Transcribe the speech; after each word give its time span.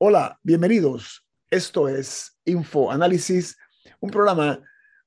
Hola, 0.00 0.38
bienvenidos. 0.44 1.26
Esto 1.50 1.88
es 1.88 2.38
Info 2.44 2.92
Análisis, 2.92 3.58
un 3.98 4.12
programa 4.12 4.62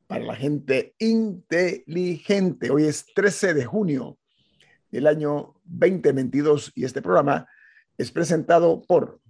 para 0.06 0.26
la 0.26 0.36
gente 0.36 0.96
inteligente. 1.00 2.70
Hoy 2.70 2.88
es 2.88 3.06
13 3.16 3.54
de 3.54 3.64
junio 3.64 4.18
del 4.90 5.08
año 5.08 5.54
2022 5.64 6.74
y 6.76 6.84
este 6.84 7.02
programa 7.02 7.48
es 7.98 8.12
presentado 8.12 8.82
por... 8.82 9.22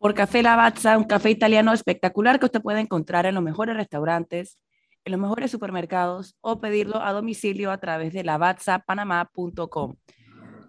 Por 0.00 0.12
Café 0.12 0.42
Lavazza, 0.42 0.98
un 0.98 1.04
café 1.04 1.30
italiano 1.30 1.72
espectacular 1.72 2.40
que 2.40 2.46
usted 2.46 2.60
puede 2.60 2.80
encontrar 2.80 3.26
en 3.26 3.36
los 3.36 3.44
mejores 3.44 3.76
restaurantes, 3.76 4.58
en 5.04 5.12
los 5.12 5.20
mejores 5.20 5.52
supermercados 5.52 6.36
o 6.40 6.60
pedirlo 6.60 7.00
a 7.00 7.12
domicilio 7.12 7.70
a 7.70 7.78
través 7.78 8.12
de 8.12 8.24
lavazzapanamá.com. 8.24 9.94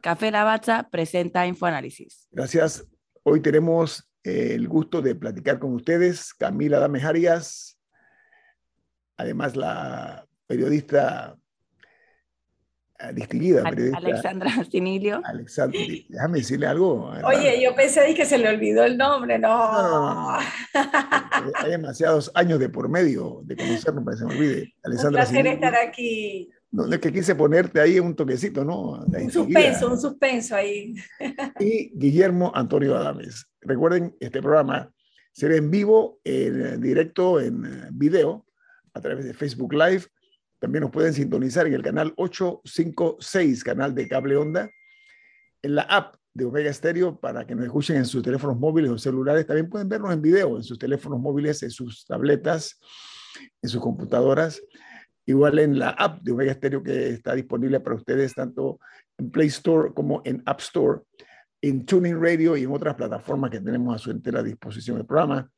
Café 0.03 0.29
Lavazza 0.29 0.89
presenta 0.91 1.47
Infoanálisis. 1.47 2.27
Gracias. 2.29 2.87
Hoy 3.27 3.39
tenemos 3.39 4.07
eh, 4.23 4.51
el 4.53 4.67
gusto 4.67 5.01
de 5.01 5.15
platicar 5.15 5.57
con 5.57 5.73
ustedes, 5.73 6.31
Camila 6.31 6.77
Dames 6.77 7.03
Arias, 7.03 7.79
además 9.17 9.55
la 9.55 10.27
periodista 10.45 11.35
eh, 12.99 13.13
distinguida. 13.15 13.63
Periodista, 13.63 13.97
Alexandra 13.97 14.51
Sinilio. 14.71 15.21
Alexandra, 15.23 15.79
déjame 16.07 16.37
decirle 16.37 16.67
algo. 16.67 17.09
Oye, 17.23 17.59
yo 17.63 17.73
pensé 17.73 18.13
que 18.13 18.27
se 18.27 18.37
le 18.37 18.47
olvidó 18.47 18.83
el 18.83 18.95
nombre, 18.95 19.39
no. 19.39 19.71
no, 19.71 19.89
no, 19.89 20.33
no 20.35 21.51
Hay 21.55 21.71
demasiados 21.71 22.31
años 22.35 22.59
de 22.59 22.69
por 22.69 22.89
medio 22.89 23.41
de 23.43 23.55
conocernos 23.55 24.03
para 24.05 24.15
que 24.17 24.19
se 24.19 24.25
me 24.27 24.35
olvide. 24.35 24.75
Alexandra 24.83 25.23
un 25.23 25.31
placer 25.31 25.35
Sinilio. 25.35 25.53
estar 25.53 25.75
aquí. 25.75 26.51
No, 26.71 26.91
es 26.91 26.99
que 26.99 27.13
quise 27.13 27.35
ponerte 27.35 27.79
ahí 27.79 27.99
un 27.99 28.15
toquecito, 28.15 28.65
¿no? 28.65 29.03
Un 29.05 29.31
suspenso, 29.31 29.91
un 29.91 29.99
suspenso 29.99 30.55
ahí. 30.55 30.95
Y 31.59 31.91
Guillermo 31.97 32.51
Antonio 32.53 32.95
Adames. 32.97 33.47
Recuerden, 33.61 34.15
este 34.19 34.41
programa 34.41 34.91
se 35.31 35.47
ve 35.47 35.57
en 35.57 35.71
vivo, 35.71 36.19
en 36.23 36.81
directo, 36.81 37.39
en 37.39 37.87
video, 37.91 38.45
a 38.93 39.01
través 39.01 39.25
de 39.25 39.33
Facebook 39.33 39.73
Live. 39.73 40.03
También 40.59 40.83
nos 40.83 40.91
pueden 40.91 41.13
sintonizar 41.13 41.67
en 41.67 41.73
el 41.73 41.83
canal 41.83 42.13
856, 42.17 43.63
canal 43.63 43.93
de 43.93 44.07
cable 44.07 44.35
onda, 44.35 44.69
en 45.61 45.75
la 45.75 45.83
app 45.83 46.15
de 46.33 46.45
Omega 46.45 46.71
Stereo 46.73 47.19
para 47.19 47.47
que 47.47 47.55
nos 47.55 47.65
escuchen 47.65 47.95
en 47.95 48.05
sus 48.05 48.21
teléfonos 48.21 48.57
móviles 48.59 48.91
o 48.91 48.97
celulares. 48.97 49.45
También 49.45 49.69
pueden 49.69 49.87
vernos 49.87 50.13
en 50.13 50.21
video 50.21 50.57
en 50.57 50.63
sus 50.63 50.77
teléfonos 50.77 51.19
móviles, 51.19 51.63
en 51.63 51.71
sus 51.71 52.05
tabletas, 52.05 52.79
en 53.61 53.69
sus 53.69 53.81
computadoras 53.81 54.61
igual 55.25 55.59
en 55.59 55.79
la 55.79 55.89
app 55.89 56.21
de 56.21 56.31
Omega 56.31 56.53
Stereo 56.53 56.83
que 56.83 57.09
está 57.09 57.33
disponible 57.33 57.79
para 57.79 57.95
ustedes 57.95 58.33
tanto 58.33 58.79
en 59.17 59.31
Play 59.31 59.47
Store 59.47 59.93
como 59.93 60.21
en 60.25 60.43
App 60.45 60.59
Store, 60.59 61.01
en 61.61 61.85
Tuning 61.85 62.21
Radio 62.21 62.55
y 62.55 62.63
en 62.63 62.71
otras 62.71 62.95
plataformas 62.95 63.51
que 63.51 63.59
tenemos 63.59 63.95
a 63.95 63.97
su 63.97 64.11
entera 64.11 64.43
disposición. 64.43 64.97
El 64.97 65.05
programa 65.05 65.49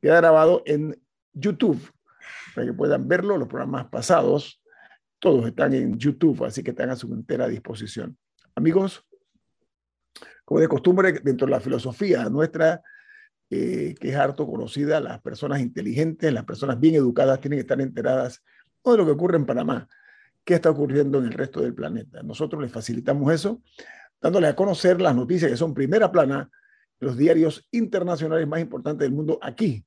queda 0.00 0.16
grabado 0.16 0.62
en 0.66 0.96
YouTube 1.32 1.80
para 2.54 2.66
que 2.66 2.72
puedan 2.72 3.06
verlo, 3.06 3.36
los 3.36 3.48
programas 3.48 3.88
pasados, 3.88 4.62
todos 5.18 5.46
están 5.46 5.74
en 5.74 5.98
YouTube, 5.98 6.44
así 6.44 6.62
que 6.62 6.70
están 6.70 6.90
a 6.90 6.96
su 6.96 7.12
entera 7.12 7.48
disposición. 7.48 8.16
Amigos, 8.54 9.04
como 10.44 10.60
de 10.60 10.68
costumbre, 10.68 11.12
dentro 11.22 11.46
de 11.46 11.50
la 11.50 11.60
filosofía 11.60 12.28
nuestra, 12.28 12.82
eh, 13.50 13.94
que 14.00 14.08
es 14.08 14.16
harto 14.16 14.46
conocida, 14.46 15.00
las 15.00 15.20
personas 15.20 15.60
inteligentes, 15.60 16.32
las 16.32 16.44
personas 16.44 16.78
bien 16.80 16.94
educadas 16.94 17.40
tienen 17.40 17.58
que 17.58 17.62
estar 17.62 17.80
enteradas 17.80 18.42
de 18.92 18.98
lo 18.98 19.04
que 19.04 19.12
ocurre 19.12 19.36
en 19.36 19.46
Panamá, 19.46 19.88
qué 20.44 20.54
está 20.54 20.70
ocurriendo 20.70 21.18
en 21.18 21.26
el 21.26 21.32
resto 21.32 21.60
del 21.60 21.74
planeta. 21.74 22.22
Nosotros 22.22 22.62
les 22.62 22.70
facilitamos 22.70 23.32
eso, 23.32 23.62
dándoles 24.20 24.50
a 24.50 24.56
conocer 24.56 25.00
las 25.00 25.14
noticias 25.14 25.50
que 25.50 25.56
son 25.56 25.74
primera 25.74 26.10
plana, 26.10 26.50
los 27.00 27.16
diarios 27.16 27.68
internacionales 27.72 28.46
más 28.46 28.60
importantes 28.60 29.00
del 29.00 29.12
mundo 29.12 29.38
aquí 29.42 29.84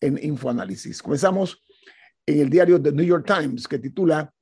en 0.00 0.18
Infoanálisis. 0.22 1.02
Comenzamos 1.02 1.62
en 2.26 2.40
el 2.40 2.50
diario 2.50 2.80
The 2.80 2.92
New 2.92 3.04
York 3.04 3.26
Times, 3.26 3.68
que 3.68 3.78
titula, 3.78 4.32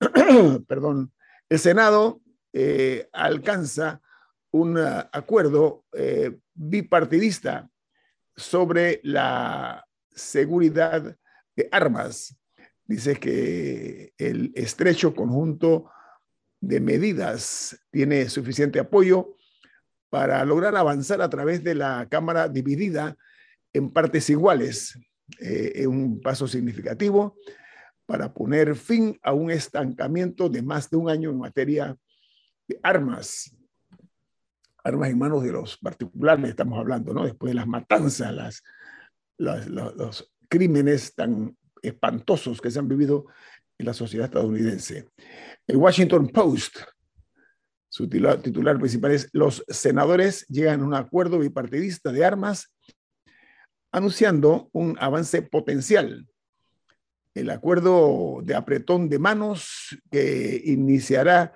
perdón, 0.68 1.12
el 1.48 1.58
Senado 1.58 2.20
eh, 2.52 3.08
alcanza 3.12 4.00
un 4.50 4.78
uh, 4.78 5.04
acuerdo 5.12 5.84
eh, 5.92 6.38
bipartidista 6.54 7.68
sobre 8.36 9.00
la 9.02 9.86
seguridad 10.10 11.16
de 11.54 11.68
armas 11.70 12.37
dice 12.88 13.16
que 13.16 14.14
el 14.18 14.50
estrecho 14.56 15.14
conjunto 15.14 15.90
de 16.60 16.80
medidas 16.80 17.78
tiene 17.90 18.28
suficiente 18.28 18.80
apoyo 18.80 19.36
para 20.10 20.44
lograr 20.44 20.74
avanzar 20.74 21.20
a 21.20 21.28
través 21.28 21.62
de 21.62 21.74
la 21.74 22.08
Cámara 22.10 22.48
dividida 22.48 23.16
en 23.72 23.90
partes 23.90 24.28
iguales. 24.30 24.98
Eh, 25.38 25.86
un 25.86 26.22
paso 26.22 26.48
significativo 26.48 27.36
para 28.06 28.32
poner 28.32 28.74
fin 28.74 29.18
a 29.22 29.34
un 29.34 29.50
estancamiento 29.50 30.48
de 30.48 30.62
más 30.62 30.88
de 30.88 30.96
un 30.96 31.10
año 31.10 31.28
en 31.28 31.38
materia 31.38 31.94
de 32.66 32.80
armas. 32.82 33.54
Armas 34.82 35.10
en 35.10 35.18
manos 35.18 35.44
de 35.44 35.52
los 35.52 35.76
particulares, 35.76 36.48
estamos 36.48 36.78
hablando, 36.78 37.12
¿no? 37.12 37.26
Después 37.26 37.50
de 37.50 37.56
las 37.56 37.66
matanzas, 37.66 38.32
las, 38.32 38.62
los, 39.36 39.66
los 39.66 40.32
crímenes 40.48 41.14
tan 41.14 41.57
espantosos 41.82 42.60
que 42.60 42.70
se 42.70 42.78
han 42.78 42.88
vivido 42.88 43.26
en 43.78 43.86
la 43.86 43.94
sociedad 43.94 44.26
estadounidense. 44.26 45.08
El 45.66 45.76
Washington 45.76 46.28
Post, 46.28 46.78
su 47.88 48.08
titular, 48.08 48.78
principal 48.78 49.12
es, 49.12 49.28
los 49.32 49.64
senadores 49.68 50.46
llegan 50.48 50.80
a 50.80 50.84
un 50.84 50.94
acuerdo 50.94 51.38
bipartidista 51.38 52.12
de 52.12 52.24
armas 52.24 52.72
anunciando 53.90 54.68
un 54.72 54.96
avance 55.00 55.42
potencial. 55.42 56.26
El 57.34 57.50
acuerdo 57.50 58.40
de 58.42 58.54
apretón 58.54 59.08
de 59.08 59.18
manos 59.18 59.96
que 60.10 60.60
iniciará 60.64 61.52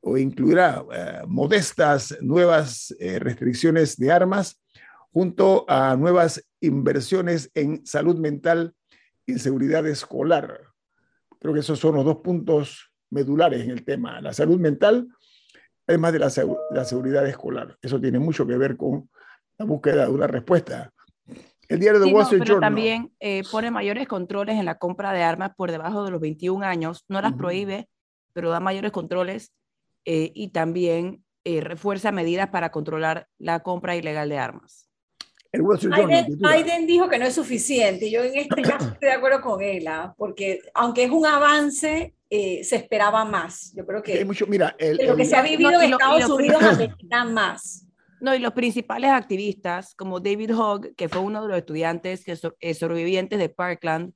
o 0.00 0.16
incluirá 0.16 0.84
eh, 0.92 1.22
modestas 1.26 2.16
nuevas 2.20 2.94
eh, 3.00 3.18
restricciones 3.18 3.96
de 3.96 4.12
armas 4.12 4.62
junto 5.12 5.64
a 5.68 5.96
nuevas 5.96 6.44
inversiones 6.60 7.50
en 7.54 7.84
salud 7.84 8.16
mental 8.16 8.74
inseguridad 9.28 9.86
escolar. 9.86 10.60
Creo 11.38 11.54
que 11.54 11.60
esos 11.60 11.78
son 11.78 11.94
los 11.94 12.04
dos 12.04 12.16
puntos 12.16 12.92
medulares 13.10 13.62
en 13.62 13.70
el 13.70 13.84
tema. 13.84 14.20
La 14.20 14.32
salud 14.32 14.58
mental, 14.58 15.08
además 15.86 16.12
de 16.12 16.18
la, 16.18 16.32
la 16.72 16.84
seguridad 16.84 17.26
escolar. 17.26 17.78
Eso 17.80 18.00
tiene 18.00 18.18
mucho 18.18 18.46
que 18.46 18.56
ver 18.56 18.76
con 18.76 19.08
la 19.56 19.64
búsqueda 19.64 20.06
de 20.06 20.12
una 20.12 20.26
respuesta. 20.26 20.92
El 21.68 21.80
diario 21.80 22.00
de 22.00 22.06
sí, 22.06 22.12
Wall 22.12 22.22
Street 22.22 22.40
no, 22.40 22.44
pero 22.46 22.60
también 22.60 23.12
eh, 23.20 23.42
pone 23.50 23.70
mayores 23.70 24.08
controles 24.08 24.56
en 24.56 24.64
la 24.64 24.78
compra 24.78 25.12
de 25.12 25.22
armas 25.22 25.52
por 25.54 25.70
debajo 25.70 26.04
de 26.04 26.10
los 26.10 26.20
21 26.20 26.64
años. 26.64 27.04
No 27.08 27.20
las 27.20 27.32
uh 27.32 27.34
-huh. 27.34 27.38
prohíbe, 27.38 27.88
pero 28.32 28.50
da 28.50 28.60
mayores 28.60 28.90
controles 28.90 29.52
eh, 30.06 30.32
y 30.34 30.48
también 30.48 31.22
eh, 31.44 31.60
refuerza 31.60 32.10
medidas 32.10 32.48
para 32.48 32.70
controlar 32.70 33.28
la 33.38 33.60
compra 33.60 33.96
ilegal 33.96 34.28
de 34.30 34.38
armas. 34.38 34.87
El 35.58 35.90
Biden, 35.90 36.38
Biden, 36.38 36.86
dijo 36.86 37.08
que 37.08 37.18
no 37.18 37.26
es 37.26 37.34
suficiente. 37.34 38.10
Yo 38.10 38.22
en 38.22 38.36
este 38.36 38.62
caso 38.62 38.88
estoy 38.88 39.08
de 39.08 39.12
acuerdo 39.12 39.40
con 39.40 39.62
él, 39.62 39.86
¿ah? 39.88 40.14
porque 40.16 40.60
aunque 40.74 41.04
es 41.04 41.10
un 41.10 41.26
avance, 41.26 42.14
eh, 42.30 42.62
se 42.64 42.76
esperaba 42.76 43.24
más. 43.24 43.72
Yo 43.74 43.86
creo 43.86 44.02
que, 44.02 44.24
mucho, 44.24 44.46
mira, 44.46 44.74
el, 44.78 44.96
lo 45.06 45.16
que 45.16 45.22
el, 45.22 45.28
se 45.28 45.36
ha 45.36 45.42
vivido 45.42 45.72
no, 45.72 45.82
en 45.82 45.92
Estados 45.92 46.28
lo, 46.28 46.36
Unidos 46.36 46.62
necesita 46.78 47.24
más. 47.24 47.86
No, 48.20 48.34
y 48.34 48.38
los 48.38 48.52
principales 48.52 49.10
activistas, 49.10 49.94
como 49.94 50.20
David 50.20 50.56
Hogg, 50.56 50.94
que 50.96 51.08
fue 51.08 51.20
uno 51.20 51.42
de 51.42 51.48
los 51.48 51.58
estudiantes 51.58 52.24
que 52.24 52.36
so, 52.36 52.56
eh, 52.60 52.74
sobrevivientes 52.74 53.38
de 53.38 53.48
Parkland, 53.48 54.12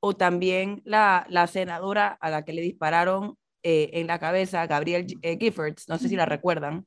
o 0.00 0.14
también 0.14 0.82
la, 0.84 1.26
la 1.30 1.46
senadora 1.46 2.08
a 2.20 2.30
la 2.30 2.44
que 2.44 2.52
le 2.52 2.62
dispararon 2.62 3.36
eh, 3.66 3.98
en 3.98 4.06
la 4.06 4.18
cabeza, 4.18 4.66
Gabriel 4.66 5.06
eh, 5.22 5.38
Giffords, 5.40 5.88
no 5.88 5.96
sé 5.96 6.10
si 6.10 6.16
la 6.16 6.26
recuerdan. 6.26 6.84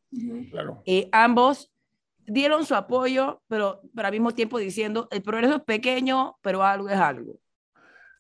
Claro. 0.52 0.84
Eh, 0.86 1.10
ambos 1.12 1.72
dieron 2.28 2.66
su 2.66 2.76
apoyo, 2.76 3.42
pero, 3.48 3.82
pero 3.96 4.08
al 4.08 4.12
mismo 4.12 4.34
tiempo 4.34 4.60
diciendo, 4.60 5.08
el 5.12 5.24
progreso 5.24 5.56
es 5.56 5.64
pequeño, 5.64 6.38
pero 6.42 6.64
algo 6.64 6.90
es 6.90 6.98
algo. 6.98 7.40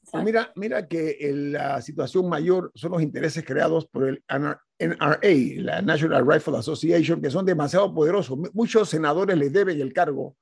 Pues 0.09 0.23
mira, 0.23 0.53
mira 0.55 0.87
que 0.87 1.17
la 1.33 1.81
situación 1.81 2.29
mayor 2.29 2.71
son 2.73 2.93
los 2.93 3.01
intereses 3.01 3.43
creados 3.43 3.85
por 3.87 4.07
el 4.07 4.23
NRA, 4.29 5.19
la 5.61 5.81
National 5.81 6.25
Rifle 6.25 6.57
Association, 6.57 7.21
que 7.21 7.29
son 7.29 7.45
demasiado 7.45 7.93
poderosos. 7.93 8.37
Muchos 8.53 8.89
senadores 8.89 9.37
le 9.37 9.49
deben 9.49 9.81
el 9.81 9.91
cargo 9.91 10.37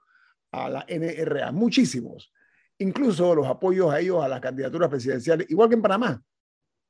a 0.52 0.70
la 0.70 0.86
NRA, 0.88 1.52
muchísimos. 1.52 2.32
Incluso 2.78 3.34
los 3.34 3.48
apoyos 3.48 3.92
a 3.92 4.00
ellos 4.00 4.24
a 4.24 4.28
las 4.28 4.40
candidaturas 4.40 4.88
presidenciales, 4.88 5.50
igual 5.50 5.70
que 5.70 5.76
en 5.76 5.82
Panamá. 5.82 6.22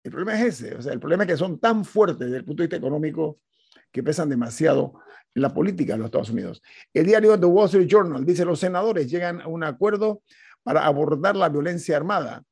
El 0.03 0.11
problema 0.11 0.39
es 0.39 0.61
ese, 0.61 0.75
o 0.75 0.81
sea, 0.81 0.91
el 0.91 0.99
problema 0.99 1.23
es 1.23 1.29
que 1.29 1.37
son 1.37 1.59
tan 1.59 1.85
fuertes 1.85 2.19
desde 2.19 2.37
el 2.37 2.45
punto 2.45 2.61
de 2.61 2.67
vista 2.67 2.77
económico 2.77 3.39
que 3.95 4.03
pesan 4.03 4.27
demasiado 4.27 4.99
la 5.35 5.53
política 5.53 5.93
de 5.93 5.99
los 5.99 6.07
Estados 6.07 6.29
Unidos. 6.29 6.61
El 6.93 7.05
diario 7.05 7.39
The 7.39 7.45
Wall 7.45 7.67
Street 7.67 7.87
Journal 7.87 8.25
dice 8.25 8.43
los 8.43 8.59
senadores 8.59 9.09
llegan 9.09 9.39
a 9.39 9.47
un 9.47 9.63
acuerdo 9.63 10.21
para 10.63 10.85
abordar 10.85 11.37
la 11.37 11.47
violencia 11.47 11.95
armada. 11.95 12.43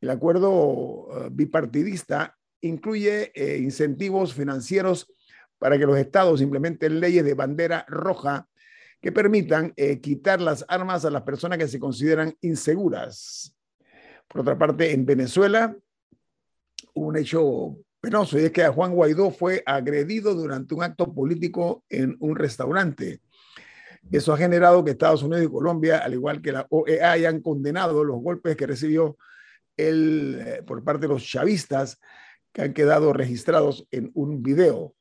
El 0.00 0.08
acuerdo 0.08 0.52
uh, 0.52 1.30
bipartidista 1.32 2.38
incluye 2.60 3.32
eh, 3.34 3.58
incentivos 3.58 4.34
financieros 4.34 5.12
para 5.58 5.76
que 5.78 5.84
los 5.84 5.98
estados 5.98 6.40
implementen 6.40 7.00
leyes 7.00 7.24
de 7.24 7.34
bandera 7.34 7.84
roja 7.88 8.46
que 9.00 9.10
permitan 9.10 9.72
eh, 9.74 10.00
quitar 10.00 10.40
las 10.40 10.64
armas 10.68 11.04
a 11.04 11.10
las 11.10 11.22
personas 11.22 11.58
que 11.58 11.66
se 11.66 11.80
consideran 11.80 12.36
inseguras. 12.40 13.52
Por 14.28 14.42
otra 14.42 14.56
parte, 14.56 14.92
en 14.92 15.04
Venezuela 15.04 15.76
un 16.94 17.16
hecho 17.16 17.78
penoso 18.04 18.38
y 18.38 18.44
es 18.44 18.52
que 18.52 18.68
Juan 18.68 18.92
Guaidó 18.92 19.30
fue 19.30 19.62
agredido 19.64 20.34
durante 20.34 20.74
un 20.74 20.82
acto 20.82 21.12
político 21.12 21.84
en 21.88 22.16
un 22.20 22.36
restaurante. 22.36 23.20
Eso 24.12 24.34
ha 24.34 24.36
generado 24.36 24.84
que 24.84 24.90
Estados 24.90 25.22
Unidos 25.22 25.46
y 25.46 25.48
Colombia, 25.48 25.98
al 25.98 26.12
igual 26.12 26.42
que 26.42 26.52
la 26.52 26.66
OEA, 26.68 27.12
hayan 27.12 27.40
condenado 27.40 28.04
los 28.04 28.20
golpes 28.20 28.56
que 28.56 28.66
recibió 28.66 29.16
él 29.76 30.38
eh, 30.44 30.62
por 30.66 30.84
parte 30.84 31.06
de 31.06 31.14
los 31.14 31.24
chavistas 31.24 31.98
que 32.52 32.62
han 32.62 32.74
quedado 32.74 33.14
registrados 33.14 33.86
en 33.90 34.10
un 34.14 34.42
video. 34.42 34.94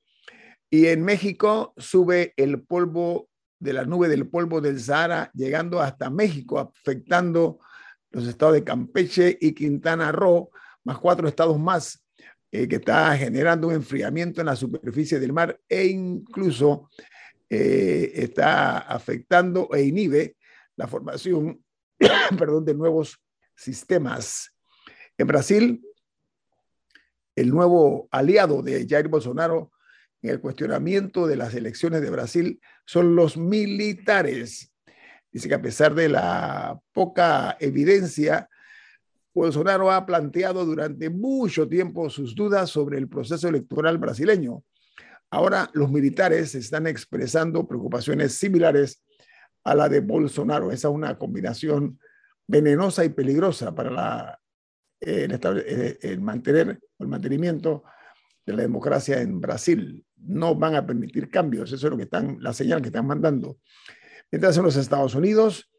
Y 0.69 0.87
en 0.87 1.03
México 1.03 1.73
sube 1.77 2.33
el 2.37 2.63
polvo 2.63 3.29
de 3.59 3.73
la 3.73 3.83
nube 3.83 4.07
del 4.07 4.27
polvo 4.27 4.61
del 4.61 4.79
Sahara, 4.79 5.29
llegando 5.33 5.81
hasta 5.81 6.09
México, 6.09 6.57
afectando 6.57 7.59
los 8.11 8.27
estados 8.27 8.55
de 8.55 8.63
Campeche 8.63 9.37
y 9.39 9.53
Quintana 9.53 10.11
Roo, 10.11 10.49
más 10.85 10.97
cuatro 10.99 11.27
estados 11.27 11.59
más, 11.59 12.02
eh, 12.55 12.67
que 12.67 12.75
está 12.75 13.17
generando 13.17 13.67
un 13.67 13.73
enfriamiento 13.73 14.39
en 14.39 14.45
la 14.45 14.55
superficie 14.55 15.19
del 15.19 15.33
mar 15.33 15.59
e 15.67 15.87
incluso 15.87 16.91
eh, 17.49 18.11
está 18.13 18.77
afectando 18.77 19.69
e 19.73 19.81
inhibe 19.81 20.37
la 20.75 20.85
formación 20.87 21.63
perdón, 22.37 22.63
de 22.63 22.75
nuevos 22.75 23.19
sistemas. 23.55 24.55
En 25.17 25.25
Brasil, 25.25 25.83
el 27.35 27.49
nuevo 27.49 28.07
aliado 28.11 28.61
de 28.61 28.85
Jair 28.87 29.07
Bolsonaro 29.07 29.71
en 30.21 30.29
el 30.29 30.39
cuestionamiento 30.39 31.25
de 31.25 31.37
las 31.37 31.55
elecciones 31.55 32.03
de 32.03 32.11
Brasil 32.11 32.61
son 32.85 33.15
los 33.15 33.35
militares. 33.35 34.71
Dice 35.31 35.49
que 35.49 35.55
a 35.55 35.61
pesar 35.63 35.95
de 35.95 36.07
la 36.07 36.79
poca 36.91 37.57
evidencia, 37.59 38.47
Bolsonaro 39.33 39.91
ha 39.91 40.05
planteado 40.05 40.65
durante 40.65 41.09
mucho 41.09 41.67
tiempo 41.67 42.09
sus 42.09 42.35
dudas 42.35 42.69
sobre 42.69 42.97
el 42.97 43.07
proceso 43.07 43.47
electoral 43.47 43.97
brasileño. 43.97 44.63
Ahora 45.31 45.69
los 45.73 45.89
militares 45.89 46.53
están 46.53 46.85
expresando 46.85 47.67
preocupaciones 47.67 48.35
similares 48.35 49.03
a 49.63 49.73
la 49.73 49.89
de 49.89 50.01
Bolsonaro. 50.01 50.71
Esa 50.71 50.89
es 50.89 50.93
una 50.93 51.17
combinación 51.17 51.99
venenosa 52.45 53.03
y 53.03 53.09
peligrosa 53.09 53.73
para 53.73 53.89
la 53.89 54.39
el, 54.99 55.33
eh, 55.33 55.97
el, 56.01 56.21
mantener 56.21 56.79
el 56.99 57.07
mantenimiento 57.07 57.83
de 58.45 58.53
la 58.53 58.61
democracia 58.61 59.21
en 59.21 59.41
Brasil. 59.41 60.05
No 60.17 60.55
van 60.55 60.75
a 60.75 60.85
permitir 60.85 61.29
cambios, 61.29 61.71
eso 61.71 61.87
es 61.87 61.91
lo 61.91 61.97
que 61.97 62.03
están, 62.03 62.37
la 62.39 62.53
señal 62.53 62.81
que 62.81 62.87
están 62.87 63.07
mandando. 63.07 63.57
Mientras 64.31 64.55
en 64.57 64.63
los 64.63 64.75
Estados 64.75 65.15
Unidos, 65.15 65.69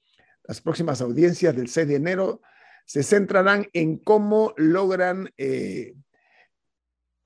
las 0.44 0.60
próximas 0.60 1.00
audiencias 1.00 1.56
del 1.56 1.68
6 1.68 1.88
de 1.88 1.94
enero 1.94 2.42
se 2.84 3.02
centrarán 3.02 3.66
en 3.72 3.98
cómo 3.98 4.52
logran, 4.56 5.30
eh, 5.36 5.94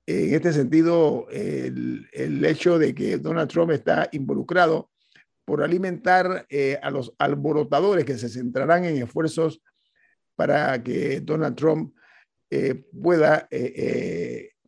en 0.05 0.33
este 0.33 0.53
sentido, 0.53 1.27
el, 1.29 2.07
hecho 2.45 2.79
de 2.79 2.95
que 2.95 3.17
Donald 3.17 3.49
Trump 3.49 3.71
está 3.71 4.09
involucrado 4.11 4.89
por 5.45 5.63
alimentar 5.63 6.45
eh, 6.49 6.79
a 6.81 6.89
los 6.89 7.13
alborotadores 7.19 8.05
que 8.05 8.17
se 8.17 8.29
centrarán 8.29 8.85
en 8.85 9.03
esfuerzos 9.03 9.61
para 10.35 10.81
que 10.81 11.21
Donald 11.21 11.55
Trump 11.55 11.93
eh, 12.49 12.85
pueda 13.01 13.47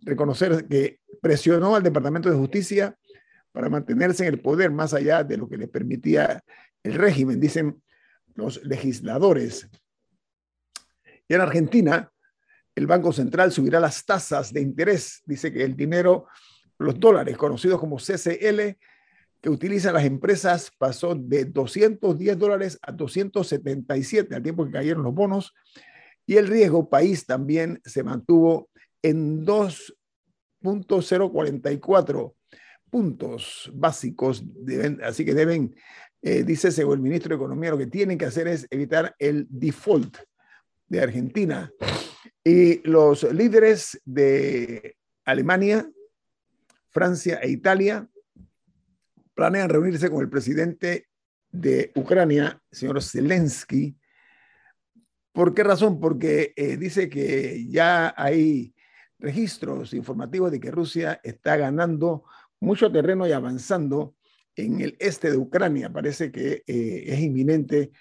reconocer 0.03 0.67
que 0.67 0.99
presionó 1.21 1.75
al 1.75 1.83
Departamento 1.83 2.29
de 2.29 2.37
Justicia 2.37 2.95
para 3.51 3.69
mantenerse 3.69 4.25
en 4.25 4.33
el 4.33 4.41
poder 4.41 4.71
más 4.71 4.94
allá 4.94 5.23
de 5.23 5.37
lo 5.37 5.47
que 5.47 5.57
le 5.57 5.67
permitía 5.67 6.44
el 6.83 6.94
régimen, 6.94 7.39
dicen 7.39 7.81
los 8.35 8.63
legisladores. 8.63 9.69
Y 11.31 11.33
en 11.33 11.39
Argentina, 11.39 12.12
el 12.75 12.88
Banco 12.88 13.13
Central 13.13 13.54
subirá 13.54 13.80
las 13.80 14.06
tasas 14.06 14.51
de 14.51 14.60
interés. 14.60 15.22
Dice 15.25 15.54
que 15.54 15.63
el 15.63 15.78
dinero, 15.78 16.28
los 16.78 17.00
dólares 17.00 17.38
conocidos 17.38 17.80
como 17.80 17.95
CCL, 17.95 18.75
que 19.39 19.50
utilizan 19.50 19.94
las 19.94 20.04
empresas 20.04 20.74
pasó 20.78 21.16
de 21.16 21.45
210 21.45 22.38
dólares 22.38 22.78
a 22.81 22.92
277 22.92 24.36
al 24.36 24.44
tiempo 24.44 24.66
que 24.66 24.74
cayeron 24.74 25.04
los 25.04 25.13
bonos 25.13 25.54
y 26.25 26.36
el 26.36 26.50
riesgo 26.50 26.89
país 26.89 27.25
también 27.25 27.80
se 27.86 28.04
mantuvo 28.04 28.69
en 29.01 29.45
2.044 29.45 32.33
puntos 32.89 33.72
básicos, 33.74 34.44
así 35.01 35.24
que 35.24 35.33
deben, 35.33 35.74
eh, 36.24 36.44
dice 36.44 36.72
según 36.72 36.95
el 36.95 37.04
ministro 37.04 37.30
de 37.30 37.36
Economía, 37.36 37.69
lo 37.69 37.78
que 37.78 37.88
tienen 37.88 38.18
que 38.18 38.25
hacer 38.25 38.50
es 38.50 38.68
evitar 38.69 39.16
el 39.18 39.48
default 39.50 40.18
de 40.91 41.01
Argentina. 41.01 41.71
Y 42.43 42.85
los 42.88 43.23
líderes 43.31 44.01
de 44.03 44.97
Alemania, 45.23 45.89
Francia 46.89 47.39
e 47.41 47.49
Italia 47.49 48.09
planean 49.33 49.69
reunirse 49.69 50.09
con 50.09 50.19
el 50.19 50.29
presidente 50.29 51.07
de 51.49 51.93
Ucrania, 51.95 52.61
señor 52.69 53.01
Zelensky. 53.01 53.95
¿Por 55.31 55.53
qué 55.53 55.63
razón? 55.63 55.97
Porque 56.01 56.53
eh, 56.57 56.75
dice 56.75 57.07
que 57.07 57.65
ya 57.69 58.13
hay 58.17 58.75
registros 59.17 59.94
informativos 59.94 60.51
de 60.51 60.59
que 60.59 60.71
Rusia 60.71 61.21
está 61.23 61.55
ganando 61.55 62.25
mucho 62.59 62.91
terreno 62.91 63.25
y 63.25 63.31
avanzando 63.31 64.15
en 64.57 64.81
el 64.81 64.97
este 64.99 65.31
de 65.31 65.37
Ucrania. 65.37 65.89
Parece 65.89 66.33
que 66.33 66.63
eh, 66.67 67.03
es 67.07 67.19
inminente 67.21 67.91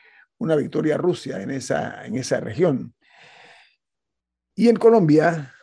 una 0.40 0.56
victoria 0.56 0.96
rusa 0.96 1.40
en 1.42 1.50
esa, 1.50 2.04
en 2.04 2.16
esa 2.16 2.40
región. 2.40 2.94
Y 4.56 4.68
en 4.68 4.76
Colombia 4.76 5.54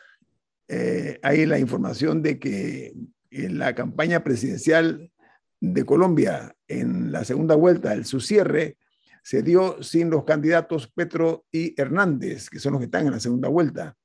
eh, 0.68 1.18
hay 1.22 1.46
la 1.46 1.58
información 1.58 2.22
de 2.22 2.38
que 2.38 2.94
en 3.30 3.58
la 3.58 3.74
campaña 3.74 4.22
presidencial 4.22 5.12
de 5.60 5.84
Colombia 5.84 6.54
en 6.68 7.10
la 7.10 7.24
segunda 7.24 7.56
vuelta, 7.56 7.92
el 7.92 8.04
su 8.04 8.20
cierre, 8.20 8.78
se 9.22 9.42
dio 9.42 9.82
sin 9.82 10.10
los 10.10 10.24
candidatos 10.24 10.86
Petro 10.86 11.44
y 11.50 11.78
Hernández, 11.78 12.48
que 12.48 12.60
son 12.60 12.72
los 12.72 12.80
que 12.80 12.86
están 12.86 13.06
en 13.06 13.12
la 13.12 13.20
segunda 13.20 13.48
vuelta. 13.48 13.96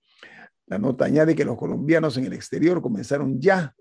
La 0.65 0.79
nota 0.79 1.05
añade 1.05 1.35
que 1.35 1.45
los 1.45 1.57
colombianos 1.57 2.17
en 2.17 2.25
el 2.25 2.33
exterior 2.33 2.81
comenzaron 2.81 3.39
ya 3.39 3.75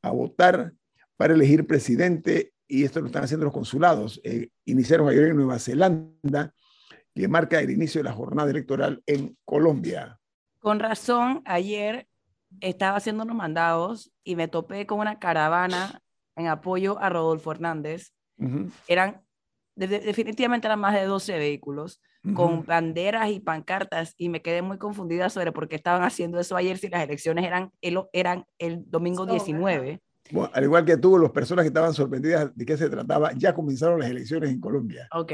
a 0.00 0.10
votar 0.10 0.72
para 1.16 1.34
elegir 1.34 1.66
presidente 1.66 2.54
y 2.68 2.84
esto 2.84 3.00
lo 3.00 3.06
están 3.06 3.24
haciendo 3.24 3.44
los 3.44 3.54
consulados. 3.54 4.20
Eh, 4.22 4.50
iniciaron 4.66 5.08
ayer 5.08 5.24
en 5.24 5.36
Nueva 5.36 5.58
Zelanda, 5.58 6.54
que 7.14 7.26
marca 7.26 7.60
el 7.60 7.70
inicio 7.70 8.00
de 8.00 8.04
la 8.08 8.14
jornada 8.14 8.50
electoral 8.50 9.02
en 9.06 9.36
Colombia. 9.44 10.20
Con 10.60 10.78
razón, 10.78 11.42
ayer 11.46 12.06
estaba 12.60 12.98
haciendo 12.98 13.24
unos 13.24 13.36
mandados 13.36 14.12
y 14.22 14.36
me 14.36 14.48
topé 14.48 14.86
con 14.86 15.00
una 15.00 15.18
caravana 15.18 16.00
en 16.36 16.46
apoyo 16.46 16.98
a 17.00 17.08
Rodolfo 17.08 17.50
Hernández. 17.50 18.12
Eran, 18.86 19.22
definitivamente 19.74 20.68
eran 20.68 20.78
más 20.78 20.94
de 20.94 21.04
12 21.04 21.38
vehículos 21.38 22.00
con 22.34 22.64
banderas 22.66 23.30
y 23.30 23.40
pancartas 23.40 24.14
y 24.18 24.28
me 24.28 24.42
quedé 24.42 24.60
muy 24.60 24.76
confundida 24.78 25.30
sobre 25.30 25.50
por 25.50 25.68
qué 25.68 25.76
estaban 25.76 26.02
haciendo 26.02 26.38
eso 26.38 26.56
ayer 26.56 26.76
si 26.76 26.88
las 26.88 27.02
elecciones 27.02 27.44
eran 27.44 27.72
el, 27.80 28.02
eran 28.12 28.44
el 28.58 28.88
domingo 28.90 29.24
19. 29.24 30.00
Bueno, 30.30 30.50
al 30.52 30.64
igual 30.64 30.84
que 30.84 30.96
tú, 30.96 31.18
las 31.18 31.30
personas 31.30 31.62
que 31.64 31.68
estaban 31.68 31.94
sorprendidas 31.94 32.54
de 32.54 32.66
qué 32.66 32.76
se 32.76 32.88
trataba, 32.88 33.32
ya 33.34 33.54
comenzaron 33.54 34.00
las 34.00 34.10
elecciones 34.10 34.50
en 34.50 34.60
Colombia. 34.60 35.08
Ok. 35.12 35.32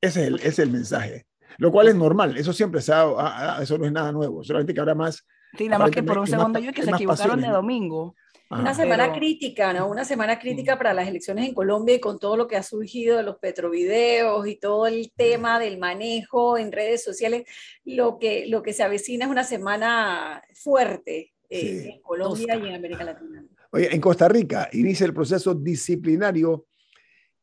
Ese 0.00 0.22
es 0.22 0.26
el, 0.28 0.34
ese 0.36 0.48
es 0.48 0.58
el 0.58 0.70
mensaje. 0.70 1.26
Lo 1.58 1.70
cual 1.70 1.88
es 1.88 1.94
normal, 1.94 2.36
eso 2.36 2.52
siempre 2.52 2.80
se 2.80 2.92
ha, 2.92 3.58
eso 3.62 3.78
no 3.78 3.86
es 3.86 3.92
nada 3.92 4.12
nuevo, 4.12 4.42
solamente 4.42 4.74
que 4.74 4.80
ahora 4.80 4.94
más... 4.94 5.24
Sí, 5.56 5.68
nada 5.68 5.84
más 5.84 5.92
que 5.92 6.02
por 6.02 6.18
un 6.18 6.26
segundo 6.26 6.58
yo 6.58 6.72
que 6.72 6.82
se 6.82 6.90
equivocaron 6.90 7.40
de 7.40 7.48
domingo. 7.48 8.14
Una 8.50 8.74
semana 8.74 9.12
crítica, 9.12 9.72
¿no? 9.72 9.88
Una 9.88 10.04
semana 10.04 10.38
crítica 10.38 10.76
para 10.76 10.94
las 10.94 11.08
elecciones 11.08 11.48
en 11.48 11.54
Colombia 11.54 11.94
y 11.94 12.00
con 12.00 12.18
todo 12.18 12.36
lo 12.36 12.46
que 12.46 12.56
ha 12.56 12.62
surgido 12.62 13.16
de 13.16 13.22
los 13.22 13.38
petrovideos 13.38 14.46
y 14.46 14.56
todo 14.56 14.86
el 14.86 15.12
tema 15.16 15.58
del 15.58 15.78
manejo 15.78 16.58
en 16.58 16.70
redes 16.70 17.02
sociales, 17.02 17.44
lo 17.84 18.18
que, 18.18 18.46
lo 18.46 18.62
que 18.62 18.72
se 18.72 18.82
avecina 18.82 19.24
es 19.24 19.30
una 19.30 19.44
semana 19.44 20.42
fuerte 20.54 21.32
eh, 21.48 21.94
en 21.94 22.02
Colombia 22.02 22.56
y 22.56 22.68
en 22.68 22.74
América 22.74 23.04
Latina. 23.04 23.44
En 23.76 24.00
Costa 24.00 24.28
Rica 24.28 24.68
inicia 24.72 25.06
el 25.06 25.14
proceso 25.14 25.54
disciplinario 25.54 26.66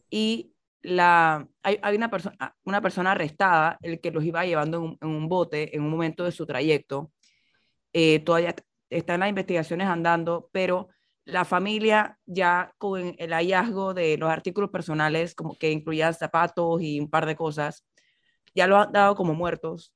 y 0.10 0.53
la, 0.84 1.48
hay, 1.64 1.80
hay 1.82 1.96
una, 1.96 2.12
persona 2.12 2.36
ah, 2.40 2.56
una 2.66 2.82
persona 2.82 3.12
arrestada, 3.12 3.78
el 3.82 4.00
que 4.00 4.12
los 4.12 4.24
iba 4.24 4.46
llevando 4.46 4.98
en 5.02 5.08
un, 5.10 5.30
bote 5.30 5.76
en 5.76 5.82
un 5.82 5.90
momento 5.90 6.26
de 6.26 6.32
su 6.32 6.46
trayecto. 6.46 7.12
Eh, 7.94 8.20
todavía 8.20 8.56
están 8.90 9.22
las 9.22 9.30
investigaciones 9.30 9.88
andando, 9.88 10.50
pero 10.52 10.90
la 11.26 11.46
familia 11.46 12.20
ya 12.26 12.74
con 12.78 13.16
el 13.18 13.34
hallazgo 13.34 13.94
de 13.94 14.18
los 14.18 14.30
artículos 14.30 14.70
personales, 14.70 15.36
como 15.36 15.56
que 15.58 15.72
incluían 15.72 16.14
zapatos 16.14 16.82
y 16.82 17.00
un 17.00 17.10
par 17.10 17.26
de 17.26 17.36
cosas, 17.36 17.86
ya 18.54 18.68
lo 18.68 18.78
han 18.78 18.92
dado 18.92 19.16
como 19.16 19.34
muertos, 19.34 19.94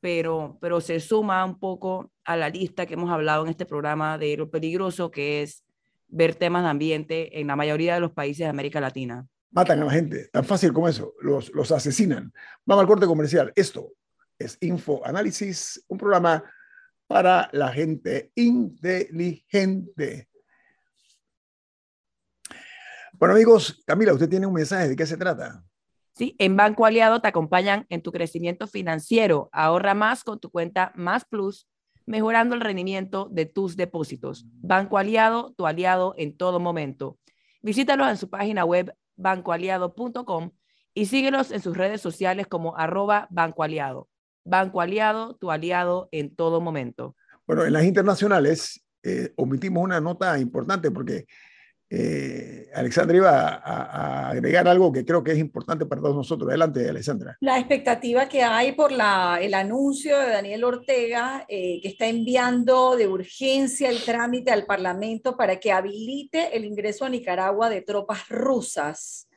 pero, 0.00 0.56
pero 0.60 0.80
se 0.80 1.00
suma 1.00 1.44
un 1.44 1.58
poco 1.58 2.10
a 2.24 2.36
la 2.36 2.48
lista 2.48 2.86
que 2.86 2.94
hemos 2.94 3.10
hablado 3.10 3.44
en 3.44 3.50
este 3.50 3.66
programa 3.66 4.18
de 4.18 4.36
lo 4.36 4.50
peligroso 4.50 5.10
que 5.10 5.42
es 5.42 5.64
ver 6.08 6.34
temas 6.34 6.62
de 6.62 6.70
ambiente 6.70 7.40
en 7.40 7.48
la 7.48 7.56
mayoría 7.56 7.94
de 7.94 8.00
los 8.00 8.12
países 8.12 8.44
de 8.44 8.50
América 8.50 8.80
Latina. 8.80 9.26
Matan 9.52 9.82
a 9.82 9.84
la 9.84 9.92
gente, 9.92 10.28
tan 10.32 10.44
fácil 10.44 10.72
como 10.72 10.88
eso, 10.88 11.14
los, 11.20 11.52
los 11.54 11.70
asesinan. 11.72 12.32
Vamos 12.64 12.82
al 12.82 12.88
corte 12.88 13.06
comercial. 13.06 13.52
Esto 13.54 13.92
es 14.38 14.56
Info 14.60 15.04
Análisis, 15.04 15.84
un 15.88 15.98
programa 15.98 16.42
para 17.06 17.50
la 17.52 17.70
gente 17.70 18.32
inteligente. 18.34 20.28
Bueno 23.12 23.34
amigos, 23.34 23.82
Camila, 23.86 24.14
usted 24.14 24.28
tiene 24.28 24.46
un 24.46 24.54
mensaje, 24.54 24.88
¿de 24.88 24.96
qué 24.96 25.06
se 25.06 25.18
trata? 25.18 25.62
¿sí? 26.14 26.34
En 26.38 26.56
Banco 26.56 26.86
Aliado 26.86 27.20
te 27.20 27.28
acompañan 27.28 27.86
en 27.88 28.02
tu 28.02 28.10
crecimiento 28.10 28.66
financiero. 28.66 29.48
Ahorra 29.52 29.94
más 29.94 30.24
con 30.24 30.40
tu 30.40 30.50
cuenta 30.50 30.92
Más 30.94 31.24
Plus, 31.24 31.68
mejorando 32.06 32.54
el 32.54 32.60
rendimiento 32.60 33.28
de 33.30 33.46
tus 33.46 33.76
depósitos. 33.76 34.46
Banco 34.60 34.98
Aliado, 34.98 35.52
tu 35.56 35.66
aliado 35.66 36.14
en 36.16 36.36
todo 36.36 36.58
momento. 36.58 37.18
Visítalos 37.60 38.08
en 38.08 38.16
su 38.16 38.28
página 38.28 38.64
web 38.64 38.94
bancoaliado.com 39.22 40.50
y 40.94 41.06
síguelos 41.06 41.50
en 41.50 41.62
sus 41.62 41.76
redes 41.76 42.00
sociales 42.00 42.46
como 42.46 42.76
arroba 42.76 43.28
Banco 43.30 43.62
Aliado. 43.62 44.08
Banco 44.44 44.80
Aliado, 44.80 45.36
tu 45.36 45.50
aliado 45.50 46.08
en 46.12 46.34
todo 46.34 46.60
momento. 46.60 47.16
Bueno, 47.46 47.64
en 47.64 47.72
las 47.72 47.84
internacionales 47.84 48.84
eh, 49.02 49.32
omitimos 49.36 49.82
una 49.82 50.00
nota 50.00 50.38
importante 50.38 50.90
porque 50.90 51.26
eh, 51.94 52.70
Alexandra 52.74 53.14
iba 53.14 53.48
a, 53.62 54.30
agregar 54.30 54.66
algo 54.66 54.90
que 54.90 55.04
creo 55.04 55.22
que 55.22 55.32
es 55.32 55.38
importante 55.38 55.84
para 55.84 56.00
todos 56.00 56.16
nosotros. 56.16 56.48
Adelante, 56.48 56.88
Alexandra. 56.88 57.36
La 57.40 57.58
expectativa 57.58 58.30
que 58.30 58.42
hay 58.42 58.72
por 58.72 58.92
el 58.92 59.54
anuncio 59.54 60.18
de 60.18 60.30
Daniel 60.30 60.64
Ortega, 60.64 61.44
eh, 61.48 61.80
que 61.82 61.88
está 61.88 62.06
enviando 62.06 62.96
de 62.96 63.08
urgencia 63.08 63.90
el 63.90 64.02
trámite 64.02 64.50
al 64.50 64.64
Parlamento 64.64 65.36
para 65.36 65.60
que 65.60 65.70
habilite 65.70 66.56
el 66.56 66.64
ingreso 66.64 67.04
a 67.04 67.10
Nicaragua 67.10 67.68
de 67.68 67.82
tropas 67.82 68.26
rusas. 68.30 69.28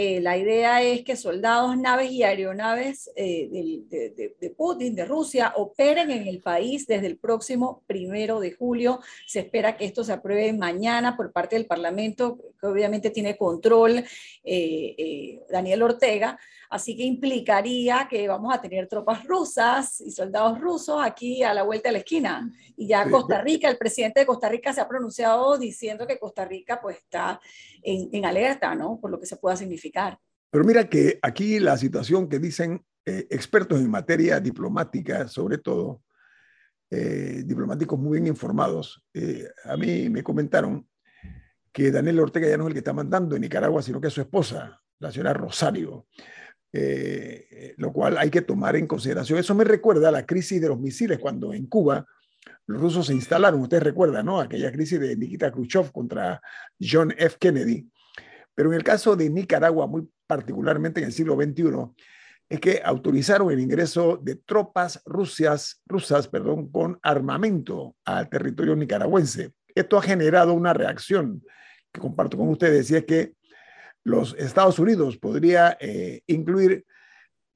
Eh, 0.00 0.20
la 0.20 0.38
idea 0.38 0.80
es 0.80 1.02
que 1.02 1.16
soldados, 1.16 1.76
naves 1.76 2.12
y 2.12 2.22
aeronaves 2.22 3.10
eh, 3.16 3.48
de, 3.50 4.50
Putin, 4.56 4.94
de 4.94 5.04
Rusia, 5.04 5.54
operen 5.56 6.12
en 6.12 6.28
el 6.28 6.40
país 6.40 6.86
desde 6.86 7.08
el 7.08 7.18
próximo 7.18 7.82
primero 7.84 8.38
de 8.38 8.52
julio. 8.52 9.00
Se 9.26 9.40
espera 9.40 9.76
que 9.76 9.86
esto 9.86 10.04
se 10.04 10.12
apruebe 10.12 10.52
mañana 10.52 11.16
por 11.16 11.32
parte 11.32 11.56
del 11.56 11.66
Parlamento, 11.66 12.38
que 12.60 12.68
obviamente 12.68 13.10
tiene 13.10 13.36
control 13.36 14.04
eh, 14.44 15.40
Daniel 15.50 15.82
Ortega. 15.82 16.38
Así 16.70 16.96
que 16.96 17.02
implicaría 17.04 18.06
que 18.10 18.28
vamos 18.28 18.54
a 18.54 18.60
tener 18.60 18.86
tropas 18.88 19.24
rusas 19.24 20.00
y 20.00 20.10
soldados 20.10 20.60
rusos 20.60 21.00
aquí 21.02 21.42
a 21.42 21.54
la 21.54 21.62
vuelta 21.62 21.88
de 21.88 21.94
la 21.94 21.98
esquina. 21.98 22.52
Y 22.76 22.86
ya 22.86 23.08
Costa 23.08 23.40
Rica, 23.40 23.70
el 23.70 23.78
presidente 23.78 24.20
de 24.20 24.26
Costa 24.26 24.48
Rica 24.48 24.72
se 24.72 24.80
ha 24.80 24.88
pronunciado 24.88 25.56
diciendo 25.56 26.06
que 26.06 26.18
Costa 26.18 26.44
Rica 26.44 26.80
pues 26.80 26.98
está 26.98 27.40
en, 27.82 28.24
alerta, 28.24 28.74
¿no? 28.74 28.98
Por 29.00 29.10
lo 29.10 29.18
que 29.18 29.26
se 29.26 29.36
pueda 29.36 29.56
significar. 29.56 30.18
Pero 30.50 30.64
mira 30.64 30.88
que 30.88 31.18
aquí 31.22 31.58
la 31.58 31.76
situación 31.76 32.28
que 32.28 32.38
dicen 32.38 32.84
eh, 33.06 33.26
expertos 33.30 33.80
en 33.80 33.90
materia 33.90 34.38
diplomática, 34.38 35.26
sobre 35.28 35.58
todo, 35.58 36.02
eh, 36.90 37.42
diplomáticos 37.44 37.98
muy 37.98 38.18
bien 38.18 38.26
informados, 38.26 39.02
eh, 39.14 39.46
a 39.64 39.76
mí 39.76 40.08
me 40.10 40.22
comentaron 40.22 40.86
que 41.72 41.90
Daniel 41.90 42.20
Ortega 42.20 42.48
ya 42.48 42.56
no 42.56 42.64
es 42.64 42.68
el 42.68 42.72
que 42.74 42.80
está 42.80 42.92
mandando 42.92 43.36
en 43.36 43.42
Nicaragua, 43.42 43.82
sino 43.82 44.00
que 44.00 44.08
es 44.08 44.12
su 44.14 44.20
esposa, 44.20 44.82
la 44.98 45.12
señora 45.12 45.32
Rosario. 45.32 46.06
Eh, 46.70 47.74
lo 47.78 47.92
cual 47.92 48.18
hay 48.18 48.30
que 48.30 48.42
tomar 48.42 48.76
en 48.76 48.86
consideración. 48.86 49.38
Eso 49.38 49.54
me 49.54 49.64
recuerda 49.64 50.10
a 50.10 50.12
la 50.12 50.26
crisis 50.26 50.60
de 50.60 50.68
los 50.68 50.78
misiles 50.78 51.18
cuando 51.18 51.54
en 51.54 51.66
Cuba 51.66 52.06
los 52.66 52.80
rusos 52.80 53.06
se 53.06 53.14
instalaron, 53.14 53.60
ustedes 53.60 53.82
recuerdan, 53.82 54.26
¿no? 54.26 54.40
Aquella 54.40 54.70
crisis 54.70 55.00
de 55.00 55.16
Nikita 55.16 55.50
Khrushchev 55.50 55.90
contra 55.90 56.40
John 56.78 57.14
F. 57.16 57.36
Kennedy. 57.40 57.88
Pero 58.54 58.70
en 58.70 58.76
el 58.76 58.84
caso 58.84 59.16
de 59.16 59.30
Nicaragua, 59.30 59.86
muy 59.86 60.06
particularmente 60.26 61.00
en 61.00 61.06
el 61.06 61.12
siglo 61.12 61.36
XXI, 61.36 61.94
es 62.48 62.60
que 62.60 62.80
autorizaron 62.84 63.50
el 63.50 63.60
ingreso 63.60 64.18
de 64.22 64.36
tropas 64.36 65.02
rusas, 65.04 65.82
rusas 65.86 66.28
perdón, 66.28 66.70
con 66.70 66.98
armamento 67.02 67.96
al 68.04 68.28
territorio 68.28 68.74
nicaragüense. 68.74 69.52
Esto 69.74 69.98
ha 69.98 70.02
generado 70.02 70.54
una 70.54 70.72
reacción 70.72 71.42
que 71.92 72.00
comparto 72.00 72.36
con 72.36 72.48
ustedes 72.48 72.90
y 72.90 72.96
es 72.96 73.04
que 73.04 73.34
los 74.08 74.34
Estados 74.38 74.78
Unidos 74.78 75.18
podría 75.18 75.76
eh, 75.80 76.22
incluir 76.26 76.84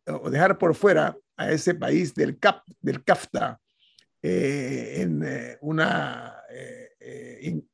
o 0.07 0.31
dejar 0.31 0.59
por 0.59 0.75
fuera 0.75 1.17
a 1.37 1.51
ese 1.51 1.75
país 1.75 2.15
del, 2.15 2.39
CAP, 2.39 2.63
del 2.81 3.03
CAFTA 3.03 3.59
eh, 4.23 4.97
en 4.99 5.23
eh, 5.25 5.59
una 5.63 6.37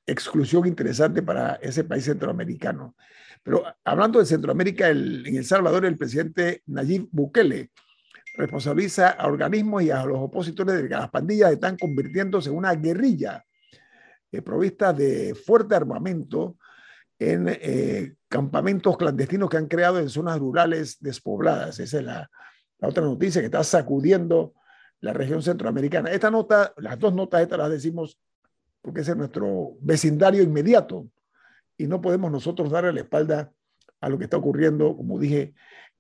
exclusión 0.06 0.66
interesante 0.66 1.22
para 1.22 1.56
ese 1.56 1.84
país 1.84 2.04
centroamericano. 2.04 2.96
Pero 3.42 3.62
hablando 3.84 4.18
de 4.18 4.24
Centroamérica, 4.24 4.88
en 4.88 5.36
El 5.36 5.44
Salvador, 5.44 5.84
el 5.84 5.98
presidente 5.98 6.62
Nayib 6.66 7.08
Bukele 7.10 7.70
responsabiliza 8.34 9.10
a 9.10 9.26
organismos 9.26 9.82
y 9.82 9.90
a 9.90 10.04
los 10.04 10.18
opositores 10.18 10.76
de 10.76 10.88
que 10.88 10.94
las 10.94 11.10
pandillas 11.10 11.52
están 11.52 11.76
convirtiéndose 11.76 12.48
en 12.48 12.56
una 12.56 12.74
guerrilla 12.74 13.44
provista 14.44 14.92
de 14.92 15.34
fuerte 15.34 15.74
armamento 15.74 16.56
en 17.18 17.48
campamentos 18.28 18.96
clandestinos 18.96 19.48
que 19.48 19.56
han 19.56 19.66
creado 19.66 19.98
en 19.98 20.08
zonas 20.08 20.38
rurales 20.38 20.98
despobladas. 21.00 21.80
Esa 21.80 21.98
es 21.98 22.04
la, 22.04 22.30
otra 22.80 23.02
noticia 23.02 23.40
que 23.40 23.46
está 23.46 23.64
sacudiendo 23.64 24.54
la 25.00 25.12
región 25.12 25.42
centroamericana. 25.42 26.10
Esta 26.10 26.30
nota, 26.30 26.72
las 26.76 26.98
dos 26.98 27.14
notas 27.14 27.42
estas 27.42 27.58
las 27.58 27.70
decimos 27.70 28.20
porque 28.82 29.00
ese 29.00 29.12
es 29.12 29.16
nuestro 29.16 29.76
vecindario 29.80 30.42
inmediato 30.42 31.08
y 31.76 31.86
no 31.86 32.00
podemos 32.00 32.30
nosotros 32.30 32.70
darle 32.70 32.92
la 32.92 33.00
espalda 33.00 33.52
a 34.00 34.08
lo 34.08 34.18
que 34.18 34.24
está 34.24 34.36
ocurriendo, 34.36 34.96
como 34.96 35.18
dije, 35.18 35.54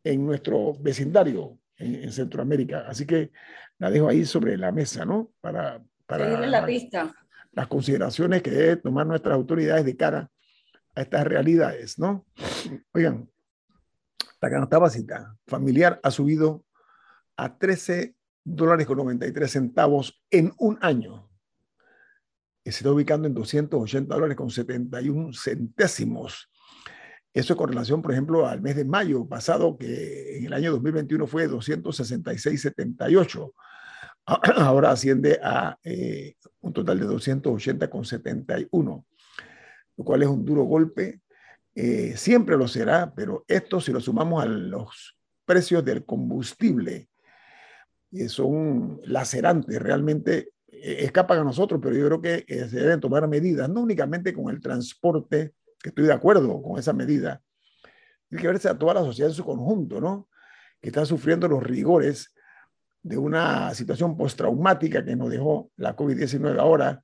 en 0.04 0.24
nuestro 0.24 0.74
vecindario 0.80 1.58
en, 1.76 2.12
Centroamérica. 2.12 2.84
Así 2.88 3.06
que 3.06 3.32
la 3.78 3.90
dejo 3.90 4.08
ahí 4.08 4.24
sobre 4.24 4.56
la 4.56 4.72
mesa, 4.72 5.04
¿no? 5.04 5.30
Para, 5.40 5.82
para 6.06 6.46
la 6.46 6.66
pista. 6.66 7.12
las 7.52 7.66
consideraciones 7.66 8.42
que 8.42 8.50
deben 8.50 8.82
tomar 8.82 9.06
nuestras 9.06 9.34
autoridades 9.34 9.84
de 9.84 9.96
cara 9.96 10.30
estas 11.00 11.24
realidades, 11.24 11.98
¿no? 11.98 12.26
Oigan, 12.92 13.30
La 14.40 14.50
canasta 14.50 14.78
básica 14.78 15.36
familiar 15.46 16.00
ha 16.02 16.10
subido 16.10 16.64
a 17.36 17.58
13 17.58 18.14
dólares 18.44 18.86
con 18.86 18.98
93 18.98 19.50
centavos 19.50 20.22
en 20.30 20.52
un 20.58 20.78
año. 20.80 21.28
Se 22.64 22.70
está 22.70 22.92
ubicando 22.92 23.26
en 23.26 23.34
280 23.34 24.14
dólares 24.14 24.36
con 24.36 24.50
71 24.50 25.32
centésimos. 25.32 26.50
Eso 27.32 27.56
con 27.56 27.68
relación, 27.68 28.02
por 28.02 28.12
ejemplo, 28.12 28.46
al 28.46 28.60
mes 28.60 28.76
de 28.76 28.84
mayo 28.84 29.26
pasado, 29.26 29.78
que 29.78 30.38
en 30.38 30.46
el 30.46 30.52
año 30.52 30.72
2021 30.72 31.26
fue 31.26 31.48
266,78. 31.48 33.52
Ahora 34.56 34.90
asciende 34.90 35.40
a 35.42 35.78
eh, 35.82 36.34
un 36.60 36.72
total 36.72 37.00
de 37.00 37.06
280,71, 37.06 39.04
lo 39.98 40.04
cual 40.04 40.22
es 40.22 40.28
un 40.28 40.44
duro 40.44 40.62
golpe. 40.62 41.20
Eh, 41.74 42.16
siempre 42.16 42.56
lo 42.56 42.66
será, 42.66 43.12
pero 43.14 43.44
esto 43.46 43.80
si 43.80 43.92
lo 43.92 44.00
sumamos 44.00 44.42
a 44.42 44.46
los 44.46 45.16
precios 45.44 45.84
del 45.84 46.04
combustible, 46.04 47.08
que 48.10 48.28
son 48.28 49.00
lacerantes, 49.04 49.80
realmente 49.80 50.52
eh, 50.68 50.98
escapan 51.00 51.40
a 51.40 51.44
nosotros, 51.44 51.80
pero 51.82 51.94
yo 51.94 52.06
creo 52.06 52.20
que 52.22 52.44
se 52.68 52.80
deben 52.80 53.00
tomar 53.00 53.26
medidas, 53.28 53.68
no 53.68 53.82
únicamente 53.82 54.32
con 54.32 54.48
el 54.50 54.60
transporte, 54.60 55.52
que 55.80 55.90
estoy 55.90 56.06
de 56.06 56.12
acuerdo 56.12 56.62
con 56.62 56.78
esa 56.78 56.92
medida, 56.92 57.42
tiene 58.28 58.42
que 58.42 58.48
verse 58.48 58.68
a 58.68 58.78
toda 58.78 58.94
la 58.94 59.04
sociedad 59.04 59.30
en 59.30 59.36
su 59.36 59.44
conjunto, 59.44 60.00
¿no? 60.00 60.28
Que 60.80 60.88
está 60.88 61.04
sufriendo 61.04 61.48
los 61.48 61.62
rigores 61.62 62.34
de 63.02 63.16
una 63.16 63.74
situación 63.74 64.16
postraumática 64.16 65.04
que 65.04 65.16
nos 65.16 65.30
dejó 65.30 65.70
la 65.76 65.96
COVID-19 65.96 66.58
ahora. 66.58 67.02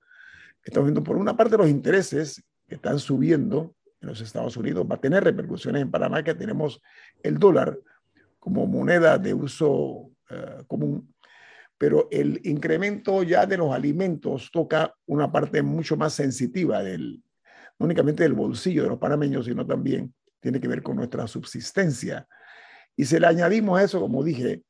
Estamos 0.63 0.89
viendo 0.89 1.03
por 1.03 1.17
una 1.17 1.37
parte 1.37 1.57
los 1.57 1.69
intereses 1.69 2.45
están 2.75 2.99
subiendo 2.99 3.75
en 4.01 4.09
los 4.09 4.21
Estados 4.21 4.57
Unidos, 4.57 4.87
va 4.91 4.97
a 4.97 5.01
tener 5.01 5.25
repercusiones 5.25 5.83
en 5.83 5.91
Panamá, 5.91 6.23
que 6.23 6.35
tenemos 6.35 6.81
el 7.23 7.39
dólar 7.39 7.79
como 8.39 8.67
moneda 8.67 9.19
de 9.19 9.33
uso 9.33 10.11
eh, 10.29 10.63
común, 10.67 11.15
pero 11.79 12.09
el 12.11 12.41
incremento 12.45 13.23
ya 13.23 13.47
de 13.47 13.57
los 13.57 13.73
alimentos 13.73 14.51
toca 14.53 14.95
una 15.07 15.31
parte 15.33 15.63
mucho 15.63 15.97
más 15.97 16.13
sensitiva 16.13 16.83
del, 16.83 17.23
no 17.79 17.87
únicamente 17.87 18.23
del 18.23 18.35
bolsillo 18.35 18.83
de 18.83 18.91
los 18.91 18.99
panameños, 18.99 19.47
sino 19.47 19.67
también 19.67 20.15
tiene 20.41 20.61
que 20.61 20.69
ver 20.69 20.83
con 20.83 20.97
nuestra 20.97 21.27
subsistencia. 21.27 22.29
Y 22.97 23.07
se 23.07 23.19
le 23.19 23.27
añadimos 23.27 23.81
a 23.81 23.85
eso, 23.85 24.01
como 24.01 24.23
dije, 24.23 24.63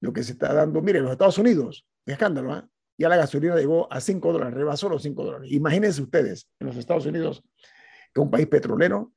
lo 0.00 0.12
que 0.12 0.22
se 0.22 0.32
está 0.32 0.52
dando. 0.52 0.82
Mire, 0.82 1.00
los 1.00 1.12
Estados 1.12 1.38
Unidos, 1.38 1.86
escándalo, 2.04 2.56
¿eh? 2.56 2.62
Ya 2.98 3.08
la 3.08 3.16
gasolina 3.16 3.56
llegó 3.56 3.92
a 3.92 4.00
5 4.00 4.32
dólares, 4.32 4.54
rebasó 4.54 4.88
los 4.88 5.02
5 5.02 5.24
dólares. 5.24 5.52
Imagínense 5.52 6.02
ustedes, 6.02 6.48
en 6.60 6.66
los 6.68 6.76
Estados 6.76 7.06
Unidos, 7.06 7.42
que 8.12 8.20
es 8.20 8.24
un 8.24 8.30
país 8.30 8.46
petrolero, 8.46 9.12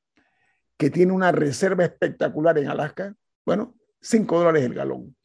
que 0.78 0.90
tiene 0.90 1.12
una 1.12 1.32
reserva 1.32 1.86
espectacular 1.86 2.58
en 2.58 2.68
Alaska, 2.68 3.16
bueno, 3.46 3.76
5 4.02 4.40
dólares 4.40 4.64
el 4.64 4.74
galón. 4.74 5.16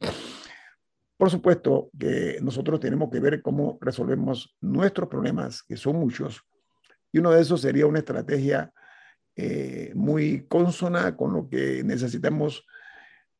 Por 1.17 1.29
supuesto 1.29 1.91
que 1.99 2.39
nosotros 2.41 2.79
tenemos 2.79 3.09
que 3.11 3.19
ver 3.19 3.41
cómo 3.41 3.77
resolvemos 3.81 4.55
nuestros 4.59 5.07
problemas, 5.07 5.61
que 5.63 5.77
son 5.77 5.97
muchos, 5.97 6.43
y 7.11 7.19
uno 7.19 7.31
de 7.31 7.41
esos 7.41 7.61
sería 7.61 7.85
una 7.85 7.99
estrategia 7.99 8.73
eh, 9.35 9.91
muy 9.95 10.45
consona 10.47 11.15
con 11.15 11.33
lo 11.33 11.49
que 11.49 11.83
necesitamos 11.83 12.65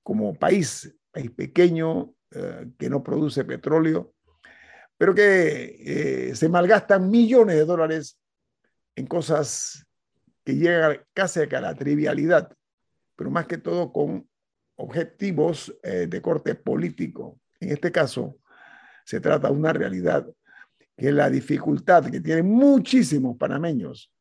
como 0.03 0.33
país, 0.35 0.95
país 1.11 1.31
pequeño, 1.31 2.13
eh, 2.31 2.67
que 2.77 2.89
no 2.89 3.03
produce 3.03 3.43
petróleo, 3.45 4.13
pero 5.01 5.15
que 5.15 5.77
eh, 5.79 6.35
se 6.35 6.47
malgastan 6.47 7.09
millones 7.09 7.55
de 7.55 7.65
dólares 7.65 8.19
en 8.95 9.07
cosas 9.07 9.83
que 10.45 10.53
llegan 10.53 11.01
casi 11.11 11.39
a 11.39 11.59
la 11.59 11.73
trivialidad, 11.73 12.55
pero 13.15 13.31
más 13.31 13.47
que 13.47 13.57
todo 13.57 13.91
con 13.91 14.29
objetivos 14.75 15.75
de 15.81 16.21
corte 16.21 16.53
político. 16.53 17.39
En 17.59 17.71
este 17.71 17.91
caso, 17.91 18.37
se 19.03 19.19
trata 19.19 19.47
de 19.47 19.55
una 19.55 19.73
realidad 19.73 20.27
que 20.95 21.11
la 21.11 21.31
dificultad 21.31 22.05
que 22.11 22.21
tienen 22.21 22.45
muchísimos 22.45 23.37
panameños 23.37 24.13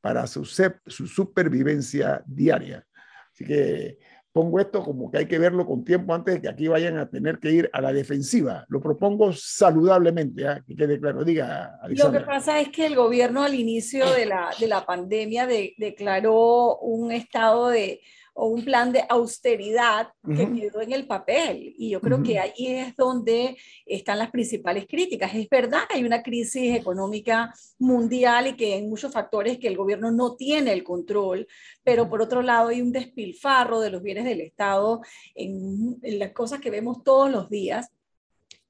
para 0.00 0.26
su, 0.26 0.44
su 0.44 1.06
supervivencia 1.06 2.24
diaria. 2.26 2.84
Así 3.32 3.44
que 3.44 4.00
pongo 4.34 4.58
esto 4.58 4.82
como 4.82 5.12
que 5.12 5.18
hay 5.18 5.26
que 5.26 5.38
verlo 5.38 5.64
con 5.64 5.84
tiempo 5.84 6.12
antes 6.12 6.34
de 6.34 6.42
que 6.42 6.48
aquí 6.48 6.66
vayan 6.66 6.98
a 6.98 7.08
tener 7.08 7.38
que 7.38 7.52
ir 7.52 7.70
a 7.72 7.80
la 7.80 7.92
defensiva. 7.92 8.64
Lo 8.68 8.80
propongo 8.80 9.32
saludablemente, 9.32 10.42
¿eh? 10.42 10.62
que 10.66 10.74
quede 10.74 10.98
claro. 10.98 11.22
Diga, 11.22 11.78
Lo 11.88 12.10
que 12.10 12.18
pasa 12.18 12.58
es 12.58 12.70
que 12.70 12.84
el 12.84 12.96
gobierno 12.96 13.44
al 13.44 13.54
inicio 13.54 14.10
de 14.10 14.26
la, 14.26 14.50
de 14.58 14.66
la 14.66 14.84
pandemia 14.84 15.46
declaró 15.46 16.78
un 16.78 17.12
estado 17.12 17.68
de 17.68 18.00
o 18.36 18.48
un 18.48 18.64
plan 18.64 18.92
de 18.92 19.04
austeridad 19.08 20.08
que 20.36 20.52
quedó 20.52 20.82
en 20.82 20.92
el 20.92 21.06
papel. 21.06 21.72
Y 21.78 21.90
yo 21.90 22.00
creo 22.00 22.20
que 22.22 22.40
ahí 22.40 22.66
es 22.66 22.96
donde 22.96 23.56
están 23.86 24.18
las 24.18 24.32
principales 24.32 24.86
críticas. 24.88 25.32
Es 25.34 25.48
verdad 25.48 25.82
que 25.88 25.96
hay 25.96 26.04
una 26.04 26.22
crisis 26.22 26.76
económica 26.76 27.54
mundial 27.78 28.48
y 28.48 28.56
que 28.56 28.74
hay 28.74 28.82
muchos 28.82 29.12
factores 29.12 29.58
que 29.58 29.68
el 29.68 29.76
gobierno 29.76 30.10
no 30.10 30.34
tiene 30.34 30.72
el 30.72 30.82
control, 30.82 31.46
pero 31.84 32.08
por 32.08 32.20
otro 32.22 32.42
lado 32.42 32.68
hay 32.68 32.82
un 32.82 32.90
despilfarro 32.90 33.78
de 33.78 33.90
los 33.90 34.02
bienes 34.02 34.24
del 34.24 34.40
Estado 34.40 35.00
en, 35.36 35.96
en 36.02 36.18
las 36.18 36.32
cosas 36.32 36.60
que 36.60 36.70
vemos 36.70 37.04
todos 37.04 37.30
los 37.30 37.48
días. 37.48 37.88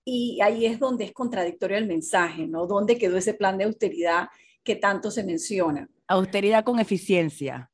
Y 0.05 0.40
ahí 0.42 0.66
es 0.66 0.79
donde 0.79 1.05
es 1.05 1.12
contradictorio 1.12 1.79
el 1.79 1.87
mensaje, 1.87 2.46
¿no? 2.46 2.66
¿Dónde 2.66 2.98
quedó 2.98 3.16
ese 3.16 3.33
plan 3.33 3.57
de 3.57 3.64
austeridad 3.64 4.29
que 4.62 4.77
tanto 4.77 5.11
se 5.11 5.24
menciona? 5.24 5.88
Austeridad 6.07 6.64
con 6.64 6.79
eficiencia. 6.79 7.70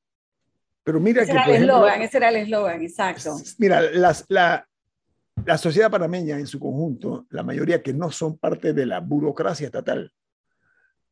Pero 0.91 0.99
mira 0.99 1.23
ese 1.23 1.31
que. 1.31 1.39
Era 1.39 1.47
el 1.47 1.63
eslogan, 1.63 2.03
ese 2.03 2.17
era 2.17 2.29
el 2.31 2.37
eslogan, 2.37 2.83
exacto. 2.83 3.37
Mira, 3.59 3.81
las, 3.93 4.25
la, 4.27 4.69
la 5.45 5.57
sociedad 5.57 5.89
panameña 5.89 6.37
en 6.37 6.49
su 6.49 6.59
conjunto, 6.59 7.29
la 7.31 7.45
mayoría 7.45 7.81
que 7.81 7.93
no 7.93 8.11
son 8.11 8.39
parte 8.39 8.73
de 8.73 8.87
la 8.87 8.99
burocracia 8.99 9.67
estatal, 9.67 10.13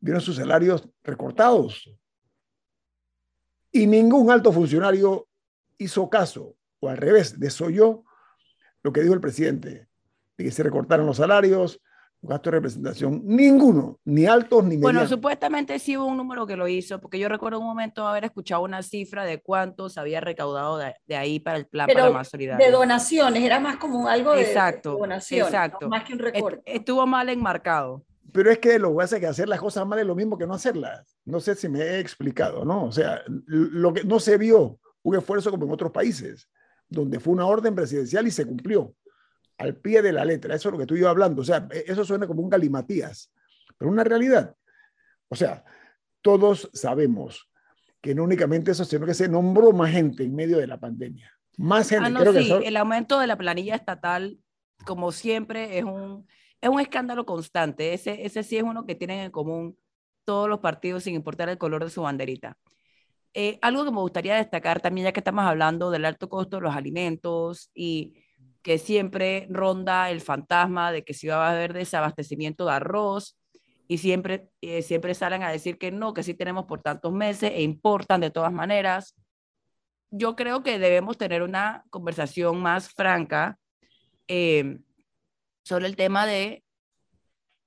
vieron 0.00 0.20
sus 0.20 0.34
salarios 0.34 0.88
recortados. 1.04 1.96
Y 3.70 3.86
ningún 3.86 4.32
alto 4.32 4.50
funcionario 4.52 5.28
hizo 5.76 6.10
caso, 6.10 6.56
o 6.80 6.88
al 6.88 6.96
revés, 6.96 7.38
desoyó 7.38 8.02
lo 8.82 8.92
que 8.92 9.02
dijo 9.02 9.14
el 9.14 9.20
presidente, 9.20 9.86
de 10.36 10.44
que 10.44 10.50
se 10.50 10.64
recortaron 10.64 11.06
los 11.06 11.18
salarios, 11.18 11.80
gasto 12.20 12.50
de 12.50 12.56
representación, 12.56 13.22
ninguno, 13.24 14.00
ni 14.04 14.26
altos 14.26 14.64
ni 14.64 14.76
medianos. 14.76 14.92
Bueno, 14.92 15.08
supuestamente 15.08 15.78
sí 15.78 15.96
hubo 15.96 16.06
un 16.06 16.16
número 16.16 16.46
que 16.46 16.56
lo 16.56 16.66
hizo, 16.66 17.00
porque 17.00 17.18
yo 17.18 17.28
recuerdo 17.28 17.60
un 17.60 17.66
momento 17.66 18.06
haber 18.06 18.24
escuchado 18.24 18.62
una 18.62 18.82
cifra 18.82 19.24
de 19.24 19.40
cuántos 19.40 19.98
había 19.98 20.20
recaudado 20.20 20.78
de, 20.78 21.16
ahí 21.16 21.38
para 21.38 21.58
el 21.58 21.66
plan 21.66 21.86
para 21.86 22.10
más 22.10 22.28
solidario. 22.28 22.64
De 22.64 22.72
donaciones, 22.72 23.42
era 23.42 23.60
más 23.60 23.76
como 23.76 24.08
algo 24.08 24.32
de, 24.32 24.42
exacto, 24.42 24.96
donaciones, 24.98 25.46
exacto. 25.46 25.88
más 25.88 26.04
que 26.04 26.12
un 26.12 26.18
recorte. 26.18 26.62
Estuvo 26.64 27.06
mal 27.06 27.28
enmarcado. 27.28 28.04
Pero 28.32 28.50
es 28.50 28.58
que 28.58 28.78
lo 28.78 28.96
que 28.96 29.04
hace 29.04 29.20
que 29.20 29.26
hacer 29.26 29.48
las 29.48 29.60
cosas 29.60 29.86
mal 29.86 29.98
es 29.98 30.06
lo 30.06 30.14
mismo 30.14 30.36
que 30.36 30.46
no 30.46 30.54
hacerlas. 30.54 31.16
No 31.24 31.40
sé 31.40 31.54
si 31.54 31.68
me 31.68 31.80
he 31.80 32.00
explicado, 32.00 32.64
¿no? 32.64 32.84
O 32.84 32.92
sea, 32.92 33.22
lo 33.46 33.92
que 33.92 34.04
no 34.04 34.20
se 34.20 34.36
vio 34.36 34.78
un 35.02 35.16
esfuerzo 35.16 35.50
como 35.50 35.64
en 35.64 35.72
otros 35.72 35.92
países, 35.92 36.48
donde 36.88 37.20
fue 37.20 37.32
una 37.32 37.46
orden 37.46 37.74
presidencial 37.74 38.26
y 38.26 38.30
se 38.30 38.44
cumplió 38.44 38.94
al 39.58 39.76
pie 39.76 40.02
de 40.02 40.12
la 40.12 40.24
letra. 40.24 40.54
Eso 40.54 40.68
es 40.68 40.72
lo 40.72 40.78
que 40.78 40.84
estoy 40.84 41.00
yo 41.00 41.08
hablando. 41.08 41.42
O 41.42 41.44
sea, 41.44 41.68
e, 41.70 41.84
eso 41.86 42.04
suena 42.04 42.26
como 42.26 42.42
un 42.42 42.48
galimatías, 42.48 43.32
pero 43.76 43.90
una 43.90 44.04
realidad. 44.04 44.54
O 45.28 45.36
sea, 45.36 45.64
todos 46.22 46.70
sabemos 46.72 47.50
que 48.00 48.14
no 48.14 48.24
únicamente 48.24 48.70
eso, 48.70 48.84
sino 48.84 49.04
que 49.04 49.14
se 49.14 49.28
nombró 49.28 49.72
más 49.72 49.90
gente 49.90 50.22
en 50.22 50.34
medio 50.34 50.58
de 50.58 50.66
la 50.66 50.78
pandemia. 50.78 51.32
Más 51.56 51.88
gente. 51.88 52.08
Ah, 52.16 52.32
sí, 52.32 52.52
el 52.64 52.76
aumento 52.76 53.18
de 53.18 53.26
la 53.26 53.36
planilla 53.36 53.74
estatal, 53.74 54.38
como 54.86 55.10
siempre, 55.10 55.78
es 55.78 55.84
un, 55.84 56.26
es 56.60 56.70
un 56.70 56.80
escándalo 56.80 57.26
constante. 57.26 57.92
Ese, 57.92 58.24
ese 58.24 58.44
sí 58.44 58.56
es 58.56 58.62
uno 58.62 58.86
que 58.86 58.94
tienen 58.94 59.20
en 59.20 59.30
común 59.32 59.76
todos 60.24 60.48
los 60.48 60.60
partidos 60.60 61.02
sin 61.02 61.14
importar 61.14 61.48
el 61.48 61.58
color 61.58 61.82
de 61.82 61.90
su 61.90 62.02
banderita. 62.02 62.56
Eh, 63.34 63.58
algo 63.60 63.84
que 63.84 63.90
me 63.90 64.00
gustaría 64.00 64.36
destacar 64.36 64.80
también, 64.80 65.06
ya 65.06 65.12
que 65.12 65.20
estamos 65.20 65.44
hablando 65.44 65.90
del 65.90 66.04
alto 66.04 66.28
costo 66.28 66.56
de 66.56 66.62
los 66.62 66.74
alimentos 66.74 67.70
y 67.74 68.14
que 68.68 68.76
siempre 68.76 69.46
ronda 69.48 70.10
el 70.10 70.20
fantasma 70.20 70.92
de 70.92 71.02
que 71.02 71.14
si 71.14 71.26
va 71.26 71.48
a 71.48 71.52
haber 71.52 71.72
desabastecimiento 71.72 72.66
de 72.66 72.72
arroz 72.72 73.34
y 73.88 73.96
siempre, 73.96 74.50
eh, 74.60 74.82
siempre 74.82 75.14
salen 75.14 75.42
a 75.42 75.50
decir 75.50 75.78
que 75.78 75.90
no, 75.90 76.12
que 76.12 76.22
sí 76.22 76.34
tenemos 76.34 76.66
por 76.66 76.82
tantos 76.82 77.10
meses 77.10 77.50
e 77.50 77.62
importan 77.62 78.20
de 78.20 78.30
todas 78.30 78.52
maneras. 78.52 79.14
Yo 80.10 80.36
creo 80.36 80.62
que 80.62 80.78
debemos 80.78 81.16
tener 81.16 81.40
una 81.42 81.82
conversación 81.88 82.60
más 82.60 82.90
franca 82.90 83.58
eh, 84.26 84.80
sobre 85.64 85.86
el 85.86 85.96
tema 85.96 86.26
de, 86.26 86.62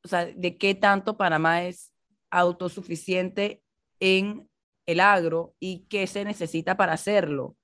o 0.03 0.07
sea, 0.07 0.27
de 0.27 0.55
qué 0.59 0.75
tanto 0.75 1.17
Panamá 1.17 1.63
es 1.63 1.91
autosuficiente 2.29 3.63
en 3.99 4.47
el 4.85 4.99
agro 4.99 5.55
y 5.59 5.87
qué 5.89 6.05
se 6.05 6.25
necesita 6.25 6.77
para 6.77 6.93
hacerlo. 6.93 7.55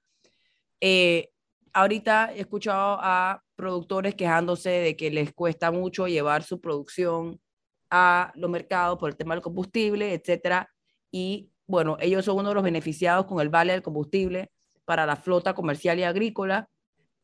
Eh, 0.82 1.30
ahorita 1.74 2.34
he 2.34 2.42
escuchado 2.42 2.98
a 3.02 3.44
productores 3.56 4.16
quejándose 4.16 4.70
de 4.70 4.96
que 4.96 5.10
les 5.12 5.34
cuesta 5.34 5.72
mucho 5.72 6.08
llevar 6.08 6.44
su 6.44 6.62
producción 6.62 7.40
a 7.90 8.32
los 8.36 8.50
mercados 8.50 8.98
por 9.00 9.10
el 9.10 9.18
tema 9.18 9.34
del 9.34 9.42
combustible, 9.42 10.14
etcétera. 10.14 10.70
Y 11.12 11.50
bueno, 11.66 11.98
ellos 12.00 12.26
son 12.26 12.38
uno 12.38 12.50
de 12.50 12.56
los 12.56 12.64
beneficiados 12.64 13.26
con 13.26 13.40
el 13.40 13.50
vale 13.50 13.74
del 13.74 13.82
combustible, 13.82 14.52
para 14.86 15.06
la 15.06 15.16
flota 15.16 15.54
comercial 15.54 16.00
y 16.00 16.04
agrícola. 16.04 16.70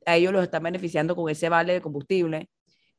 A 0.06 0.15
ellos 0.17 0.34
los 0.34 0.43
están 0.43 0.63
beneficiando 0.63 1.15
con 1.15 1.29
ese 1.29 1.49
vale 1.49 1.73
de 1.73 1.82
combustible. 1.82 2.49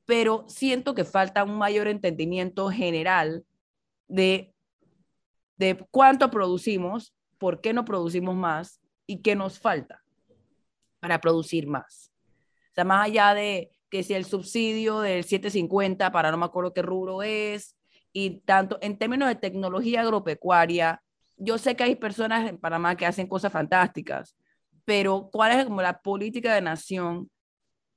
Pero 0.06 0.44
siento 0.48 0.94
que 0.94 1.04
falta 1.04 1.44
un 1.44 1.58
mayor 1.58 1.88
entendimiento 1.88 2.70
general 2.70 3.44
de, 4.08 4.54
de 5.56 5.86
cuánto 5.90 6.30
producimos, 6.30 7.14
por 7.38 7.60
qué 7.60 7.72
no 7.72 7.84
producimos 7.84 8.34
más 8.34 8.80
y 9.06 9.22
qué 9.22 9.34
nos 9.34 9.58
falta 9.58 10.03
para 11.04 11.20
producir 11.20 11.66
más. 11.66 12.10
O 12.70 12.74
sea, 12.74 12.84
más 12.84 13.04
allá 13.04 13.34
de 13.34 13.70
que 13.90 14.02
si 14.02 14.14
el 14.14 14.24
subsidio 14.24 15.00
del 15.00 15.24
750 15.24 16.10
para 16.10 16.30
no 16.30 16.38
me 16.38 16.46
acuerdo 16.46 16.72
qué 16.72 16.80
rubro 16.80 17.22
es, 17.22 17.76
y 18.10 18.40
tanto 18.46 18.78
en 18.80 18.96
términos 18.96 19.28
de 19.28 19.34
tecnología 19.34 20.00
agropecuaria, 20.00 21.02
yo 21.36 21.58
sé 21.58 21.76
que 21.76 21.84
hay 21.84 21.96
personas 21.96 22.48
en 22.48 22.56
Panamá 22.56 22.96
que 22.96 23.04
hacen 23.04 23.26
cosas 23.26 23.52
fantásticas, 23.52 24.34
pero 24.86 25.28
¿cuál 25.30 25.52
es 25.52 25.66
como 25.66 25.82
la 25.82 26.00
política 26.00 26.54
de 26.54 26.62
nación 26.62 27.30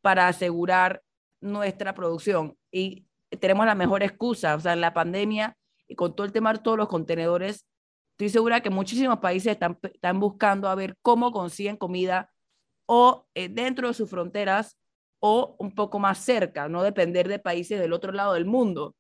para 0.02 0.28
asegurar 0.28 1.02
nuestra 1.40 1.94
producción? 1.94 2.58
Y 2.70 3.06
tenemos 3.40 3.66
la 3.66 3.76
mejor 3.76 4.04
excusa, 4.04 4.56
o 4.56 4.60
sea, 4.60 4.74
en 4.74 4.82
la 4.82 4.94
pandemia 4.94 5.56
y 5.88 5.96
con 5.96 6.14
todo 6.14 6.28
el 6.28 6.34
tema 6.34 6.52
de 6.52 6.60
todos 6.60 6.78
los 6.78 6.90
contenedores, 6.90 7.66
estoy 8.12 8.28
segura 8.28 8.60
que 8.60 8.70
muchísimos 8.70 9.20
países 9.20 9.54
están, 9.54 9.80
están 9.82 10.20
buscando 10.20 10.68
a 10.68 10.76
ver 10.76 10.98
cómo 11.02 11.32
consiguen 11.32 11.78
comida 11.78 12.30
o 12.88 13.28
eh, 13.36 13.50
dentro 13.50 13.88
de 13.88 13.94
sus 13.94 14.10
fronteras 14.10 14.78
o 15.20 15.56
un 15.60 15.76
poco 15.76 16.00
más 16.00 16.18
cerca, 16.20 16.68
no 16.68 16.82
depender 16.82 17.28
de 17.28 17.40
países 17.40 17.80
del 17.80 17.94
otro 17.94 18.12
lado 18.12 18.34
del 18.34 18.46
mundo 18.46 18.96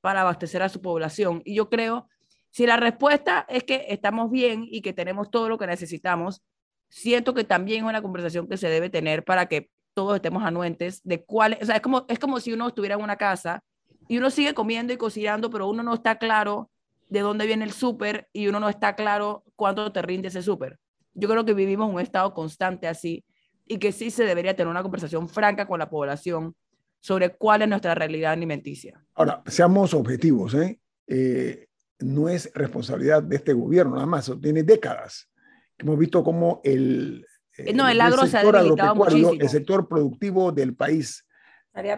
para 0.00 0.22
abastecer 0.22 0.62
a 0.62 0.68
su 0.68 0.80
población. 0.80 1.42
Y 1.44 1.54
yo 1.54 1.68
creo, 1.68 2.08
si 2.50 2.66
la 2.66 2.76
respuesta 2.76 3.46
es 3.48 3.64
que 3.64 3.86
estamos 3.88 4.30
bien 4.30 4.66
y 4.70 4.80
que 4.80 4.92
tenemos 4.92 5.30
todo 5.30 5.48
lo 5.48 5.58
que 5.58 5.66
necesitamos, 5.66 6.42
siento 6.88 7.34
que 7.34 7.44
también 7.44 7.84
es 7.84 7.88
una 7.88 8.02
conversación 8.02 8.48
que 8.48 8.56
se 8.56 8.68
debe 8.68 8.90
tener 8.90 9.24
para 9.24 9.46
que 9.46 9.70
todos 9.94 10.16
estemos 10.16 10.44
anuentes 10.44 11.00
de 11.04 11.24
cuál, 11.24 11.58
o 11.60 11.64
sea, 11.64 11.76
es 11.76 11.82
como, 11.82 12.04
es 12.08 12.18
como 12.18 12.38
si 12.40 12.52
uno 12.52 12.68
estuviera 12.68 12.96
en 12.96 13.02
una 13.02 13.16
casa 13.16 13.62
y 14.08 14.18
uno 14.18 14.30
sigue 14.30 14.54
comiendo 14.54 14.92
y 14.92 14.96
cocinando, 14.96 15.50
pero 15.50 15.68
uno 15.68 15.82
no 15.82 15.94
está 15.94 16.18
claro 16.18 16.70
de 17.08 17.20
dónde 17.20 17.46
viene 17.46 17.64
el 17.64 17.72
súper 17.72 18.28
y 18.32 18.46
uno 18.46 18.60
no 18.60 18.68
está 18.68 18.94
claro 18.94 19.44
cuánto 19.56 19.90
te 19.92 20.02
rinde 20.02 20.28
ese 20.28 20.42
súper. 20.42 20.78
Yo 21.16 21.28
creo 21.28 21.44
que 21.44 21.54
vivimos 21.54 21.92
un 21.92 22.00
estado 22.00 22.34
constante 22.34 22.86
así 22.86 23.24
y 23.66 23.78
que 23.78 23.90
sí 23.90 24.10
se 24.10 24.24
debería 24.24 24.54
tener 24.54 24.68
una 24.68 24.82
conversación 24.82 25.28
franca 25.28 25.66
con 25.66 25.78
la 25.78 25.88
población 25.88 26.54
sobre 27.00 27.30
cuál 27.30 27.62
es 27.62 27.68
nuestra 27.68 27.94
realidad 27.94 28.32
alimenticia. 28.32 29.02
Ahora, 29.14 29.42
seamos 29.46 29.94
objetivos, 29.94 30.54
¿eh? 30.54 30.78
Eh, 31.06 31.68
no 32.00 32.28
es 32.28 32.50
responsabilidad 32.54 33.22
de 33.22 33.36
este 33.36 33.54
gobierno 33.54 33.94
nada 33.94 34.06
más, 34.06 34.30
tiene 34.42 34.62
décadas. 34.62 35.30
Hemos 35.78 35.98
visto 35.98 36.22
cómo 36.22 36.60
el, 36.64 37.24
eh, 37.56 37.72
no, 37.72 37.88
el, 37.88 38.00
agro 38.00 38.26
se 38.26 38.38
ha 38.38 38.94
muchísimo. 38.94 39.32
el 39.32 39.48
sector 39.48 39.88
productivo 39.88 40.52
del 40.52 40.74
país 40.74 41.24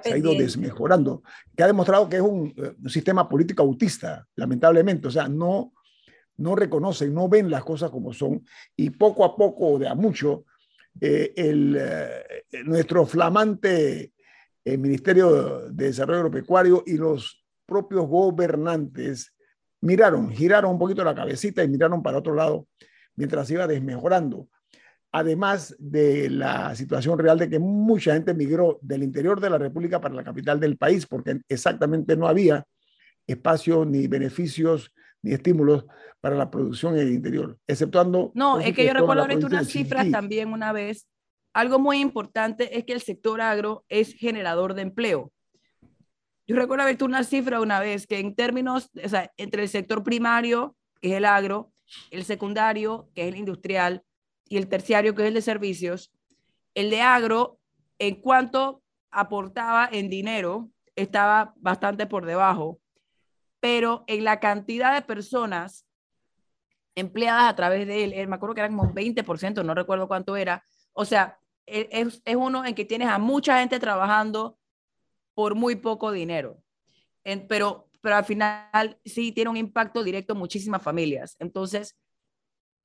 se 0.03 0.13
ha 0.13 0.19
ido 0.19 0.35
desmejorando, 0.35 1.23
que 1.57 1.63
ha 1.63 1.67
demostrado 1.67 2.09
que 2.09 2.17
es 2.17 2.23
un, 2.23 2.55
un, 2.57 2.91
sistema 2.91 3.29
político 3.29 3.63
autista, 3.63 4.27
lamentablemente. 4.35 5.09
O 5.09 5.11
sea, 5.11 5.29
no, 5.29 5.73
no 6.39 6.55
reconocen, 6.55 7.13
no 7.13 7.29
ven 7.29 7.51
las 7.51 7.65
cosas 7.65 7.91
como 7.91 8.13
son 8.13 8.45
y 8.77 8.91
poco 8.91 9.25
a 9.25 9.37
poco, 9.37 9.79
de 9.79 9.89
a 9.89 9.95
mucho, 9.95 10.45
eh, 11.01 11.33
el, 11.37 11.77
eh, 11.79 12.45
nuestro 12.65 13.07
flamante 13.07 14.13
eh, 14.65 14.77
Ministerio 14.77 15.69
de 15.71 15.87
Desarrollo 15.87 16.21
Agropecuario 16.21 16.83
y 16.87 16.97
los 16.97 17.45
propios 17.67 18.07
gobernantes 18.07 19.35
miraron, 19.81 20.31
giraron 20.31 20.73
un 20.73 20.79
poquito 20.79 21.05
la 21.05 21.15
cabecita 21.15 21.63
y 21.63 21.69
miraron 21.69 22.03
para 22.03 22.19
otro 22.19 22.35
lado 22.35 22.67
mientras 23.15 23.51
iba 23.51 23.67
desmejorando. 23.67 24.49
Además 25.11 25.75
de 25.79 26.29
la 26.29 26.75
situación 26.75 27.19
real 27.19 27.39
de 27.39 27.49
que 27.49 27.59
mucha 27.59 28.13
gente 28.13 28.35
migró 28.35 28.79
del 28.83 29.03
interior 29.03 29.41
de 29.41 29.51
la 29.51 29.59
República 29.59 30.01
para 30.01 30.15
la 30.15 30.25
capital 30.25 30.61
del 30.61 30.77
país 30.77 31.07
porque 31.07 31.41
exactamente 31.49 32.17
no 32.17 32.29
había 32.29 32.67
espacio 33.27 33.85
ni 33.85 34.07
beneficios 34.07 34.93
ni 35.23 35.33
estímulos 35.33 35.85
para 36.21 36.37
la 36.37 36.51
producción 36.51 36.95
en 36.95 37.07
el 37.07 37.13
interior, 37.13 37.59
exceptuando... 37.67 38.33
No, 38.35 38.61
es 38.61 38.75
que 38.75 38.85
yo 38.85 38.93
recuerdo 38.93 39.23
ahorita 39.23 39.47
unas 39.47 39.69
cifras 39.69 40.11
también 40.11 40.53
una 40.53 40.73
vez. 40.73 41.07
Algo 41.53 41.79
muy 41.79 42.01
importante 42.01 42.77
es 42.77 42.85
que 42.85 42.93
el 42.93 43.01
sector 43.01 43.41
agro 43.41 43.85
es 43.89 44.15
generador 44.15 44.75
de 44.75 44.83
empleo. 44.83 45.33
Yo 46.47 46.57
recuerdo 46.57 46.83
haber 46.83 47.03
una 47.05 47.25
cifra 47.25 47.61
una 47.61 47.79
vez 47.79 48.07
que 48.07 48.19
en 48.19 48.35
términos, 48.35 48.91
o 49.03 49.09
sea, 49.09 49.31
entre 49.37 49.63
el 49.63 49.69
sector 49.69 50.03
primario, 50.03 50.77
que 51.01 51.11
es 51.11 51.15
el 51.15 51.25
agro, 51.25 51.73
el 52.11 52.25
secundario, 52.25 53.09
que 53.15 53.23
es 53.23 53.29
el 53.29 53.37
industrial, 53.37 54.03
y 54.49 54.57
el 54.57 54.69
terciario, 54.69 55.15
que 55.15 55.23
es 55.23 55.29
el 55.29 55.35
de 55.35 55.43
servicios, 55.43 56.11
el 56.75 56.91
de 56.91 57.03
agro, 57.03 57.59
en 57.99 58.21
cuanto 58.21 58.83
aportaba 59.11 59.89
en 59.91 60.09
dinero, 60.09 60.71
estaba 60.97 61.55
bastante 61.57 62.07
por 62.07 62.25
debajo 62.25 62.81
pero 63.61 64.05
en 64.07 64.25
la 64.25 64.41
cantidad 64.41 64.95
de 64.95 65.03
personas 65.03 65.87
empleadas 66.95 67.51
a 67.51 67.57
través 67.57 67.87
de 67.87 68.05
él, 68.05 68.29
me 68.29 68.37
acuerdo 68.37 68.55
que 68.55 68.61
eran 68.61 68.77
como 68.77 68.93
20%, 68.93 69.65
no 69.65 69.75
recuerdo 69.75 70.09
cuánto 70.09 70.37
era, 70.37 70.63
o 70.93 71.05
sea, 71.05 71.39
e, 71.67 71.89
es, 71.93 72.23
es 72.25 72.37
uno 72.37 72.65
en 72.65 72.75
que 72.75 72.85
tienes 72.85 73.09
a 73.09 73.19
mucha 73.19 73.61
gente 73.61 73.79
trabajando 73.79 74.59
por 75.35 75.55
muy 75.55 75.77
poco 75.77 76.11
dinero, 76.11 76.61
pero, 77.49 77.89
pero 78.01 78.17
al 78.17 78.25
final 78.25 78.99
sí 79.05 79.33
tiene 79.33 79.51
un 79.51 79.57
impacto 79.57 80.03
directo 80.03 80.33
en 80.33 80.39
muchísimas 80.41 80.83
familias. 80.83 81.37
Entonces, 81.39 81.97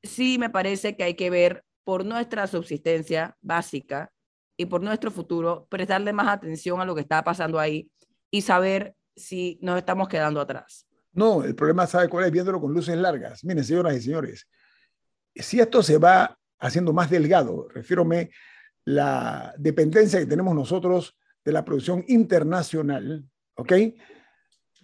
sí 0.03 0.37
me 0.37 0.49
parece 0.49 0.95
que 0.95 1.03
hay 1.03 1.13
que 1.15 1.29
ver 1.29 1.63
por 1.83 2.05
nuestra 2.05 2.45
subsistencia 2.47 3.37
básica 3.41 4.11
y 4.57 4.65
por 4.65 4.81
nuestro 4.81 5.09
futuro, 5.11 5.65
prestarle 5.69 6.13
más 6.13 6.27
atención 6.27 6.79
a 6.79 6.85
lo 6.85 6.93
que 6.93 7.01
está 7.01 7.23
pasando 7.23 7.59
ahí 7.59 7.89
y 8.29 8.41
saber 8.41 8.95
si 9.15 9.59
nos 9.61 9.77
estamos 9.77 10.07
quedando 10.07 10.41
atrás. 10.41 10.87
No, 11.13 11.43
el 11.43 11.55
problema, 11.55 11.85
¿sabe 11.85 12.09
cuál 12.09 12.25
es? 12.25 12.31
Viéndolo 12.31 12.59
con 12.59 12.73
luces 12.73 12.97
largas. 12.97 13.43
Miren, 13.43 13.63
señoras 13.63 13.95
y 13.95 14.01
señores, 14.01 14.47
si 15.35 15.59
esto 15.59 15.83
se 15.83 15.97
va 15.97 16.37
haciendo 16.59 16.93
más 16.93 17.09
delgado, 17.09 17.67
refiérome 17.69 18.31
la 18.85 19.53
dependencia 19.57 20.19
que 20.19 20.25
tenemos 20.25 20.55
nosotros 20.55 21.17
de 21.43 21.51
la 21.51 21.63
producción 21.63 22.03
internacional, 22.07 23.25
¿ok? 23.55 23.73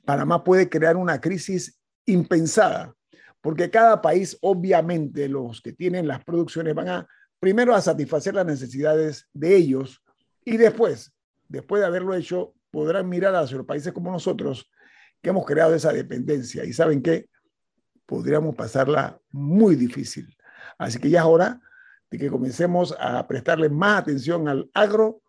Panamá 0.06 0.44
puede 0.44 0.70
crear 0.70 0.98
una 0.98 1.20
crisis 1.20 1.80
impensada, 2.06 2.94
porque 3.42 3.70
cada 3.70 4.02
país, 4.02 4.38
obviamente, 4.42 5.28
los 5.28 5.62
que 5.62 5.74
tienen 5.74 6.08
las 6.08 6.24
producciones 6.24 6.76
van 6.76 6.90
a 6.90 7.08
primero 7.40 7.74
a 7.74 7.82
satisfacer 7.82 8.36
las 8.36 8.46
necesidades 8.46 9.28
de 9.34 9.56
ellos 9.56 10.04
y 10.44 10.58
después, 10.58 11.14
después 11.48 11.82
de 11.82 11.88
haberlo 11.88 12.14
hecho, 12.14 12.54
podrán 12.72 13.10
mirar 13.10 13.36
hacia 13.36 13.58
los 13.58 13.66
países 13.66 13.94
como 13.94 14.12
nosotros 14.12 14.70
que 15.22 15.30
hemos 15.30 15.46
creado 15.46 15.76
esa 15.76 15.92
dependencia. 15.92 16.64
Y 16.66 16.74
saben 16.74 17.02
que 17.02 17.30
podríamos 18.06 18.56
pasarla 18.56 19.20
muy 19.32 19.76
difícil. 19.76 20.36
Así 20.78 21.00
que 21.00 21.10
ya 21.10 21.20
es 21.20 21.26
hora 21.26 21.62
de 22.10 22.18
que 22.18 22.30
comencemos 22.30 22.96
a 23.00 23.28
prestarle 23.28 23.70
más 23.70 24.00
atención 24.00 24.48
al 24.48 24.70
agro. 24.74 25.22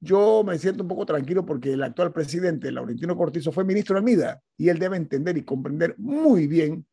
Yo 0.00 0.42
me 0.44 0.58
siento 0.58 0.82
un 0.82 0.88
poco 0.88 1.06
tranquilo 1.06 1.46
porque 1.46 1.72
el 1.72 1.82
actual 1.82 2.12
presidente, 2.12 2.72
Laurentino 2.72 3.16
Cortizo, 3.16 3.52
fue 3.52 3.64
ministro 3.64 3.96
de 3.96 4.02
MIDA 4.02 4.42
y 4.56 4.68
él 4.68 4.78
debe 4.78 4.96
entender 4.96 5.36
y 5.36 5.44
comprender 5.44 5.94
muy 5.98 6.46
bien 6.48 6.86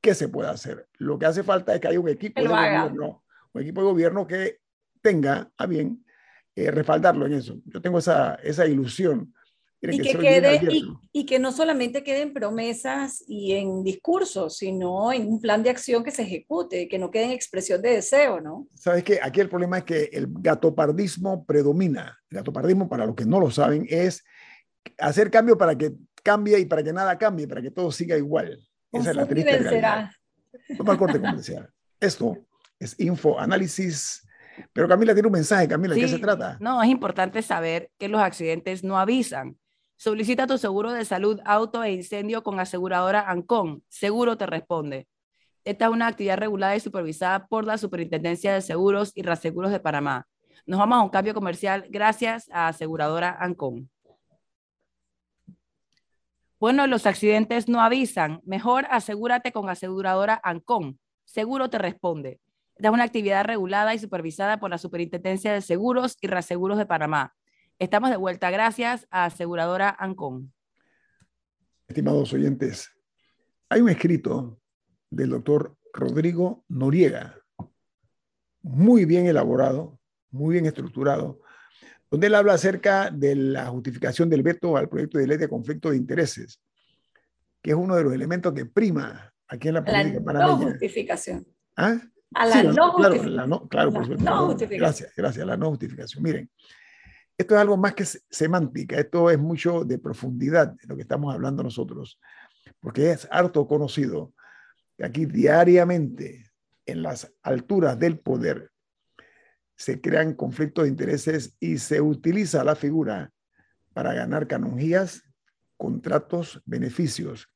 qué 0.00 0.14
se 0.14 0.28
puede 0.28 0.48
hacer. 0.48 0.88
Lo 0.98 1.18
que 1.18 1.26
hace 1.26 1.42
falta 1.42 1.74
es 1.74 1.80
que 1.80 1.88
haya 1.88 2.00
un 2.00 2.08
equipo 2.08 2.40
de 2.40 2.48
gobierno, 2.48 3.24
un 3.52 3.62
equipo 3.62 3.82
de 3.82 3.86
gobierno 3.86 4.26
que 4.26 4.60
tenga 5.02 5.50
a 5.56 5.66
bien 5.66 6.05
eh, 6.56 6.70
respaldarlo 6.70 7.26
en 7.26 7.34
eso. 7.34 7.60
Yo 7.66 7.82
tengo 7.82 7.98
esa, 7.98 8.36
esa 8.36 8.66
ilusión. 8.66 9.32
Y 9.82 10.00
que, 10.00 10.18
quede, 10.18 10.58
y, 11.12 11.26
que 11.26 11.38
no 11.38 11.52
solamente 11.52 12.02
queden 12.02 12.32
promesas 12.32 13.22
y 13.28 13.52
en 13.52 13.84
discursos, 13.84 14.56
sino 14.56 15.12
en 15.12 15.28
un 15.28 15.40
plan 15.40 15.62
de 15.62 15.68
acción 15.68 16.02
que 16.02 16.10
se 16.10 16.22
ejecute, 16.22 16.88
que 16.88 16.98
no 16.98 17.10
quede 17.10 17.24
en 17.24 17.30
expresión 17.32 17.82
de 17.82 17.90
deseo, 17.90 18.40
¿no? 18.40 18.66
Sabes 18.74 19.04
que 19.04 19.20
aquí 19.22 19.40
el 19.40 19.50
problema 19.50 19.78
es 19.78 19.84
que 19.84 20.04
el 20.12 20.28
gatopardismo 20.28 21.44
predomina. 21.44 22.18
El 22.30 22.38
gatopardismo, 22.38 22.88
para 22.88 23.04
los 23.04 23.14
que 23.14 23.26
no 23.26 23.38
lo 23.38 23.50
saben, 23.50 23.86
es 23.88 24.24
hacer 24.98 25.30
cambio 25.30 25.58
para 25.58 25.76
que 25.76 25.92
cambie 26.22 26.58
y 26.58 26.64
para 26.64 26.82
que 26.82 26.92
nada 26.94 27.18
cambie, 27.18 27.46
para 27.46 27.60
que 27.60 27.70
todo 27.70 27.92
siga 27.92 28.16
igual. 28.16 28.66
Esa 28.90 29.10
es 29.10 29.16
la 29.16 29.28
triste 29.28 29.58
realidad. 29.58 30.10
Toma 30.76 30.94
el 30.94 30.98
corte 30.98 31.20
comercial. 31.20 31.70
Esto 32.00 32.38
es 32.80 32.98
Info 32.98 33.38
Análisis 33.38 34.25
pero 34.72 34.88
Camila 34.88 35.12
tiene 35.14 35.28
un 35.28 35.32
mensaje, 35.32 35.68
Camila, 35.68 35.94
¿de 35.94 36.00
qué 36.00 36.08
se 36.08 36.18
trata? 36.18 36.56
No, 36.60 36.82
es 36.82 36.88
importante 36.88 37.42
saber 37.42 37.90
que 37.98 38.08
los 38.08 38.20
accidentes 38.20 38.84
no 38.84 38.98
avisan. 38.98 39.56
Solicita 39.96 40.46
tu 40.46 40.58
seguro 40.58 40.92
de 40.92 41.04
salud, 41.04 41.40
auto 41.44 41.82
e 41.82 41.92
incendio 41.92 42.42
con 42.42 42.60
aseguradora 42.60 43.30
Ancon. 43.30 43.82
Seguro 43.88 44.36
te 44.36 44.46
responde. 44.46 45.08
Esta 45.64 45.86
es 45.86 45.90
una 45.90 46.06
actividad 46.06 46.38
regulada 46.38 46.76
y 46.76 46.80
supervisada 46.80 47.46
por 47.46 47.64
la 47.64 47.78
Superintendencia 47.78 48.52
de 48.52 48.60
Seguros 48.60 49.12
y 49.14 49.22
Reaseguros 49.22 49.72
de 49.72 49.80
Panamá. 49.80 50.26
Nos 50.66 50.78
vamos 50.78 50.98
a 50.98 51.02
un 51.02 51.08
cambio 51.08 51.34
comercial 51.34 51.86
gracias 51.90 52.48
a 52.52 52.68
aseguradora 52.68 53.36
Ancon. 53.40 53.90
Bueno, 56.58 56.86
los 56.86 57.06
accidentes 57.06 57.68
no 57.68 57.80
avisan. 57.80 58.40
Mejor 58.44 58.86
asegúrate 58.90 59.52
con 59.52 59.68
aseguradora 59.68 60.40
Ancon. 60.42 60.98
Seguro 61.24 61.68
te 61.70 61.78
responde. 61.78 62.38
Esta 62.76 62.88
es 62.88 62.94
una 62.94 63.04
actividad 63.04 63.46
regulada 63.46 63.94
y 63.94 63.98
supervisada 63.98 64.60
por 64.60 64.68
la 64.68 64.76
Superintendencia 64.76 65.50
de 65.50 65.62
Seguros 65.62 66.18
y 66.20 66.26
Reaseguros 66.26 66.76
de 66.76 66.84
Panamá. 66.84 67.34
Estamos 67.78 68.10
de 68.10 68.18
vuelta 68.18 68.50
gracias 68.50 69.06
a 69.10 69.24
Aseguradora 69.24 69.96
Ancon. 69.98 70.52
Estimados 71.88 72.34
oyentes, 72.34 72.90
hay 73.70 73.80
un 73.80 73.88
escrito 73.88 74.60
del 75.08 75.30
doctor 75.30 75.74
Rodrigo 75.94 76.66
Noriega, 76.68 77.40
muy 78.60 79.06
bien 79.06 79.26
elaborado, 79.26 79.98
muy 80.30 80.52
bien 80.52 80.66
estructurado, 80.66 81.40
donde 82.10 82.26
él 82.26 82.34
habla 82.34 82.52
acerca 82.52 83.10
de 83.10 83.36
la 83.36 83.68
justificación 83.68 84.28
del 84.28 84.42
veto 84.42 84.76
al 84.76 84.90
proyecto 84.90 85.16
de 85.16 85.26
ley 85.26 85.38
de 85.38 85.48
conflicto 85.48 85.88
de 85.88 85.96
intereses, 85.96 86.60
que 87.62 87.70
es 87.70 87.76
uno 87.76 87.96
de 87.96 88.04
los 88.04 88.12
elementos 88.12 88.52
que 88.52 88.66
prima 88.66 89.32
aquí 89.48 89.68
en 89.68 89.74
la 89.74 89.84
política 89.84 90.20
la 90.30 90.46
No 90.46 90.58
justificación. 90.58 91.46
¿Ah? 91.74 91.98
A 92.36 92.46
la 92.46 92.62
no 92.62 92.92
justificación. 92.92 93.68
Claro, 93.68 93.92
por 93.92 94.04
supuesto. 94.04 94.56
Gracias, 94.70 95.12
gracias, 95.16 95.46
la 95.46 95.56
no 95.56 95.70
justificación. 95.70 96.22
Miren, 96.22 96.50
esto 97.38 97.54
es 97.54 97.60
algo 97.60 97.76
más 97.76 97.94
que 97.94 98.04
semántica, 98.04 98.98
esto 98.98 99.30
es 99.30 99.38
mucho 99.38 99.84
de 99.84 99.98
profundidad 99.98 100.68
de 100.68 100.86
lo 100.86 100.96
que 100.96 101.02
estamos 101.02 101.34
hablando 101.34 101.62
nosotros, 101.62 102.20
porque 102.80 103.10
es 103.10 103.26
harto 103.30 103.66
conocido 103.66 104.34
que 104.96 105.04
aquí 105.04 105.26
diariamente 105.26 106.50
en 106.84 107.02
las 107.02 107.32
alturas 107.42 107.98
del 107.98 108.18
poder 108.18 108.70
se 109.74 110.00
crean 110.00 110.34
conflictos 110.34 110.84
de 110.84 110.90
intereses 110.90 111.56
y 111.58 111.78
se 111.78 112.00
utiliza 112.00 112.64
la 112.64 112.76
figura 112.76 113.32
para 113.92 114.12
ganar 114.12 114.46
canonjías, 114.46 115.22
contratos, 115.76 116.62
beneficios. 116.64 117.50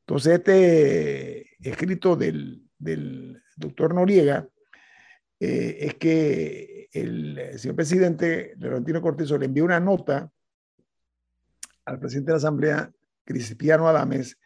Entonces, 0.00 0.34
este 0.34 1.56
escrito 1.60 2.14
del, 2.16 2.67
del 2.78 3.42
doctor 3.56 3.94
Noriega 3.94 4.48
eh, 5.40 5.76
es 5.80 5.94
que 5.94 6.88
el 6.92 7.58
señor 7.58 7.76
presidente 7.76 8.54
Laurentino 8.58 9.02
Cortizo 9.02 9.38
le 9.38 9.46
envió 9.46 9.64
una 9.64 9.80
nota 9.80 10.30
al 11.84 11.98
presidente 11.98 12.30
de 12.30 12.34
la 12.34 12.38
Asamblea, 12.38 12.92
Cristiano 13.24 13.88
Adames, 13.88 14.38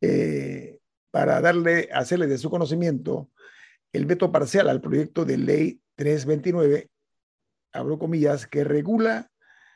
eh, 0.00 0.80
para 1.10 1.40
darle, 1.40 1.88
hacerle 1.92 2.26
de 2.26 2.38
su 2.38 2.50
conocimiento 2.50 3.30
el 3.92 4.04
veto 4.04 4.30
parcial 4.30 4.68
al 4.68 4.80
proyecto 4.80 5.24
de 5.24 5.38
ley 5.38 5.80
329, 5.94 6.90
abro 7.72 7.98
comillas, 7.98 8.46
que 8.46 8.64
regula 8.64 9.30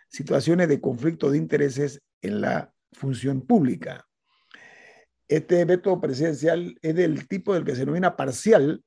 situaciones 0.09 0.69
de 0.69 0.81
conflicto 0.81 1.31
de 1.31 1.39
intereses 1.39 2.03
en 2.21 2.41
la 2.41 2.73
función 2.93 3.41
pública. 3.41 4.07
Este 5.31 5.65
veto 5.65 6.01
presidencial 6.01 6.77
es 6.83 6.97
del 6.97 7.29
tipo 7.29 7.55
del 7.55 7.65
que 7.65 7.75
se 7.75 7.83
denomina 7.83 8.17
parcial 8.17 8.83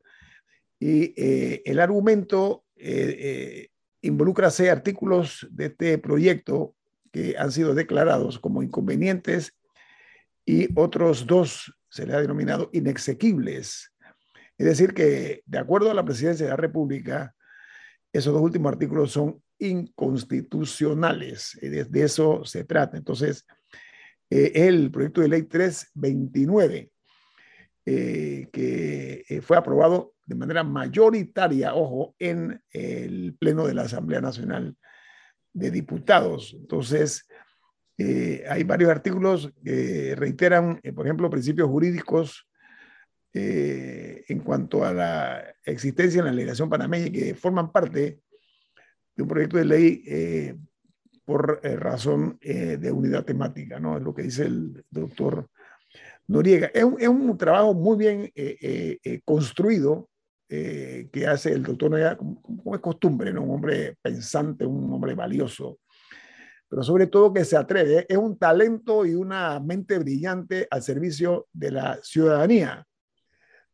y 0.77 1.13
eh, 1.15 1.61
el 1.63 1.79
argumento 1.79 2.65
eh, 2.75 3.15
eh, 3.17 3.69
involucra 4.01 4.51
seis 4.51 4.69
artículos 4.69 5.47
de 5.51 5.67
este 5.67 5.97
proyecto 5.99 6.75
que 7.13 7.37
han 7.37 7.53
sido 7.53 7.73
declarados 7.73 8.39
como 8.39 8.61
inconvenientes 8.61 9.53
y 10.45 10.67
otros 10.77 11.27
dos 11.27 11.73
se 11.87 12.05
le 12.05 12.13
ha 12.13 12.19
denominado 12.19 12.69
inexequibles. 12.73 13.93
Es 14.57 14.65
decir, 14.65 14.93
que 14.93 15.43
de 15.45 15.59
acuerdo 15.59 15.91
a 15.91 15.93
la 15.93 16.03
presidencia 16.03 16.45
de 16.45 16.51
la 16.51 16.57
República, 16.57 17.33
esos 18.11 18.33
dos 18.33 18.41
últimos 18.41 18.73
artículos 18.73 19.13
son 19.13 19.41
inconstitucionales. 19.59 21.57
De, 21.61 21.85
de 21.85 22.03
eso 22.03 22.43
se 22.43 22.65
trata. 22.65 22.97
Entonces, 22.97 23.45
eh, 24.35 24.67
el 24.67 24.89
proyecto 24.89 25.21
de 25.21 25.27
ley 25.27 25.43
329, 25.43 26.91
eh, 27.85 28.47
que 28.51 29.25
eh, 29.27 29.41
fue 29.41 29.57
aprobado 29.57 30.13
de 30.25 30.35
manera 30.35 30.63
mayoritaria, 30.63 31.75
ojo, 31.75 32.15
en 32.17 32.61
el 32.71 33.35
Pleno 33.37 33.67
de 33.67 33.73
la 33.73 33.83
Asamblea 33.83 34.21
Nacional 34.21 34.75
de 35.53 35.69
Diputados. 35.69 36.55
Entonces, 36.57 37.27
hay 38.49 38.63
varios 38.63 38.89
artículos 38.89 39.53
que 39.63 40.15
reiteran, 40.15 40.81
por 40.95 41.05
ejemplo, 41.05 41.29
principios 41.29 41.69
jurídicos 41.69 42.47
eh, 43.35 44.25
en 44.27 44.41
cuanto 44.41 44.85
a 44.85 44.93
la 44.93 45.55
existencia 45.65 46.19
en 46.19 46.25
la 46.25 46.31
legislación 46.31 46.69
panameña 46.69 47.11
que 47.11 47.33
forman 47.33 47.71
parte 47.71 48.19
de 49.15 49.23
un 49.23 49.27
proyecto 49.27 49.57
de 49.57 49.65
ley 49.65 50.03
eh, 50.05 50.55
por 51.25 51.59
eh, 51.63 51.75
razón 51.75 52.37
de 52.41 52.91
unidad 52.91 53.23
temática, 53.23 53.79
¿no? 53.79 53.97
Es 53.97 54.03
lo 54.03 54.13
que 54.13 54.23
dice 54.23 54.43
el 54.45 54.83
doctor 54.89 55.47
Noriega. 56.27 56.67
Es 56.73 56.83
un, 56.83 56.99
es 56.99 57.07
un 57.07 57.37
trabajo 57.37 57.73
muy 57.73 57.97
bien 57.97 58.31
construido 59.23 60.09
que 60.47 61.27
hace 61.27 61.53
el 61.53 61.63
doctor 61.63 61.91
Noriega, 61.91 62.17
como, 62.17 62.75
es 62.75 62.81
costumbre, 62.81 63.33
¿no? 63.33 63.43
Un 63.43 63.51
hombre 63.51 63.95
pensante, 64.01 64.65
un 64.65 64.91
hombre 64.91 65.15
valioso 65.15 65.79
pero 66.69 66.81
sobre 66.81 67.05
todo 67.05 67.31
que 67.31 67.45
se 67.45 67.55
atreve, 67.55 68.07
es 68.09 68.17
un 68.17 68.35
talento 68.35 69.05
y 69.05 69.13
una 69.13 69.59
mente 69.59 69.99
brillante 69.99 70.67
al 70.71 70.81
servicio 70.81 71.45
de 71.53 71.69
la 71.69 71.99
ciudadanía 72.01 72.87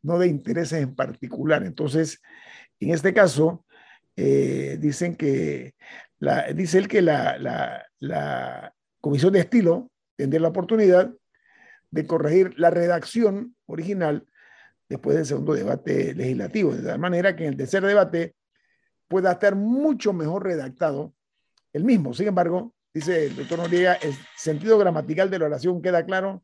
no 0.02 0.20
de 0.20 0.28
intereses 0.28 0.82
en 0.82 0.96
particular. 0.96 1.64
Entonces, 1.64 2.22
en 2.80 2.92
este 2.92 3.14
caso, 3.14 3.66
eh, 4.16 4.78
dicen 4.80 5.16
que, 5.16 5.76
la, 6.20 6.52
dice 6.54 6.78
él 6.78 6.88
que 6.88 7.02
la, 7.02 7.38
la, 8.00 8.74
comisión 9.02 9.34
de 9.34 9.40
estilo 9.40 9.90
tendría 10.18 10.42
la 10.42 10.50
oportunidad 10.50 11.14
de 11.90 12.06
corregir 12.06 12.60
la 12.60 12.70
redacción 12.70 13.56
original 13.66 14.28
después 14.90 15.16
del 15.16 15.26
segundo 15.26 15.54
debate 15.54 16.14
legislativo, 16.14 16.74
de 16.76 16.84
tal 16.84 17.00
manera 17.00 17.36
que 17.36 17.44
en 17.44 17.52
el 17.52 17.58
tercer 17.58 17.84
debate 17.84 18.36
pueda 19.08 19.32
estar 19.32 19.56
mucho 19.56 20.12
mejor 20.12 20.44
redactado 20.44 21.14
el 21.72 21.86
mismo. 21.86 22.14
Sin 22.14 22.28
embargo, 22.28 22.76
dice 22.94 23.28
el 23.28 23.36
doctor 23.38 23.60
Noriega, 23.60 23.94
el 23.94 24.14
sentido 24.36 24.78
gramatical 24.78 25.30
de 25.30 25.40
la 25.40 25.46
oración 25.46 25.82
queda 25.82 26.06
claro 26.06 26.44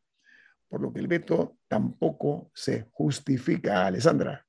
por 0.68 0.80
lo 0.80 0.92
que 0.92 1.00
el 1.00 1.08
veto 1.08 1.58
tampoco 1.68 2.50
se 2.54 2.88
justifica, 2.92 3.86
Alessandra. 3.86 4.45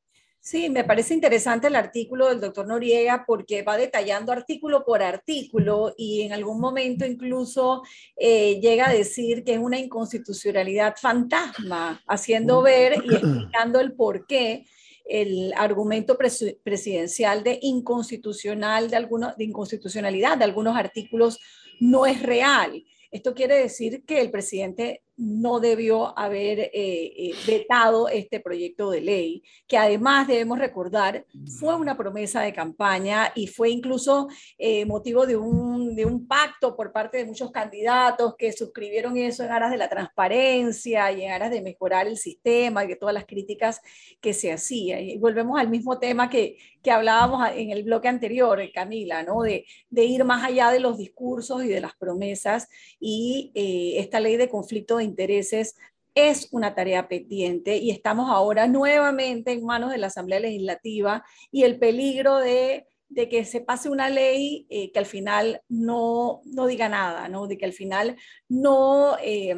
Sí, 0.50 0.70
me 0.70 0.86
parece 0.86 1.14
interesante 1.14 1.68
el 1.68 1.76
artículo 1.76 2.30
del 2.30 2.40
doctor 2.40 2.66
Noriega 2.66 3.26
porque 3.28 3.64
va 3.64 3.76
detallando 3.76 4.32
artículo 4.32 4.86
por 4.86 5.04
artículo 5.04 5.94
y 5.98 6.22
en 6.22 6.32
algún 6.32 6.62
momento 6.62 7.06
incluso 7.06 7.84
eh, 8.16 8.58
llega 8.62 8.88
a 8.88 8.94
decir 8.94 9.44
que 9.44 9.56
es 9.56 9.60
una 9.60 9.78
inconstitucionalidad 9.78 10.96
fantasma, 10.96 12.02
haciendo 12.08 12.62
ver 12.62 12.94
y 13.04 13.16
explicando 13.16 13.82
el 13.82 13.92
por 13.92 14.26
qué 14.26 14.66
el 15.04 15.52
argumento 15.58 16.18
presidencial 16.18 17.44
de 17.44 17.60
inconstitucional 17.62 18.90
de, 18.90 19.06
de 19.38 19.44
inconstitucionalidad 19.44 20.38
de 20.38 20.46
algunos 20.46 20.78
artículos 20.78 21.42
no 21.82 22.06
es 22.06 22.24
real. 22.24 22.86
Esto 23.12 23.34
quiere 23.34 23.56
decir 23.56 24.06
que 24.06 24.22
el 24.22 24.32
presidente 24.32 25.02
no 25.18 25.60
debió 25.60 26.18
haber 26.18 26.60
eh, 26.60 26.72
eh, 26.74 27.34
vetado 27.48 28.08
este 28.08 28.40
proyecto 28.40 28.92
de 28.92 29.02
ley, 29.02 29.44
que 29.68 29.78
además 29.78 30.28
debemos 30.28 30.60
recordar 30.60 31.26
fue 31.60 31.76
una 31.76 31.98
promesa 31.98 32.42
de 32.42 32.54
campaña 32.54 33.32
y 33.34 33.48
fue 33.48 33.72
incluso 33.72 34.28
eh, 34.60 34.86
motivo 34.86 35.26
de 35.26 35.36
un, 35.36 35.96
de 35.96 36.06
un, 36.06 36.28
pacto 36.28 36.76
por 36.76 36.92
parte 36.92 37.18
de 37.18 37.26
muchos 37.26 37.52
candidatos 37.52 38.36
que 38.38 38.52
suscribieron 38.52 39.18
eso 39.18 39.44
en 39.44 39.52
aras 39.52 39.72
de 39.72 39.78
la 39.78 39.90
transparencia 39.90 41.12
y 41.12 41.24
en 41.24 41.32
aras 41.32 41.52
de 41.52 41.62
mejorar 41.62 42.06
el 42.06 42.18
sistema 42.18 42.84
y 42.84 42.88
de 42.88 42.96
todas 42.96 43.14
las 43.14 43.26
críticas 43.26 43.82
que 44.22 44.34
se 44.34 44.52
hacían. 44.52 45.00
Y 45.00 45.18
volvemos 45.18 45.60
al 45.60 45.70
mismo 45.70 45.98
tema 46.00 46.30
que, 46.30 46.58
que 46.84 46.92
hablábamos 46.92 47.48
en 47.56 47.72
el 47.72 47.84
bloque 47.84 48.08
anterior, 48.08 48.60
Camila, 48.74 49.24
¿no? 49.24 49.42
de, 49.42 49.66
de 49.90 50.06
ir 50.06 50.26
más 50.26 50.44
allá 50.44 50.70
de 50.70 50.80
los 50.80 50.98
discursos 50.98 51.64
y 51.64 51.68
de 51.68 51.82
las 51.82 51.96
promesas 51.96 52.68
y 53.00 53.52
esta 53.98 54.20
ley 54.20 54.38
de 54.38 54.50
conflicto 54.50 54.98
de 54.98 55.07
intereses 55.08 55.76
es 56.18 56.48
una 56.52 56.74
tarea 56.74 57.08
pendiente 57.08 57.78
y 57.78 57.92
estamos 57.92 58.32
ahora 58.32 58.68
nuevamente 58.68 59.52
en 59.52 59.64
manos 59.64 59.92
de 59.92 60.00
la 60.00 60.08
Asamblea 60.08 60.40
Legislativa 60.40 61.24
y 61.52 61.62
el 61.62 61.78
peligro 61.78 62.38
de, 62.38 62.88
que 63.14 63.46
se 63.46 63.62
pase 63.62 63.88
una 63.90 64.10
ley 64.10 64.66
eh, 64.72 64.92
que 64.92 64.98
al 64.98 65.06
final 65.06 65.62
no, 65.70 66.42
no 66.46 66.66
diga 66.66 66.90
nada, 66.90 67.30
¿no? 67.30 67.46
de 67.46 67.58
que 67.60 67.66
al 67.66 67.74
final 67.74 68.18
no 68.50 69.16
eh, 69.22 69.56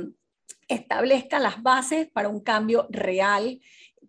establezca 0.68 1.40
las 1.40 1.64
bases 1.64 2.10
para 2.12 2.28
un 2.28 2.42
cambio 2.42 2.88
real, 2.90 3.62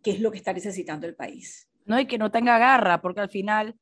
que 0.03 0.11
es 0.11 0.20
lo 0.20 0.33
que 0.33 0.38
está 0.38 0.53
necesitando 0.53 1.07
el 1.07 1.14
país. 1.14 1.68
No, 1.85 2.00
y 2.00 2.07
que 2.07 2.18
no 2.18 2.33
tenga 2.33 2.59
garra, 2.59 3.00
porque 3.00 3.20
al 3.20 3.31
final 3.31 3.76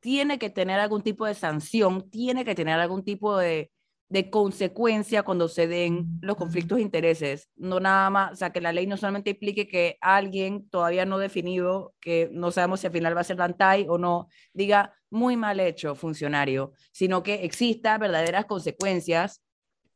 tiene 0.00 0.38
que 0.38 0.48
tener 0.48 0.80
algún 0.80 1.02
tipo 1.02 1.26
de 1.26 1.34
sanción, 1.34 2.08
tiene 2.10 2.46
que 2.46 2.54
tener 2.54 2.78
algún 2.78 3.04
tipo 3.04 3.36
de, 3.36 3.70
de 4.08 4.30
consecuencia 4.30 5.24
cuando 5.24 5.48
se 5.48 5.66
den 5.66 6.18
los 6.20 6.36
conflictos 6.36 6.76
de 6.76 6.82
intereses. 6.82 7.50
No 7.56 7.80
nada 7.80 8.08
más, 8.10 8.32
o 8.32 8.36
sea, 8.36 8.50
que 8.50 8.60
la 8.60 8.72
ley 8.72 8.86
no 8.86 8.96
solamente 8.96 9.30
implique 9.30 9.66
que 9.66 9.98
alguien 10.00 10.68
todavía 10.68 11.04
no 11.04 11.18
definido, 11.18 11.94
que 12.00 12.28
no 12.32 12.52
sabemos 12.52 12.80
si 12.80 12.86
al 12.86 12.92
final 12.92 13.16
va 13.16 13.22
a 13.22 13.24
ser 13.24 13.36
Dantay 13.36 13.86
o 13.88 13.98
no, 13.98 14.28
diga 14.52 14.94
muy 15.10 15.36
mal 15.36 15.58
hecho 15.58 15.94
funcionario, 15.94 16.72
sino 16.92 17.22
que 17.22 17.44
exista 17.44 17.98
verdaderas 17.98 18.46
consecuencias 18.46 19.42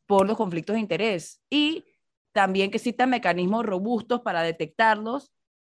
por 0.07 0.27
los 0.27 0.37
conflictos 0.37 0.75
de 0.75 0.81
interés 0.81 1.41
y 1.49 1.85
también 2.33 2.71
que 2.71 2.79
existan 2.79 3.11
mecanismos 3.11 3.65
robustos 3.65 4.21
para 4.23 4.43
detectarlos 4.43 5.31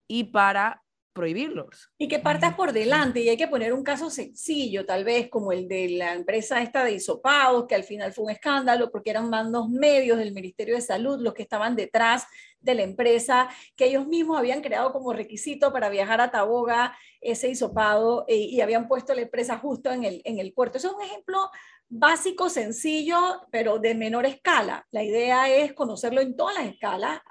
y 0.07 0.25
para 0.25 0.83
prohibirlos. 1.17 1.91
Y 1.97 2.07
que 2.07 2.19
partas 2.19 2.53
por 2.53 2.71
delante 2.71 3.19
y 3.19 3.29
hay 3.29 3.37
que 3.37 3.47
poner 3.47 3.73
un 3.73 3.83
caso 3.83 4.09
sencillo, 4.09 4.85
tal 4.85 5.03
vez 5.03 5.29
como 5.29 5.51
el 5.51 5.67
de 5.67 5.89
la 5.89 6.13
empresa 6.13 6.61
esta 6.61 6.83
de 6.83 6.93
isopados, 6.93 7.65
que 7.67 7.75
al 7.75 7.83
final 7.83 8.13
fue 8.13 8.25
un 8.25 8.31
escándalo 8.31 8.91
porque 8.91 9.09
eran 9.09 9.29
mandos 9.29 9.67
medios 9.69 10.19
del 10.19 10.31
Ministerio 10.31 10.75
de 10.75 10.81
Salud 10.81 11.19
los 11.19 11.33
que 11.33 11.41
estaban 11.41 11.75
detrás 11.75 12.27
de 12.61 12.75
la 12.75 12.83
empresa, 12.83 13.49
que 13.75 13.85
ellos 13.85 14.07
mismos 14.07 14.37
habían 14.37 14.61
creado 14.61 14.91
como 14.91 15.13
requisito 15.13 15.73
para 15.73 15.89
viajar 15.89 16.21
a 16.21 16.31
Taboga 16.31 16.95
ese 17.21 17.49
isopado 17.49 18.25
eh, 18.27 18.35
y 18.35 18.61
habían 18.61 18.87
puesto 18.87 19.13
la 19.13 19.21
empresa 19.21 19.57
justo 19.57 19.91
en 19.91 20.03
el, 20.03 20.21
en 20.23 20.39
el 20.39 20.53
puerto. 20.53 20.77
Eso 20.77 20.89
es 20.89 20.95
un 20.95 21.01
ejemplo 21.01 21.49
básico, 21.89 22.49
sencillo, 22.49 23.17
pero 23.51 23.79
de 23.79 23.95
menor 23.95 24.25
escala. 24.25 24.85
La 24.91 25.03
idea 25.03 25.49
es 25.49 25.73
conocerlo 25.73 26.21
en 26.21 26.35
todas 26.35 26.55
las 26.55 26.65
escalas, 26.65 27.21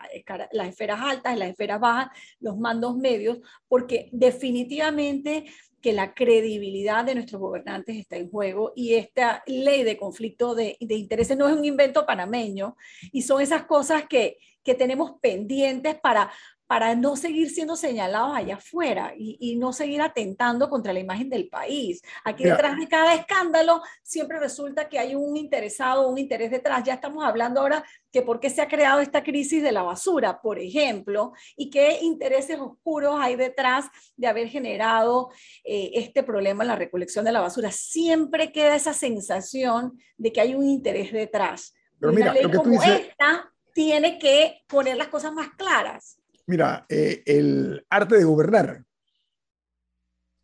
las 0.52 0.68
esferas 0.68 1.00
altas, 1.00 1.38
las 1.38 1.50
esferas 1.50 1.80
bajas, 1.80 2.08
los 2.40 2.56
mandos 2.56 2.96
medios, 2.96 3.38
porque 3.68 4.08
definitivamente 4.12 5.46
que 5.80 5.92
la 5.92 6.14
credibilidad 6.14 7.04
de 7.04 7.14
nuestros 7.14 7.40
gobernantes 7.40 7.96
está 7.96 8.16
en 8.16 8.30
juego 8.30 8.72
y 8.74 8.94
esta 8.94 9.44
ley 9.46 9.84
de 9.84 9.96
conflicto 9.96 10.54
de, 10.54 10.76
de 10.80 10.94
intereses 10.96 11.36
no 11.36 11.48
es 11.48 11.56
un 11.56 11.64
invento 11.64 12.06
panameño 12.06 12.76
y 13.12 13.22
son 13.22 13.40
esas 13.40 13.66
cosas 13.66 14.04
que, 14.08 14.38
que 14.64 14.74
tenemos 14.74 15.12
pendientes 15.20 15.94
para, 16.00 16.32
para 16.66 16.94
no 16.94 17.16
seguir 17.16 17.50
siendo 17.50 17.76
señalados 17.76 18.36
allá 18.36 18.56
afuera 18.56 19.12
y, 19.16 19.56
no 19.56 19.72
seguir 19.72 20.02
atentando 20.02 20.68
contra 20.68 20.92
la 20.92 21.00
imagen 21.00 21.30
del 21.30 21.48
país. 21.48 22.02
Aquí 22.24 22.44
detrás 22.44 22.76
de 22.76 22.88
cada 22.88 23.14
escándalo 23.14 23.80
siempre 24.02 24.38
resulta 24.38 24.88
que 24.88 24.98
hay 24.98 25.14
un 25.14 25.36
interesado, 25.36 26.08
un 26.08 26.18
interés 26.18 26.50
detrás. 26.50 26.82
Ya 26.84 26.94
estamos 26.94 27.24
hablando 27.24 27.60
ahora 27.60 27.84
que 28.12 28.22
por 28.22 28.40
qué 28.40 28.50
se 28.50 28.60
ha 28.60 28.68
creado 28.68 29.00
esta 29.00 29.22
crisis 29.22 29.62
de 29.62 29.72
la 29.72 29.82
basura, 29.82 30.40
por 30.40 30.58
ejemplo, 30.58 31.32
y 31.56 31.70
qué 31.70 32.00
intereses 32.02 32.58
oscuros 32.58 33.16
hay 33.18 33.36
detrás 33.36 33.86
de 34.16 34.26
haber 34.26 34.48
generado 34.48 35.30
eh, 35.64 35.92
este 35.94 36.22
problema 36.22 36.64
en 36.64 36.68
la 36.68 36.76
recolección 36.76 37.24
de 37.24 37.32
la 37.32 37.40
basura. 37.40 37.70
Siempre 37.70 38.52
queda 38.52 38.74
esa 38.74 38.92
sensación 38.92 39.98
de 40.16 40.32
que 40.32 40.40
hay 40.40 40.54
un 40.54 40.68
interés 40.68 41.12
detrás. 41.12 41.74
Pero 41.98 42.12
mira, 42.12 42.32
ley 42.32 42.50
como 42.50 42.82
esta 42.82 43.52
tiene 43.72 44.18
que 44.18 44.64
poner 44.66 44.96
las 44.96 45.08
cosas 45.08 45.32
más 45.32 45.50
claras. 45.50 46.18
Mira, 46.46 46.86
eh, 46.88 47.22
el 47.26 47.84
arte 47.90 48.16
de 48.16 48.24
gobernar 48.24 48.84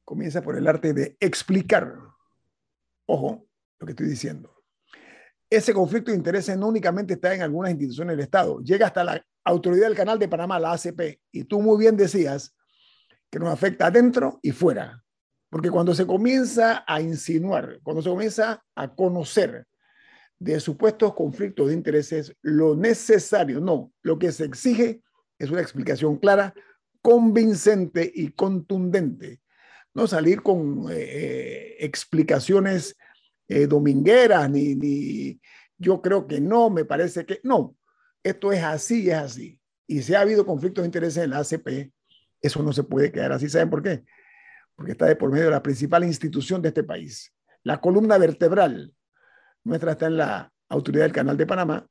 comienza 0.05 0.43
por 0.43 0.57
el 0.57 0.67
arte 0.67 0.93
de 0.93 1.17
explicar. 1.21 1.97
Ojo, 3.07 3.47
lo 3.79 3.87
que 3.87 3.93
estoy 3.93 4.09
diciendo. 4.09 4.63
Ese 5.49 5.73
conflicto 5.73 6.11
de 6.11 6.17
intereses 6.17 6.57
no 6.57 6.69
únicamente 6.69 7.15
está 7.15 7.35
en 7.35 7.43
algunas 7.43 7.71
instituciones 7.73 8.17
del 8.17 8.25
Estado, 8.25 8.61
llega 8.61 8.87
hasta 8.87 9.05
la 9.05 9.25
autoridad 9.45 9.87
del 9.87 9.97
Canal 9.97 10.19
de 10.19 10.29
Panamá, 10.29 10.59
la 10.59 10.73
ACP, 10.73 11.21
y 11.31 11.45
tú 11.45 11.61
muy 11.61 11.79
bien 11.79 11.97
decías 11.97 12.57
que 13.31 13.39
nos 13.39 13.51
afecta 13.51 13.87
adentro 13.87 14.41
y 14.43 14.51
fuera. 14.51 15.03
Porque 15.51 15.71
cuando 15.71 15.95
se 15.95 16.07
comienza 16.07 16.85
a 16.87 17.01
insinuar, 17.01 17.79
cuando 17.83 18.03
se 18.03 18.09
comienza 18.09 18.65
a 18.75 18.95
conocer 18.95 19.67
de 20.39 20.59
supuestos 20.59 21.15
conflictos 21.15 21.69
de 21.69 21.75
intereses, 21.75 22.35
lo 22.41 22.75
necesario, 22.75 23.61
no, 23.61 23.93
lo 24.03 24.19
que 24.19 24.33
se 24.33 24.45
exige 24.45 25.03
es 25.45 25.51
una 25.51 25.61
explicación 25.61 26.17
clara, 26.19 26.55
convincente 27.01 28.11
y 28.15 28.31
contundente. 28.31 29.41
No 29.95 30.07
salir 30.07 30.43
con 30.43 30.91
eh, 30.91 30.95
eh, 30.97 31.77
explicaciones 31.81 32.97
eh, 33.49 33.67
domingueras, 33.67 34.49
ni, 34.51 34.75
ni 34.75 35.41
yo 35.77 36.01
creo 36.01 36.27
que 36.27 36.41
no, 36.41 36.71
me 36.71 36.85
parece 36.85 37.27
que 37.27 37.41
no. 37.43 37.77
Esto 38.23 38.53
es 38.53 38.63
así, 38.63 39.11
es 39.11 39.17
así. 39.17 39.59
Y 39.87 40.03
si 40.03 40.15
ha 40.15 40.21
habido 40.21 40.47
conflictos 40.47 40.83
de 40.83 40.87
intereses 40.87 41.25
en 41.25 41.31
la 41.31 41.39
ACP, 41.39 41.93
eso 42.41 42.63
no 42.63 42.73
se 42.73 42.85
puede 42.85 43.11
quedar 43.11 43.33
así. 43.33 43.49
¿Saben 43.49 43.69
por 43.69 43.83
qué? 43.83 44.05
Porque 44.77 44.93
está 44.93 45.07
de 45.07 45.17
por 45.17 45.31
medio 45.31 45.47
de 45.47 45.51
la 45.51 45.63
principal 45.63 46.05
institución 46.05 46.63
de 46.63 46.69
este 46.69 46.85
país. 46.85 47.33
La 47.65 47.81
columna 47.81 48.17
vertebral 48.17 48.95
nuestra 49.65 49.93
está 49.93 50.07
en 50.07 50.17
la 50.17 50.53
Autoridad 50.69 51.05
del 51.05 51.13
Canal 51.13 51.37
de 51.37 51.47
Panamá, 51.47 51.87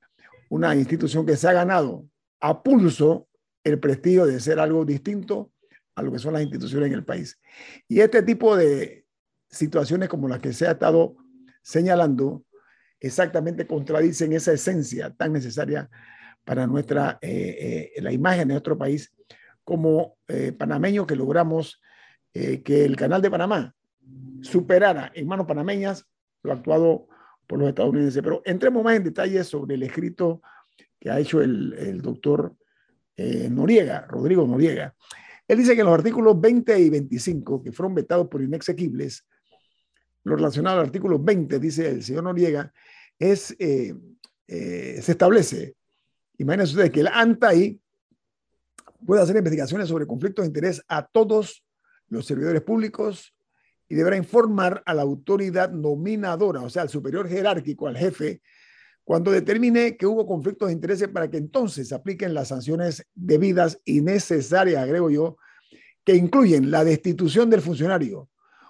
una 0.50 0.76
institución 0.76 1.26
que 1.26 1.38
se 1.38 1.48
ha 1.48 1.54
ganado 1.54 2.06
a 2.40 2.62
pulso 2.64 3.28
el 3.64 3.80
prestigio 3.80 4.26
de 4.26 4.40
ser 4.40 4.60
algo 4.60 4.86
distinto 4.86 5.52
a 5.96 6.02
lo 6.02 6.12
que 6.12 6.20
son 6.20 6.34
las 6.34 6.42
instituciones 6.42 6.88
en 6.88 6.94
el 6.94 7.06
país. 7.06 7.40
Y 7.88 8.00
este 8.00 8.24
tipo 8.24 8.56
de 8.56 9.06
situaciones 9.50 10.10
como 10.10 10.28
las 10.28 10.40
que 10.40 10.54
se 10.54 10.68
ha 10.68 10.72
estado 10.72 11.16
señalando 11.62 12.44
exactamente 13.00 13.68
contradicen 13.68 14.34
esa 14.34 14.54
esencia 14.54 15.12
tan 15.12 15.34
necesaria 15.34 15.90
para 16.44 16.68
nuestra, 16.68 17.20
eh, 17.22 17.92
eh, 17.96 18.02
la 18.02 18.12
imagen 18.12 18.48
de 18.48 18.54
nuestro 18.56 18.78
país 18.78 19.14
como 19.64 20.18
eh, 20.28 20.52
panameños 20.52 21.06
que 21.06 21.16
logramos 21.16 21.82
que 22.34 22.86
el 22.86 22.96
canal 22.96 23.22
de 23.22 23.30
Panamá 23.30 23.76
superara 24.42 25.12
en 25.14 25.28
manos 25.28 25.46
panameñas 25.46 26.08
lo 26.44 26.54
actuado 26.54 27.10
por 27.46 27.60
los 27.60 27.68
estadounidenses. 27.68 28.24
Pero 28.24 28.42
entremos 28.46 28.82
más 28.86 28.96
en 28.96 29.04
detalle 29.04 29.44
sobre 29.44 29.76
el 29.76 29.84
escrito 29.84 30.42
que 30.98 31.10
ha 31.10 31.20
hecho 31.20 31.42
el, 31.42 31.74
el 31.74 32.02
doctor 32.02 32.56
eh, 33.22 33.50
Noriega, 33.50 34.08
Rodrigo 34.08 34.48
Noriega. 34.48 34.96
Él 35.48 35.60
dice 35.60 35.76
que 35.76 35.82
en 35.82 35.86
los 35.86 35.94
artículos 35.94 36.40
20 36.42 36.80
y 36.80 36.90
25, 36.90 37.62
que 37.62 37.72
fueron 37.72 37.94
vetados 37.94 38.28
por 38.28 38.42
inexequibles, 38.42 39.28
lo 40.24 40.36
relacionado 40.36 40.80
al 40.80 40.86
artículo 40.86 41.20
20, 41.20 41.60
dice 41.60 41.90
el 41.90 42.04
señor 42.04 42.24
Noriega, 42.24 42.74
es, 43.20 43.56
eh, 43.60 43.94
eh, 44.48 45.00
se 45.02 45.12
establece, 45.12 45.76
imagínense 46.38 46.74
ustedes, 46.74 46.92
que 46.92 47.02
el 47.02 47.08
ANTAI 47.08 47.80
puede 49.06 49.22
hacer 49.22 49.36
investigaciones 49.36 49.88
sobre 49.88 50.08
conflictos 50.08 50.44
de 50.44 50.48
interés 50.48 50.84
a 50.88 51.06
todos 51.06 51.64
los 52.08 52.26
servidores 52.26 52.62
públicos 52.62 53.36
y 53.88 53.96
deberá 53.96 54.18
informar 54.18 54.82
a 54.86 54.94
la 54.94 55.04
autoridad 55.04 55.70
nominadora, 55.70 56.62
o 56.62 56.70
sea, 56.70 56.84
al 56.84 56.90
superior 56.90 57.28
jerárquico, 57.28 57.88
al 57.88 57.98
jefe, 57.98 58.42
cuando 59.12 59.32
determine 59.32 59.98
que 59.98 60.06
hubo 60.06 60.26
conflictos 60.26 60.70
de 60.70 60.74
intereses 60.74 61.10
para 61.10 61.30
que 61.30 61.36
entonces 61.36 61.90
se 61.90 61.96
apliquen 61.96 62.34
las 62.34 62.48
sanciones 62.48 63.06
debidas 63.14 63.78
y 63.84 64.00
necesarias, 64.00 64.82
agrego 64.82 65.10
yo, 65.10 65.36
que 66.06 66.16
incluyen 66.16 66.72
la 66.72 66.86
destitución 66.86 67.50
del 67.50 67.60
funcionario, 67.60 68.30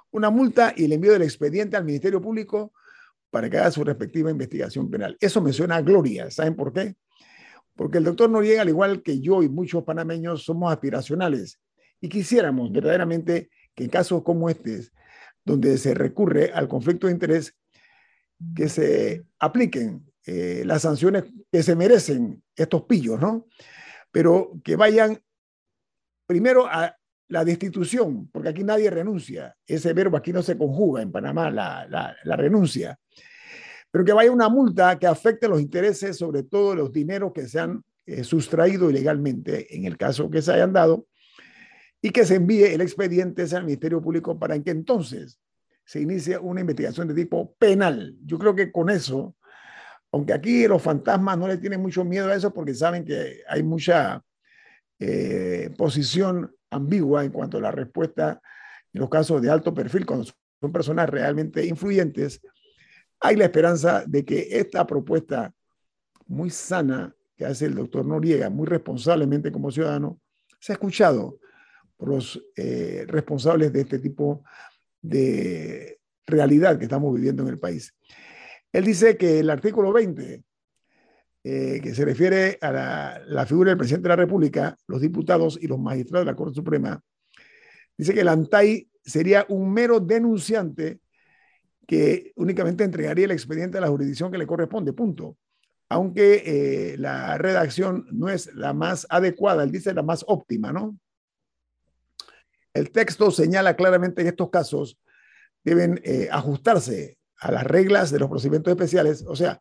una 0.09 0.31
multa 0.31 0.73
y 0.75 0.85
el 0.85 0.93
envío 0.93 1.11
del 1.11 1.21
expediente 1.21 1.77
al 1.77 1.85
Ministerio 1.85 2.19
Público 2.19 2.73
para 3.29 3.51
que 3.51 3.59
haga 3.59 3.69
su 3.69 3.83
respectiva 3.83 4.31
investigación 4.31 4.89
penal. 4.89 5.15
Eso 5.19 5.43
me 5.43 5.53
suena 5.53 5.75
a 5.75 5.83
gloria. 5.83 6.31
¿Saben 6.31 6.55
por 6.55 6.73
qué? 6.73 6.95
Porque 7.75 7.99
el 7.99 8.03
doctor 8.03 8.27
Noriega, 8.27 8.63
al 8.63 8.69
igual 8.69 9.03
que 9.03 9.19
yo 9.19 9.43
y 9.43 9.47
muchos 9.47 9.83
panameños, 9.83 10.43
somos 10.43 10.73
aspiracionales 10.73 11.59
y 11.99 12.09
quisiéramos 12.09 12.71
verdaderamente 12.71 13.51
que 13.75 13.83
en 13.83 13.91
casos 13.91 14.23
como 14.23 14.49
este, 14.49 14.87
donde 15.45 15.77
se 15.77 15.93
recurre 15.93 16.51
al 16.51 16.67
conflicto 16.67 17.05
de 17.05 17.13
interés, 17.13 17.55
que 18.55 18.69
se 18.69 19.23
apliquen 19.37 20.10
eh, 20.25 20.63
las 20.65 20.83
sanciones 20.83 21.25
que 21.51 21.63
se 21.63 21.75
merecen 21.75 22.43
estos 22.55 22.83
pillos, 22.83 23.19
¿no? 23.19 23.47
Pero 24.11 24.59
que 24.63 24.75
vayan 24.75 25.19
primero 26.27 26.67
a 26.67 26.95
la 27.27 27.45
destitución, 27.45 28.29
porque 28.31 28.49
aquí 28.49 28.63
nadie 28.63 28.89
renuncia. 28.89 29.55
Ese 29.65 29.93
verbo 29.93 30.17
aquí 30.17 30.33
no 30.33 30.43
se 30.43 30.57
conjuga 30.57 31.01
en 31.01 31.11
Panamá, 31.11 31.49
la, 31.49 31.87
la, 31.87 32.35
renuncia. 32.35 32.99
Pero 33.89 34.05
que 34.05 34.13
vaya 34.13 34.31
una 34.31 34.49
multa 34.49 34.99
que 34.99 35.07
afecte 35.07 35.47
los 35.47 35.61
intereses, 35.61 36.17
sobre 36.17 36.43
todo 36.43 36.75
los 36.75 36.91
dineros 36.91 37.31
que 37.33 37.47
se 37.47 37.59
han 37.59 37.83
eh, 38.05 38.23
sustraído 38.23 38.89
ilegalmente, 38.89 39.75
en 39.75 39.85
el 39.85 39.97
caso 39.97 40.29
que 40.29 40.41
se 40.41 40.51
hayan 40.51 40.73
dado, 40.73 41.07
y 42.01 42.09
que 42.09 42.25
se 42.25 42.35
envíe 42.35 42.65
el 42.65 42.81
expediente 42.81 43.43
al 43.55 43.63
Ministerio 43.63 44.01
Público 44.01 44.37
para 44.37 44.59
que 44.61 44.71
entonces 44.71 45.39
se 45.85 46.01
inicie 46.01 46.37
una 46.37 46.61
investigación 46.61 47.07
de 47.07 47.13
tipo 47.13 47.55
penal. 47.55 48.17
Yo 48.25 48.37
creo 48.37 48.55
que 48.55 48.71
con 48.71 48.89
eso 48.89 49.35
aunque 50.11 50.33
aquí 50.33 50.67
los 50.67 50.81
fantasmas 50.81 51.37
no 51.37 51.47
le 51.47 51.57
tienen 51.57 51.81
mucho 51.81 52.03
miedo 52.03 52.29
a 52.29 52.35
eso 52.35 52.53
porque 52.53 52.73
saben 52.73 53.05
que 53.05 53.41
hay 53.47 53.63
mucha 53.63 54.23
eh, 54.99 55.73
posición 55.77 56.53
ambigua 56.69 57.23
en 57.23 57.31
cuanto 57.31 57.57
a 57.57 57.61
la 57.61 57.71
respuesta 57.71 58.41
en 58.93 59.01
los 59.01 59.09
casos 59.09 59.41
de 59.41 59.49
alto 59.49 59.73
perfil, 59.73 60.05
cuando 60.05 60.25
son 60.25 60.71
personas 60.71 61.09
realmente 61.09 61.65
influyentes, 61.65 62.41
hay 63.19 63.35
la 63.35 63.45
esperanza 63.45 64.03
de 64.05 64.25
que 64.25 64.47
esta 64.51 64.85
propuesta 64.85 65.53
muy 66.27 66.49
sana 66.49 67.15
que 67.37 67.45
hace 67.45 67.65
el 67.65 67.75
doctor 67.75 68.05
Noriega, 68.05 68.49
muy 68.49 68.67
responsablemente 68.67 69.51
como 69.51 69.71
ciudadano, 69.71 70.19
se 70.59 70.73
ha 70.73 70.75
escuchado 70.75 71.39
por 71.97 72.09
los 72.09 72.41
eh, 72.55 73.05
responsables 73.07 73.71
de 73.71 73.81
este 73.81 73.99
tipo 73.99 74.43
de 75.01 75.99
realidad 76.25 76.77
que 76.77 76.85
estamos 76.85 77.13
viviendo 77.13 77.43
en 77.43 77.49
el 77.49 77.59
país. 77.59 77.93
Él 78.71 78.85
dice 78.85 79.17
que 79.17 79.39
el 79.39 79.49
artículo 79.49 79.91
20, 79.91 80.43
eh, 81.43 81.79
que 81.81 81.95
se 81.95 82.05
refiere 82.05 82.57
a 82.61 82.71
la, 83.25 83.45
figura 83.45 83.69
del 83.69 83.77
presidente 83.77 84.03
de 84.03 84.09
la 84.09 84.15
República, 84.15 84.77
los 84.87 85.01
diputados 85.01 85.57
y 85.61 85.67
los 85.67 85.79
magistrados 85.79 86.25
de 86.25 86.31
la 86.31 86.37
Corte 86.37 86.55
Suprema, 86.55 87.01
dice 87.97 88.13
que 88.13 88.21
el 88.21 88.27
ANTAI 88.27 88.89
sería 89.03 89.45
un 89.49 89.73
mero 89.73 89.99
denunciante 89.99 90.99
que 91.87 92.31
únicamente 92.35 92.83
entregaría 92.83 93.25
el 93.25 93.31
expediente 93.31 93.77
a 93.77 93.81
la 93.81 93.89
jurisdicción 93.89 94.31
que 94.31 94.37
le 94.37 94.47
corresponde, 94.47 94.93
punto. 94.93 95.37
Aunque 95.89 96.43
eh, 96.45 96.97
la 96.97 97.37
redacción 97.37 98.07
no 98.11 98.29
es 98.29 98.53
la 98.53 98.73
más 98.73 99.05
adecuada, 99.09 99.63
él 99.63 99.71
dice 99.71 99.93
la 99.93 100.03
más 100.03 100.23
óptima, 100.27 100.71
¿no? 100.71 100.97
el 102.73 102.91
texto 102.91 103.31
señala 103.31 103.75
claramente 103.75 104.23
que 104.23 104.29
estos 104.29 104.49
casos 104.49 104.97
deben 105.63 105.99
eh, 106.03 106.29
ajustarse 106.31 107.17
a 107.41 107.51
las 107.51 107.63
reglas 107.63 108.11
de 108.11 108.19
los 108.19 108.29
procedimientos 108.29 108.71
especiales, 108.71 109.25
o 109.27 109.35
sea, 109.35 109.59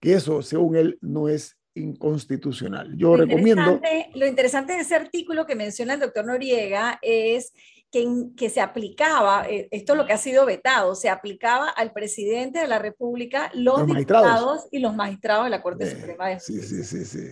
que 0.00 0.14
eso, 0.14 0.42
según 0.42 0.76
él, 0.76 0.98
no 1.02 1.28
es 1.28 1.58
inconstitucional. 1.74 2.96
Yo 2.96 3.16
recomiendo... 3.16 3.80
lo 4.14 4.26
interesante 4.26 4.72
de 4.72 4.80
ese 4.80 4.94
artículo 4.94 5.46
que 5.46 5.54
menciona 5.54 5.94
el 5.94 6.00
doctor 6.00 6.24
Noriega 6.24 6.98
es 7.02 7.52
que, 7.92 8.06
que, 8.36 8.48
se 8.48 8.60
aplicaba, 8.60 9.46
eh, 9.48 9.68
esto 9.70 9.92
es 9.92 9.98
lo 9.98 10.06
que 10.06 10.14
ha 10.14 10.18
sido 10.18 10.46
vetado, 10.46 10.94
se 10.94 11.10
aplicaba 11.10 11.68
al 11.68 11.92
presidente 11.92 12.58
de 12.58 12.68
la 12.68 12.78
República, 12.78 13.50
los, 13.54 13.86
diputados 13.86 14.66
y 14.72 14.78
los 14.78 14.94
magistrados 14.94 15.44
de 15.44 15.50
la 15.50 15.62
Corte 15.62 15.90
Suprema 15.90 16.28
de 16.28 16.36
Justicia. 16.36 16.62
Sí, 16.62 16.84
sí, 16.84 17.04
sí, 17.04 17.04
sí. 17.04 17.28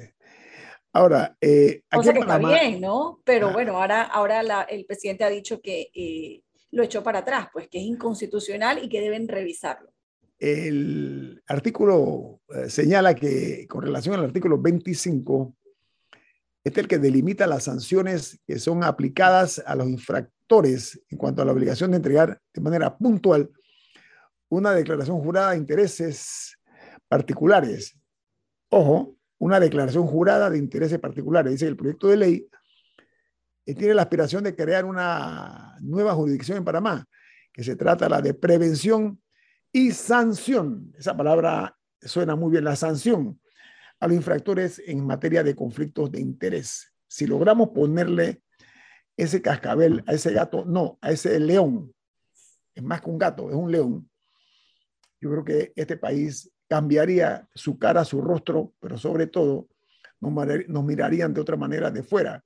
Ahora, 0.93 1.37
eh, 1.41 1.83
o 1.95 2.03
sea 2.03 2.13
que 2.13 2.21
está 2.21 2.39
bien, 2.39 2.81
¿no? 2.81 3.21
Pero 3.25 3.49
ah. 3.49 3.53
bueno, 3.53 3.79
ahora, 3.79 4.03
ahora 4.03 4.43
la, 4.43 4.63
el 4.63 4.85
presidente 4.85 5.25
ha 5.25 5.31
dicho 5.31 5.63
que 5.63 5.91
eh, 5.95 6.43
lo 6.73 6.83
echó 6.83 7.03
para 7.03 7.21
atrás, 7.21 7.49
pues 7.53 7.69
que 7.69 7.79
es 7.79 7.85
inconstitucional 7.85 8.83
y 8.83 8.89
que 8.89 9.01
deben 9.01 9.29
revisarlo. 9.29 9.93
El 10.39 11.41
artículo 11.47 12.41
eh, 12.49 12.69
señala 12.69 13.15
que 13.15 13.67
con 13.69 13.83
relación 13.83 14.17
al 14.17 14.25
artículo 14.25 14.61
25, 14.61 15.55
este 16.65 16.81
es 16.81 16.85
el 16.85 16.89
que 16.89 16.99
delimita 16.99 17.47
las 17.47 17.65
sanciones 17.65 18.41
que 18.47 18.59
son 18.59 18.83
aplicadas 18.83 19.63
a 19.65 19.77
los 19.77 19.89
infractores 19.89 21.01
en 21.09 21.19
cuanto 21.19 21.43
a 21.43 21.45
la 21.45 21.53
obligación 21.53 21.91
de 21.93 21.99
entregar 21.99 22.41
de 22.53 22.61
manera 22.61 22.97
puntual 22.97 23.51
una 24.49 24.73
declaración 24.73 25.19
jurada 25.21 25.53
de 25.53 25.59
intereses 25.59 26.59
particulares. 27.09 27.99
Ojo, 28.69 29.17
una 29.39 29.61
declaración 29.61 30.07
jurada 30.07 30.51
de 30.51 30.59
intereses 30.59 30.99
particulares. 30.99 31.53
Dice 31.53 31.67
el 31.67 31.77
proyecto 31.77 32.09
de 32.09 32.17
ley 32.17 32.49
tiene 33.65 33.95
la 33.95 34.03
aspiración 34.03 34.45
de 34.45 34.55
crear 34.55 34.85
una 34.85 35.77
nueva 35.81 36.15
jurisdicción 36.15 36.59
en 36.59 36.65
Panamá, 36.65 37.07
que 37.53 37.63
se 37.63 37.77
trata 37.77 38.09
la 38.09 38.21
de 38.21 38.35
prevención 38.35 39.21
y 39.71 39.93
sanción. 39.93 40.93
Esa 40.99 41.17
palabra 41.17 41.77
suena 42.01 42.35
muy 42.37 42.51
bien, 42.51 42.65
la 42.65 42.77
sanción 42.77 43.41
a 44.01 44.09
los 44.09 44.17
infractores 44.17 44.83
en 44.85 45.07
materia 45.07 45.45
de 45.45 45.55
conflictos 45.55 46.11
de 46.11 46.21
interés. 46.21 46.93
Si 47.07 47.27
logramos 47.27 47.69
ponerle 47.69 48.43
ese 49.17 49.41
cascabel 49.41 50.03
a 50.07 50.15
ese 50.15 50.33
gato, 50.33 50.65
no, 50.65 50.99
a 51.01 51.13
ese 51.13 51.39
león, 51.39 51.95
es 52.75 52.83
más 52.83 53.01
que 53.01 53.11
un 53.11 53.19
gato, 53.19 53.49
es 53.49 53.55
un 53.55 53.71
león. 53.71 54.11
Yo 55.21 55.31
creo 55.31 55.45
que 55.45 55.73
este 55.77 55.97
país 55.97 56.51
cambiaría 56.69 57.47
su 57.55 57.79
cara, 57.79 58.05
su 58.05 58.21
rostro, 58.21 58.73
pero 58.81 58.99
sobre 58.99 59.27
todo 59.27 59.69
nos, 60.21 60.85
mirarían 60.85 61.35
de 61.35 61.41
otra 61.41 61.57
manera 61.57 61.91
de 61.91 62.03
fuera. 62.03 62.43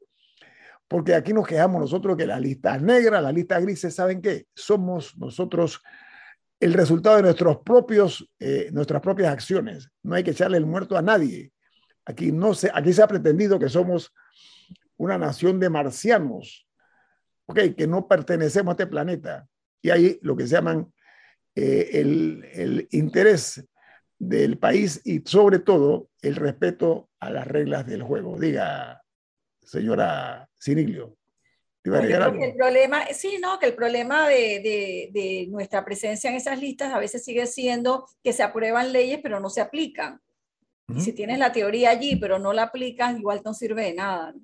Porque 0.89 1.15
aquí 1.15 1.33
nos 1.33 1.47
quejamos 1.47 1.81
nosotros 1.81 2.17
que 2.17 2.27
la 2.27 2.39
lista 2.39 2.79
negra, 2.79 3.21
la 3.21 3.33
lista 3.33 3.59
gris, 3.61 3.81
¿saben 3.93 4.23
qué? 4.23 4.47
Somos 4.55 5.17
nosotros 5.19 5.83
el 6.61 6.73
resultado 6.73 7.17
de 7.17 7.23
nuestros 7.23 7.59
propios, 7.59 8.29
eh, 8.39 8.71
nuestras 8.73 9.03
propias 9.03 9.33
acciones. 9.33 9.91
No 10.03 10.15
hay 10.15 10.23
que 10.23 10.31
echarle 10.31 10.59
el 10.59 10.67
muerto 10.67 10.97
a 10.97 11.03
nadie. 11.03 11.53
Aquí, 12.05 12.31
no 12.31 12.55
se, 12.55 12.71
aquí 12.73 12.93
se 12.93 13.03
ha 13.03 13.09
pretendido 13.09 13.59
que 13.59 13.69
somos 13.69 14.13
una 14.97 15.19
nación 15.19 15.59
de 15.59 15.69
marcianos, 15.69 16.67
que 17.55 17.87
no 17.87 18.07
pertenecemos 18.07 18.73
a 18.73 18.75
este 18.75 18.87
planeta. 18.87 19.47
Y 19.83 19.91
hay 19.91 20.19
lo 20.23 20.37
que 20.37 20.45
se 20.45 20.55
llaman 20.55 20.93
eh, 21.55 21.91
el 21.93 22.89
interés 22.93 23.65
del 24.19 24.59
país 24.59 25.01
y 25.05 25.23
sobre 25.25 25.59
todo 25.59 26.09
el 26.23 26.37
respeto 26.37 27.11
a 27.21 27.31
las 27.31 27.47
reglas 27.47 27.87
del 27.87 28.03
juego. 28.03 28.39
Diga, 28.39 29.03
señora 29.63 30.49
Siniglio. 30.67 31.17
el 31.85 32.55
problema, 32.57 33.07
sí, 33.13 33.39
no, 33.41 33.61
que 33.61 33.67
el 33.67 33.77
problema 33.77 34.29
de, 34.29 35.11
de, 35.13 35.47
nuestra 35.49 35.85
presencia 35.85 36.29
en 36.29 36.35
esas 36.35 36.61
listas 36.61 36.93
a 36.93 36.99
veces 36.99 37.25
sigue 37.25 37.47
siendo 37.47 38.09
que 38.25 38.33
se 38.33 38.43
aprueban 38.43 38.93
leyes 38.93 39.21
pero 39.23 39.39
no 39.39 39.49
se 39.49 39.61
aplican. 39.61 40.21
Si 40.99 41.13
tienes 41.13 41.39
la 41.39 41.53
teoría 41.53 41.91
allí 41.91 42.17
pero 42.17 42.41
no 42.41 42.53
la 42.53 42.65
aplicas, 42.65 43.17
igual 43.17 43.43
no 43.45 43.55
sirve 43.55 43.85
de 43.85 43.95
nada. 43.95 44.35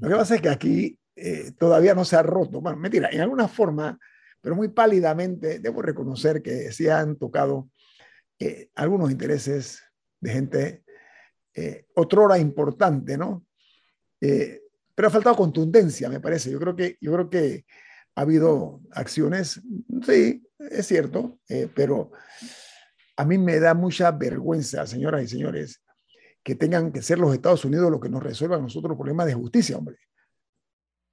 Lo 0.00 0.08
que 0.08 0.14
pasa 0.14 0.34
es 0.36 0.40
que 0.40 0.48
aquí 0.48 0.98
eh, 1.16 1.52
todavía 1.58 1.94
no 1.94 2.06
se 2.06 2.16
ha 2.16 2.22
roto. 2.22 2.62
Bueno, 2.62 2.78
mentira, 2.78 3.10
en 3.12 3.20
alguna 3.20 3.46
forma, 3.46 3.98
pero 4.40 4.56
muy 4.56 4.68
pálidamente, 4.68 5.58
debo 5.58 5.82
reconocer 5.82 6.40
que 6.40 6.72
sí 6.72 6.88
han 6.88 7.16
tocado 7.16 7.68
eh, 8.38 8.70
algunos 8.74 9.10
intereses 9.10 9.82
de 10.20 10.30
gente 10.30 10.84
eh, 11.54 11.86
otrora 11.94 12.38
importante, 12.38 13.18
¿no? 13.18 13.44
Eh, 14.20 14.62
pero 14.98 15.06
ha 15.06 15.12
faltado 15.12 15.36
contundencia, 15.36 16.08
me 16.08 16.18
parece. 16.18 16.50
Yo 16.50 16.58
creo 16.58 16.74
que, 16.74 16.98
yo 17.00 17.12
creo 17.12 17.30
que 17.30 17.64
ha 18.16 18.22
habido 18.22 18.80
acciones, 18.90 19.62
sí, 20.04 20.44
es 20.58 20.86
cierto, 20.88 21.38
eh, 21.48 21.68
pero 21.72 22.10
a 23.16 23.24
mí 23.24 23.38
me 23.38 23.60
da 23.60 23.74
mucha 23.74 24.10
vergüenza, 24.10 24.84
señoras 24.88 25.22
y 25.22 25.28
señores, 25.28 25.84
que 26.42 26.56
tengan 26.56 26.90
que 26.90 27.00
ser 27.00 27.20
los 27.20 27.32
Estados 27.32 27.64
Unidos 27.64 27.92
los 27.92 28.00
que 28.00 28.08
nos 28.08 28.20
resuelvan 28.20 28.62
nosotros 28.62 28.88
los 28.88 28.98
problemas 28.98 29.26
de 29.26 29.34
justicia, 29.34 29.78
hombre 29.78 29.98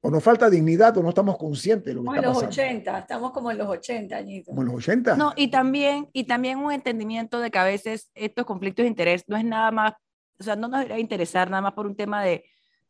o 0.01 0.09
nos 0.09 0.23
falta 0.23 0.49
dignidad 0.49 0.97
o 0.97 1.03
no 1.03 1.09
estamos 1.09 1.38
conscientes 1.38 1.86
de 1.86 1.93
lo 1.93 2.01
que 2.01 2.05
como 2.05 2.15
está 2.15 2.27
en 2.27 2.33
los 2.33 2.43
80, 2.43 2.99
estamos 2.99 3.31
como 3.31 3.51
en 3.51 3.57
los 3.59 3.67
80 3.67 4.15
añitos. 4.15 4.47
Como 4.47 4.61
en 4.61 4.67
los 4.67 4.75
80. 4.77 5.15
No, 5.15 5.33
y 5.36 5.49
también, 5.49 6.09
y 6.11 6.23
también 6.25 6.57
un 6.59 6.71
entendimiento 6.71 7.39
de 7.39 7.51
que 7.51 7.57
a 7.59 7.63
veces 7.63 8.11
estos 8.15 8.45
conflictos 8.45 8.83
de 8.83 8.88
interés 8.88 9.23
no 9.27 9.38
es 9.38 9.45
nada 9.45 9.69
más, 9.69 9.93
o 10.39 10.43
sea, 10.43 10.55
no 10.55 10.67
nos 10.67 10.79
debería 10.79 10.99
interesar 10.99 11.51
nada 11.51 11.61
más 11.61 11.73
por 11.73 11.88
un 11.88 11.95
tema 11.95 12.23
de, 12.23 12.45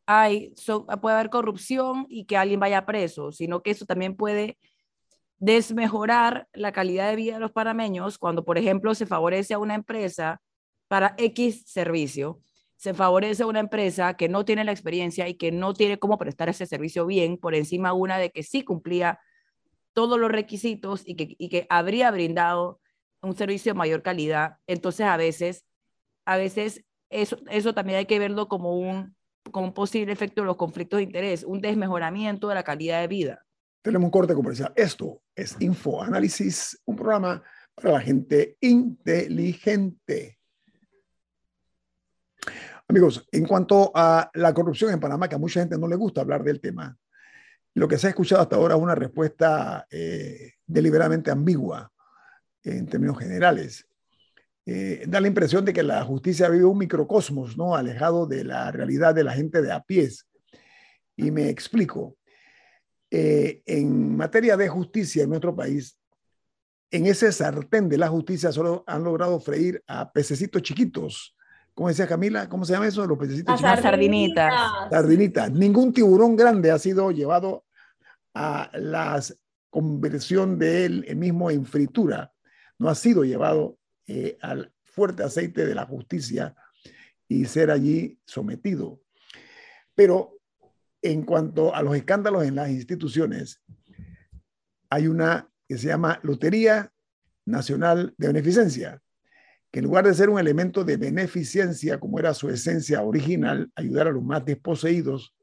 ay, 0.06 0.54
puede 1.02 1.14
haber 1.14 1.30
corrupción 1.30 2.06
y 2.08 2.24
que 2.26 2.36
alguien 2.36 2.60
vaya 2.60 2.86
preso, 2.86 3.32
sino 3.32 3.62
que 3.62 3.72
eso 3.72 3.86
también 3.86 4.16
puede 4.16 4.58
desmejorar 5.38 6.48
la 6.52 6.72
calidad 6.72 7.10
de 7.10 7.16
vida 7.16 7.34
de 7.34 7.40
los 7.40 7.52
panameños 7.52 8.18
cuando, 8.18 8.44
por 8.44 8.58
ejemplo, 8.58 8.94
se 8.94 9.06
favorece 9.06 9.54
a 9.54 9.58
una 9.58 9.74
empresa 9.74 10.40
para 10.88 11.14
X 11.18 11.64
servicio 11.66 12.40
se 12.76 12.94
favorece 12.94 13.42
a 13.42 13.46
una 13.46 13.60
empresa 13.60 14.14
que 14.14 14.28
no 14.28 14.44
tiene 14.44 14.64
la 14.64 14.72
experiencia 14.72 15.28
y 15.28 15.34
que 15.34 15.50
no 15.50 15.74
tiene 15.74 15.98
cómo 15.98 16.18
prestar 16.18 16.48
ese 16.48 16.66
servicio 16.66 17.06
bien 17.06 17.38
por 17.38 17.54
encima 17.54 17.92
una 17.94 18.18
de 18.18 18.30
que 18.30 18.42
sí 18.42 18.62
cumplía 18.62 19.18
todos 19.94 20.18
los 20.20 20.30
requisitos 20.30 21.02
y 21.06 21.16
que, 21.16 21.34
y 21.38 21.48
que 21.48 21.66
habría 21.70 22.10
brindado 22.10 22.80
un 23.22 23.34
servicio 23.34 23.72
de 23.72 23.78
mayor 23.78 24.02
calidad. 24.02 24.58
Entonces, 24.66 25.06
a 25.06 25.16
veces, 25.16 25.64
a 26.26 26.36
veces 26.36 26.84
eso, 27.08 27.38
eso 27.48 27.72
también 27.72 27.98
hay 27.98 28.06
que 28.06 28.18
verlo 28.18 28.46
como 28.48 28.78
un, 28.78 29.15
como 29.50 29.66
un 29.66 29.74
posible 29.74 30.12
efecto 30.12 30.42
de 30.42 30.46
los 30.46 30.56
conflictos 30.56 30.98
de 30.98 31.04
interés, 31.04 31.44
un 31.44 31.60
desmejoramiento 31.60 32.48
de 32.48 32.54
la 32.54 32.62
calidad 32.62 33.00
de 33.00 33.08
vida. 33.08 33.44
Tenemos 33.82 34.06
un 34.06 34.10
corte 34.10 34.34
comercial. 34.34 34.72
Esto 34.74 35.22
es 35.34 35.56
Info 35.60 36.02
Análisis, 36.02 36.80
un 36.84 36.96
programa 36.96 37.42
para 37.74 37.92
la 37.92 38.00
gente 38.00 38.56
inteligente. 38.60 40.38
Amigos, 42.88 43.26
en 43.32 43.46
cuanto 43.46 43.90
a 43.94 44.30
la 44.34 44.54
corrupción 44.54 44.92
en 44.92 45.00
Panamá, 45.00 45.28
que 45.28 45.34
a 45.34 45.38
mucha 45.38 45.60
gente 45.60 45.78
no 45.78 45.88
le 45.88 45.96
gusta 45.96 46.20
hablar 46.20 46.42
del 46.44 46.60
tema, 46.60 46.96
lo 47.74 47.88
que 47.88 47.98
se 47.98 48.06
ha 48.06 48.10
escuchado 48.10 48.42
hasta 48.42 48.56
ahora 48.56 48.74
es 48.74 48.80
una 48.80 48.94
respuesta 48.94 49.86
eh, 49.90 50.54
deliberadamente 50.66 51.30
ambigua 51.30 51.92
en 52.62 52.86
términos 52.86 53.18
generales. 53.18 53.86
Eh, 54.66 55.04
da 55.06 55.20
la 55.20 55.28
impresión 55.28 55.64
de 55.64 55.72
que 55.72 55.82
la 55.82 56.04
justicia 56.04 56.48
vive 56.48 56.64
un 56.64 56.78
microcosmos, 56.78 57.56
¿no? 57.56 57.76
Alejado 57.76 58.26
de 58.26 58.44
la 58.44 58.70
realidad 58.72 59.14
de 59.14 59.24
la 59.24 59.32
gente 59.32 59.62
de 59.62 59.72
a 59.72 59.82
pies. 59.82 60.26
Y 61.16 61.30
me 61.30 61.48
explico. 61.48 62.16
Eh, 63.10 63.62
en 63.64 64.16
materia 64.16 64.56
de 64.56 64.68
justicia 64.68 65.22
en 65.22 65.30
nuestro 65.30 65.54
país, 65.54 65.96
en 66.90 67.06
ese 67.06 67.30
sartén 67.30 67.88
de 67.88 67.98
la 67.98 68.08
justicia 68.08 68.50
solo 68.50 68.82
han 68.86 69.04
logrado 69.04 69.38
freír 69.38 69.82
a 69.86 70.12
pececitos 70.12 70.62
chiquitos 70.62 71.36
¿Cómo 71.76 71.90
decía 71.90 72.06
Camila? 72.06 72.48
¿Cómo 72.48 72.64
se 72.64 72.72
llama 72.72 72.86
eso? 72.86 73.06
Los 73.06 73.18
pececitos. 73.18 73.60
Las 73.60 73.82
sardinitas. 73.82 74.50
Sardinitas. 74.88 75.52
Ningún 75.52 75.92
tiburón 75.92 76.34
grande 76.34 76.70
ha 76.70 76.78
sido 76.78 77.10
llevado 77.10 77.66
a 78.32 78.70
la 78.72 79.22
conversión 79.68 80.58
de 80.58 80.86
él 80.86 81.16
mismo 81.16 81.50
en 81.50 81.66
fritura. 81.66 82.32
No 82.78 82.88
ha 82.88 82.94
sido 82.94 83.24
llevado 83.24 83.76
eh, 84.06 84.38
al 84.40 84.72
fuerte 84.84 85.22
aceite 85.22 85.66
de 85.66 85.74
la 85.74 85.84
justicia 85.84 86.54
y 87.28 87.44
ser 87.44 87.70
allí 87.70 88.18
sometido. 88.24 89.00
Pero 89.94 90.38
en 91.02 91.22
cuanto 91.22 91.74
a 91.74 91.82
los 91.82 91.96
escándalos 91.96 92.44
en 92.44 92.54
las 92.54 92.70
instituciones, 92.70 93.62
hay 94.90 95.08
una 95.08 95.48
que 95.68 95.78
se 95.78 95.88
llama 95.88 96.20
Lotería 96.22 96.92
Nacional 97.44 98.14
de 98.16 98.28
Beneficencia, 98.28 99.02
que 99.70 99.80
en 99.80 99.86
lugar 99.86 100.06
de 100.06 100.14
ser 100.14 100.30
un 100.30 100.38
elemento 100.38 100.84
de 100.84 100.96
beneficencia, 100.96 101.98
como 101.98 102.18
era 102.18 102.34
su 102.34 102.48
esencia 102.48 103.02
original, 103.02 103.70
ayudar 103.74 104.08
a 104.08 104.12
los 104.12 104.22
más 104.22 104.44
desposeídos, 104.44 105.34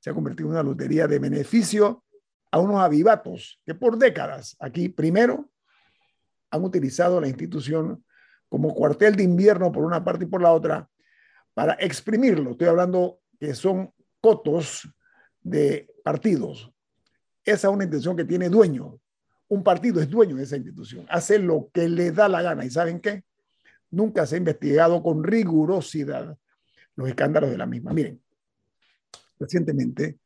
se 0.00 0.10
ha 0.10 0.14
convertido 0.14 0.48
en 0.48 0.52
una 0.52 0.62
lotería 0.62 1.06
de 1.06 1.18
beneficio 1.18 2.04
a 2.50 2.58
unos 2.58 2.80
avivatos 2.80 3.60
que 3.64 3.74
por 3.74 3.98
décadas 3.98 4.56
aquí, 4.58 4.88
primero, 4.88 5.50
han 6.54 6.64
utilizado 6.64 7.20
la 7.20 7.28
institución 7.28 8.04
como 8.48 8.74
cuartel 8.74 9.16
de 9.16 9.24
invierno 9.24 9.72
por 9.72 9.84
una 9.84 10.04
parte 10.04 10.24
y 10.24 10.28
por 10.28 10.42
la 10.42 10.52
otra 10.52 10.88
para 11.54 11.74
exprimirlo. 11.74 12.52
Estoy 12.52 12.68
hablando 12.68 13.20
que 13.38 13.54
son 13.54 13.92
cotos 14.20 14.88
de 15.40 15.92
partidos. 16.02 16.70
Esa 17.44 17.68
es 17.68 17.74
una 17.74 17.84
institución 17.84 18.16
que 18.16 18.24
tiene 18.24 18.48
dueño. 18.48 18.98
Un 19.48 19.62
partido 19.62 20.00
es 20.00 20.08
dueño 20.08 20.36
de 20.36 20.44
esa 20.44 20.56
institución. 20.56 21.06
Hace 21.08 21.38
lo 21.38 21.70
que 21.72 21.88
le 21.88 22.10
da 22.10 22.28
la 22.28 22.42
gana. 22.42 22.64
¿Y 22.64 22.70
saben 22.70 23.00
qué? 23.00 23.24
Nunca 23.90 24.26
se 24.26 24.36
ha 24.36 24.38
investigado 24.38 25.02
con 25.02 25.22
rigurosidad 25.22 26.36
los 26.96 27.08
escándalos 27.08 27.50
de 27.50 27.58
la 27.58 27.66
misma. 27.66 27.92
Miren, 27.92 28.20
recientemente 29.38 30.18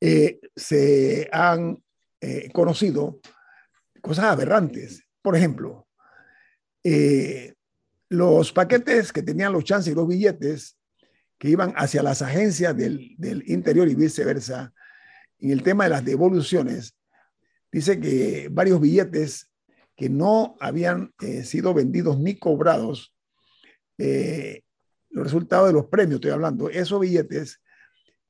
eh, 0.00 0.40
se 0.56 1.28
han 1.32 1.82
eh, 2.20 2.50
conocido 2.52 3.20
cosas 4.00 4.26
aberrantes. 4.26 5.04
Por 5.22 5.36
ejemplo, 5.36 5.86
eh, 6.84 7.54
los 8.08 8.52
paquetes 8.52 9.12
que 9.12 9.22
tenían 9.22 9.52
los 9.52 9.64
chances 9.64 9.92
y 9.92 9.96
los 9.96 10.08
billetes 10.08 10.78
que 11.38 11.48
iban 11.48 11.72
hacia 11.76 12.02
las 12.02 12.22
agencias 12.22 12.76
del, 12.76 13.16
interior 13.46 13.88
y 13.88 13.94
viceversa, 13.94 14.72
en 15.38 15.50
el 15.50 15.62
tema 15.62 15.84
de 15.84 15.90
las 15.90 16.04
devoluciones, 16.04 16.94
dice 17.72 17.98
que 17.98 18.48
varios 18.50 18.80
billetes 18.80 19.50
que 19.96 20.10
no 20.10 20.56
habían 20.60 21.14
sido 21.44 21.72
vendidos 21.72 22.18
ni 22.18 22.38
cobrados, 22.38 23.14
los 23.96 25.24
resultados 25.24 25.68
de 25.68 25.72
los 25.72 25.86
premios, 25.86 26.16
estoy 26.16 26.32
hablando, 26.32 26.68
esos 26.68 27.00
billetes, 27.00 27.62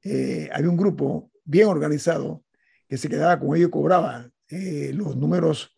había 0.04 0.70
un 0.70 0.76
grupo 0.76 1.32
bien 1.44 1.66
organizado 1.66 2.44
que 2.88 2.96
se 2.98 3.08
quedaba 3.08 3.38
con 3.38 3.56
ello 3.56 3.68
y 3.68 3.70
cobraba 3.70 4.30
eh, 4.48 4.92
los 4.94 5.16
números 5.16 5.76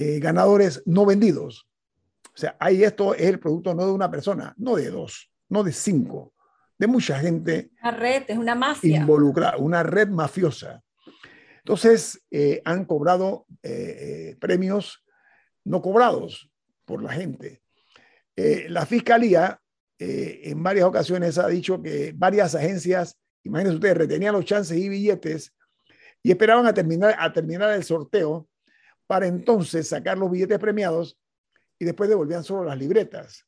eh, 0.00 0.20
ganadores 0.20 0.80
no 0.86 1.04
vendidos. 1.04 1.68
O 2.26 2.36
sea, 2.40 2.56
ahí 2.60 2.84
esto 2.84 3.14
es 3.14 3.22
el 3.22 3.40
producto 3.40 3.74
no 3.74 3.84
de 3.84 3.90
una 3.90 4.08
persona, 4.08 4.54
no 4.56 4.76
de 4.76 4.90
dos, 4.90 5.28
no 5.48 5.64
de 5.64 5.72
cinco, 5.72 6.34
de 6.78 6.86
mucha 6.86 7.18
gente. 7.18 7.70
Una 7.82 7.90
red, 7.90 8.22
es 8.28 8.38
una 8.38 8.54
mafia. 8.54 8.96
Involucrada, 8.96 9.56
una 9.56 9.82
red 9.82 10.06
mafiosa. 10.06 10.84
Entonces, 11.58 12.24
eh, 12.30 12.62
han 12.64 12.84
cobrado 12.84 13.44
premios 14.38 15.04
no 15.64 15.82
cobrados 15.82 16.48
por 16.84 17.02
la 17.02 17.12
gente. 17.12 17.60
la 18.36 18.86
fiscalía 18.86 19.60
en 19.98 20.62
varias 20.62 20.86
ocasiones 20.86 21.36
ha 21.38 21.48
dicho 21.48 21.82
que 21.82 22.14
varias 22.16 22.54
agencias, 22.54 23.18
imagínense 23.42 23.74
ustedes, 23.74 23.96
retenían 23.96 24.32
los 24.32 24.44
chances 24.44 24.78
y 24.78 24.88
billetes 24.88 25.52
y 26.22 26.30
esperaban 26.30 26.66
a 26.66 26.72
terminar, 26.72 27.16
a 27.18 27.32
terminar 27.32 27.74
el 27.74 27.82
sorteo 27.82 28.48
para 29.08 29.26
entonces 29.26 29.88
sacar 29.88 30.18
los 30.18 30.30
billetes 30.30 30.58
premiados 30.58 31.18
y 31.78 31.84
después 31.84 32.08
devolvían 32.08 32.44
solo 32.44 32.64
las 32.64 32.78
libretas. 32.78 33.46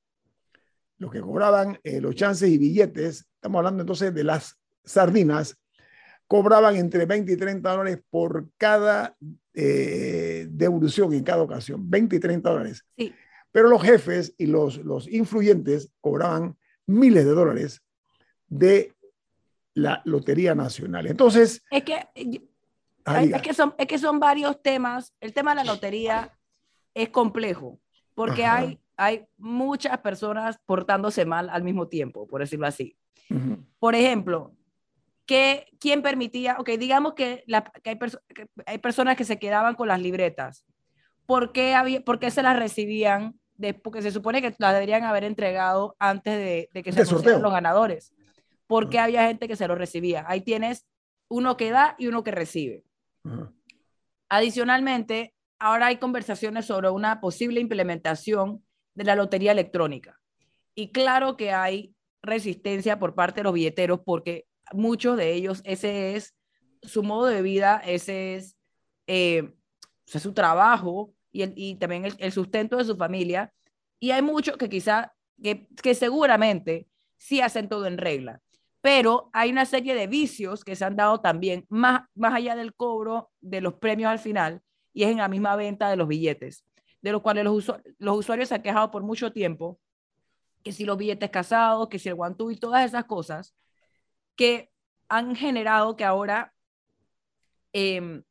Los 0.96 1.12
que 1.12 1.20
cobraban 1.20 1.78
eh, 1.84 2.00
los 2.00 2.14
chances 2.14 2.48
y 2.48 2.58
billetes, 2.58 3.26
estamos 3.34 3.58
hablando 3.58 3.82
entonces 3.82 4.12
de 4.12 4.24
las 4.24 4.58
sardinas, 4.84 5.58
cobraban 6.26 6.76
entre 6.76 7.04
20 7.04 7.32
y 7.32 7.36
30 7.36 7.70
dólares 7.70 8.00
por 8.08 8.48
cada 8.56 9.16
eh, 9.52 10.46
devolución 10.50 11.12
en 11.12 11.24
cada 11.24 11.42
ocasión, 11.42 11.90
20 11.90 12.16
y 12.16 12.20
30 12.20 12.50
dólares. 12.50 12.84
Sí. 12.96 13.14
Pero 13.52 13.68
los 13.68 13.82
jefes 13.82 14.34
y 14.38 14.46
los, 14.46 14.78
los 14.78 15.08
influyentes 15.08 15.92
cobraban 16.00 16.56
miles 16.86 17.24
de 17.26 17.32
dólares 17.32 17.82
de 18.48 18.94
la 19.74 20.00
Lotería 20.04 20.54
Nacional. 20.54 21.06
Entonces... 21.06 21.62
Es 21.70 21.84
que 21.84 22.08
Es, 23.06 23.42
que 23.42 23.54
son, 23.54 23.74
es 23.78 23.86
que 23.86 23.98
son 23.98 24.20
varios 24.20 24.62
temas. 24.62 25.14
El 25.20 25.32
tema 25.32 25.52
de 25.52 25.56
la 25.56 25.72
lotería 25.72 26.32
es 26.94 27.08
complejo 27.08 27.80
porque 28.14 28.44
hay, 28.44 28.78
hay 28.96 29.26
muchas 29.38 29.98
personas 29.98 30.58
portándose 30.66 31.24
mal 31.24 31.48
al 31.48 31.62
mismo 31.62 31.88
tiempo, 31.88 32.26
por 32.26 32.40
decirlo 32.40 32.66
así. 32.66 32.96
Por 33.78 33.94
ejemplo, 33.94 34.52
que, 35.24 35.66
¿quién 35.78 36.02
permitía? 36.02 36.56
Ok, 36.58 36.70
digamos 36.70 37.14
que, 37.14 37.44
la, 37.46 37.62
que, 37.62 37.90
hay 37.90 37.98
que, 37.98 38.48
hay 38.66 38.78
personas 38.78 39.16
que 39.16 39.24
se 39.24 39.38
quedaban 39.38 39.74
con 39.74 39.88
las 39.88 40.02
libretas. 40.02 40.66
¿Por 41.24 41.52
qué, 41.52 41.74
había, 41.74 42.02
por 42.02 42.18
qué 42.18 42.30
se 42.30 42.42
las 42.42 42.58
recibían? 42.58 43.38
De, 43.54 43.72
porque 43.72 44.02
se 44.02 44.10
supone 44.10 44.42
que 44.42 44.54
las 44.58 44.74
deberían 44.74 45.04
haber 45.04 45.24
entregado 45.24 45.94
antes 45.98 46.36
de, 46.36 46.68
de 46.72 46.82
que 46.82 46.92
se 46.92 47.02
anunciaran 47.02 47.40
los 47.40 47.52
ganadores. 47.52 48.12
¿Por 48.66 48.90
qué 48.90 48.98
había 48.98 49.28
gente 49.28 49.48
que 49.48 49.56
se 49.56 49.68
lo 49.68 49.76
recibía? 49.76 50.24
Ahí 50.26 50.40
tienes 50.40 50.86
uno 51.28 51.56
que 51.56 51.70
da 51.70 51.94
y 51.98 52.08
uno 52.08 52.24
que 52.24 52.32
recibe. 52.32 52.84
Adicionalmente, 54.28 55.34
ahora 55.58 55.86
hay 55.86 55.96
conversaciones 55.96 56.66
sobre 56.66 56.90
una 56.90 57.20
posible 57.20 57.60
implementación 57.60 58.64
de 58.94 59.04
la 59.04 59.16
lotería 59.16 59.52
electrónica. 59.52 60.20
Y 60.74 60.92
claro 60.92 61.36
que 61.36 61.52
hay 61.52 61.94
resistencia 62.22 62.98
por 62.98 63.14
parte 63.14 63.40
de 63.40 63.44
los 63.44 63.54
billeteros 63.54 64.00
porque 64.04 64.46
muchos 64.72 65.16
de 65.16 65.32
ellos, 65.32 65.62
ese 65.64 66.16
es 66.16 66.34
su 66.82 67.02
modo 67.02 67.26
de 67.26 67.42
vida, 67.42 67.82
ese 67.84 68.36
es, 68.36 68.56
eh, 69.06 69.52
su 70.06 70.32
trabajo 70.32 71.12
y, 71.32 71.74
también 71.76 72.06
el, 72.18 72.32
sustento 72.32 72.76
de 72.76 72.84
su 72.84 72.96
familia. 72.96 73.52
Y 73.98 74.12
hay 74.12 74.22
muchos 74.22 74.56
que 74.56 74.68
quizá, 74.68 75.12
que, 75.42 75.68
que 75.82 75.94
seguramente 75.94 76.88
sí 77.16 77.40
hacen 77.40 77.68
todo 77.68 77.86
en 77.86 77.98
regla 77.98 78.40
pero 78.80 79.30
hay 79.32 79.50
una 79.50 79.66
serie 79.66 79.94
de 79.94 80.06
vicios 80.06 80.64
que 80.64 80.76
se 80.76 80.84
han 80.84 80.96
dado 80.96 81.20
también 81.20 81.66
más, 81.68 82.02
más 82.14 82.34
allá 82.34 82.56
del 82.56 82.74
cobro 82.74 83.30
de 83.40 83.60
los 83.60 83.74
premios 83.74 84.10
al 84.10 84.18
final 84.18 84.62
y 84.92 85.04
es 85.04 85.10
en 85.10 85.18
la 85.18 85.28
misma 85.28 85.56
venta 85.56 85.88
de 85.90 85.96
los 85.96 86.08
billetes, 86.08 86.64
de 87.02 87.12
los 87.12 87.22
cuales 87.22 87.44
los, 87.44 87.70
usuarios 88.16 88.48
se 88.48 88.54
han 88.54 88.62
quejado 88.62 88.90
por 88.90 89.02
mucho 89.02 89.32
tiempo, 89.32 89.78
que 90.62 90.72
si 90.72 90.84
los 90.84 90.98
billetes 90.98 91.30
casados, 91.30 91.88
que 91.88 91.98
si 91.98 92.08
el 92.08 92.14
guantú 92.14 92.50
y 92.50 92.56
todas 92.56 92.84
esas 92.84 93.04
cosas 93.04 93.54
que 94.36 94.70
han 95.08 95.34
generado 95.34 95.96
que 95.96 96.04
ahora 96.04 96.54
em, 97.72 98.22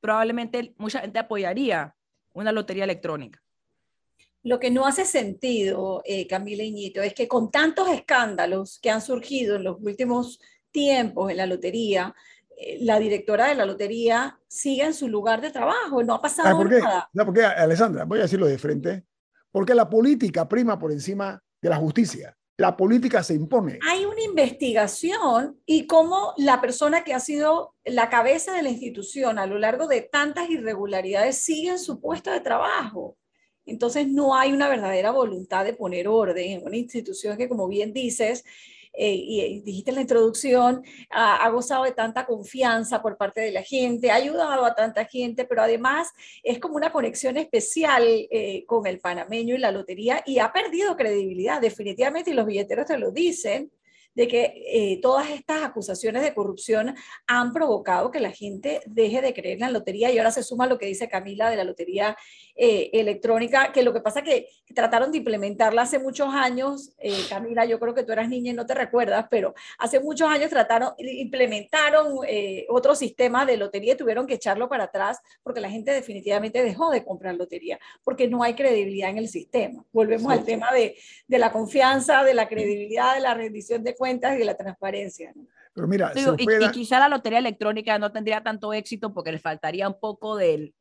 probablemente 0.00 0.74
mucha 0.78 1.00
gente 1.00 1.18
apoyaría 1.18 1.96
una 2.32 2.52
lotería 2.52 2.84
electrónica. 2.84 3.43
Lo 4.44 4.60
que 4.60 4.70
no 4.70 4.86
hace 4.86 5.06
sentido, 5.06 6.02
eh, 6.04 6.26
Camila 6.26 6.62
Iñito, 6.62 7.00
es 7.00 7.14
que 7.14 7.26
con 7.26 7.50
tantos 7.50 7.88
escándalos 7.88 8.78
que 8.78 8.90
han 8.90 9.00
surgido 9.00 9.56
en 9.56 9.64
los 9.64 9.78
últimos 9.80 10.38
tiempos 10.70 11.30
en 11.30 11.38
la 11.38 11.46
lotería, 11.46 12.14
eh, 12.56 12.76
la 12.82 12.98
directora 12.98 13.48
de 13.48 13.54
la 13.54 13.64
lotería 13.64 14.38
sigue 14.46 14.84
en 14.84 14.92
su 14.92 15.08
lugar 15.08 15.40
de 15.40 15.50
trabajo, 15.50 16.02
no 16.02 16.14
ha 16.14 16.20
pasado 16.20 16.58
¿por 16.58 16.68
qué? 16.68 16.78
nada. 16.78 17.08
No, 17.14 17.24
porque, 17.24 17.42
Alessandra, 17.42 18.04
voy 18.04 18.18
a 18.18 18.22
decirlo 18.22 18.46
de 18.46 18.58
frente, 18.58 19.04
porque 19.50 19.74
la 19.74 19.88
política 19.88 20.46
prima 20.46 20.78
por 20.78 20.92
encima 20.92 21.42
de 21.62 21.70
la 21.70 21.76
justicia. 21.76 22.36
La 22.58 22.76
política 22.76 23.22
se 23.22 23.34
impone. 23.34 23.80
Hay 23.90 24.04
una 24.04 24.22
investigación 24.22 25.58
y 25.64 25.86
cómo 25.86 26.34
la 26.36 26.60
persona 26.60 27.02
que 27.02 27.14
ha 27.14 27.18
sido 27.18 27.74
la 27.84 28.10
cabeza 28.10 28.52
de 28.52 28.62
la 28.62 28.68
institución 28.68 29.38
a 29.38 29.46
lo 29.46 29.58
largo 29.58 29.88
de 29.88 30.02
tantas 30.02 30.50
irregularidades 30.50 31.38
sigue 31.38 31.70
en 31.70 31.78
su 31.78 32.00
puesto 32.00 32.30
de 32.30 32.40
trabajo. 32.40 33.16
Entonces 33.66 34.08
no 34.08 34.36
hay 34.36 34.52
una 34.52 34.68
verdadera 34.68 35.10
voluntad 35.10 35.64
de 35.64 35.74
poner 35.74 36.08
orden 36.08 36.60
en 36.60 36.66
una 36.66 36.76
institución 36.76 37.36
que, 37.36 37.48
como 37.48 37.68
bien 37.68 37.92
dices, 37.92 38.44
eh, 38.96 39.14
y 39.14 39.60
dijiste 39.60 39.90
en 39.90 39.96
la 39.96 40.02
introducción, 40.02 40.84
ha, 41.10 41.48
gozado 41.50 41.82
de 41.82 41.92
tanta 41.92 42.26
confianza 42.26 43.02
por 43.02 43.16
parte 43.16 43.40
de 43.40 43.50
la 43.50 43.62
gente, 43.62 44.12
ha 44.12 44.14
ayudado 44.14 44.64
a 44.64 44.74
tanta 44.74 45.04
gente, 45.04 45.44
pero 45.44 45.62
además 45.62 46.12
es 46.44 46.60
como 46.60 46.76
una 46.76 46.92
conexión 46.92 47.36
especial 47.36 48.04
eh, 48.06 48.64
con 48.66 48.86
el 48.86 49.00
panameño 49.00 49.56
y 49.56 49.58
la 49.58 49.72
lotería 49.72 50.22
y 50.24 50.38
ha 50.38 50.52
perdido 50.52 50.96
credibilidad, 50.96 51.60
definitivamente, 51.60 52.30
y 52.30 52.34
los 52.34 52.46
billeteros 52.46 52.86
te 52.86 52.96
lo 52.96 53.10
dicen 53.10 53.72
de 54.14 54.28
que 54.28 54.62
eh, 54.66 55.00
todas 55.02 55.30
estas 55.30 55.62
acusaciones 55.62 56.22
de 56.22 56.34
corrupción 56.34 56.94
han 57.26 57.52
provocado 57.52 58.10
que 58.10 58.20
la 58.20 58.30
gente 58.30 58.80
deje 58.86 59.20
de 59.20 59.34
creer 59.34 59.54
en 59.54 59.60
la 59.60 59.70
lotería 59.70 60.10
y 60.12 60.18
ahora 60.18 60.30
se 60.30 60.42
suma 60.42 60.66
lo 60.66 60.78
que 60.78 60.86
dice 60.86 61.08
Camila 61.08 61.50
de 61.50 61.56
la 61.56 61.64
lotería 61.64 62.16
eh, 62.54 62.90
electrónica, 62.92 63.72
que 63.72 63.82
lo 63.82 63.92
que 63.92 64.00
pasa 64.00 64.22
que, 64.22 64.48
que 64.64 64.74
trataron 64.74 65.10
de 65.10 65.18
implementarla 65.18 65.82
hace 65.82 65.98
muchos 65.98 66.28
años, 66.32 66.92
eh, 66.98 67.24
Camila, 67.28 67.64
yo 67.64 67.80
creo 67.80 67.94
que 67.94 68.04
tú 68.04 68.12
eras 68.12 68.28
niña 68.28 68.52
y 68.52 68.54
no 68.54 68.66
te 68.66 68.74
recuerdas, 68.74 69.26
pero 69.30 69.54
hace 69.78 69.98
muchos 70.00 70.28
años 70.28 70.50
trataron, 70.50 70.92
implementaron 70.98 72.18
otro 72.68 72.94
sistema 72.94 73.44
de 73.44 73.56
lotería 73.56 73.94
y 73.94 73.96
tuvieron 73.96 74.26
que 74.26 74.34
echarlo 74.34 74.68
para 74.68 74.84
atrás 74.84 75.18
porque 75.42 75.60
la 75.60 75.70
gente 75.70 75.90
definitivamente 75.90 76.62
dejó 76.62 76.90
de 76.90 77.04
comprar 77.04 77.34
lotería, 77.34 77.78
porque 78.04 78.28
no 78.28 78.42
hay 78.42 78.54
credibilidad 78.54 79.10
en 79.10 79.18
el 79.18 79.28
sistema. 79.28 79.84
Volvemos 79.92 80.30
al 80.30 80.44
tema 80.44 80.70
de, 80.72 80.96
de 81.26 81.38
la 81.38 81.50
confianza, 81.50 82.22
de 82.22 82.34
la 82.34 82.48
credibilidad, 82.48 83.14
de 83.14 83.20
la 83.20 83.34
rendición 83.34 83.82
de 83.82 83.94
cuentas 83.94 84.03
y 84.06 84.38
de 84.38 84.44
la 84.44 84.56
transparencia. 84.56 85.32
Pero 85.72 85.88
mira, 85.88 86.12
y, 86.38 86.70
quizá 86.70 86.98
la 87.00 87.08
lotería 87.08 87.38
electrónica 87.38 87.98
no 87.98 88.12
tendría 88.12 88.42
tanto 88.42 88.72
éxito 88.72 89.12
porque 89.12 89.32
le 89.32 89.38
faltaría 89.38 89.88
un 89.88 89.98
poco 89.98 90.36
del, 90.36 90.74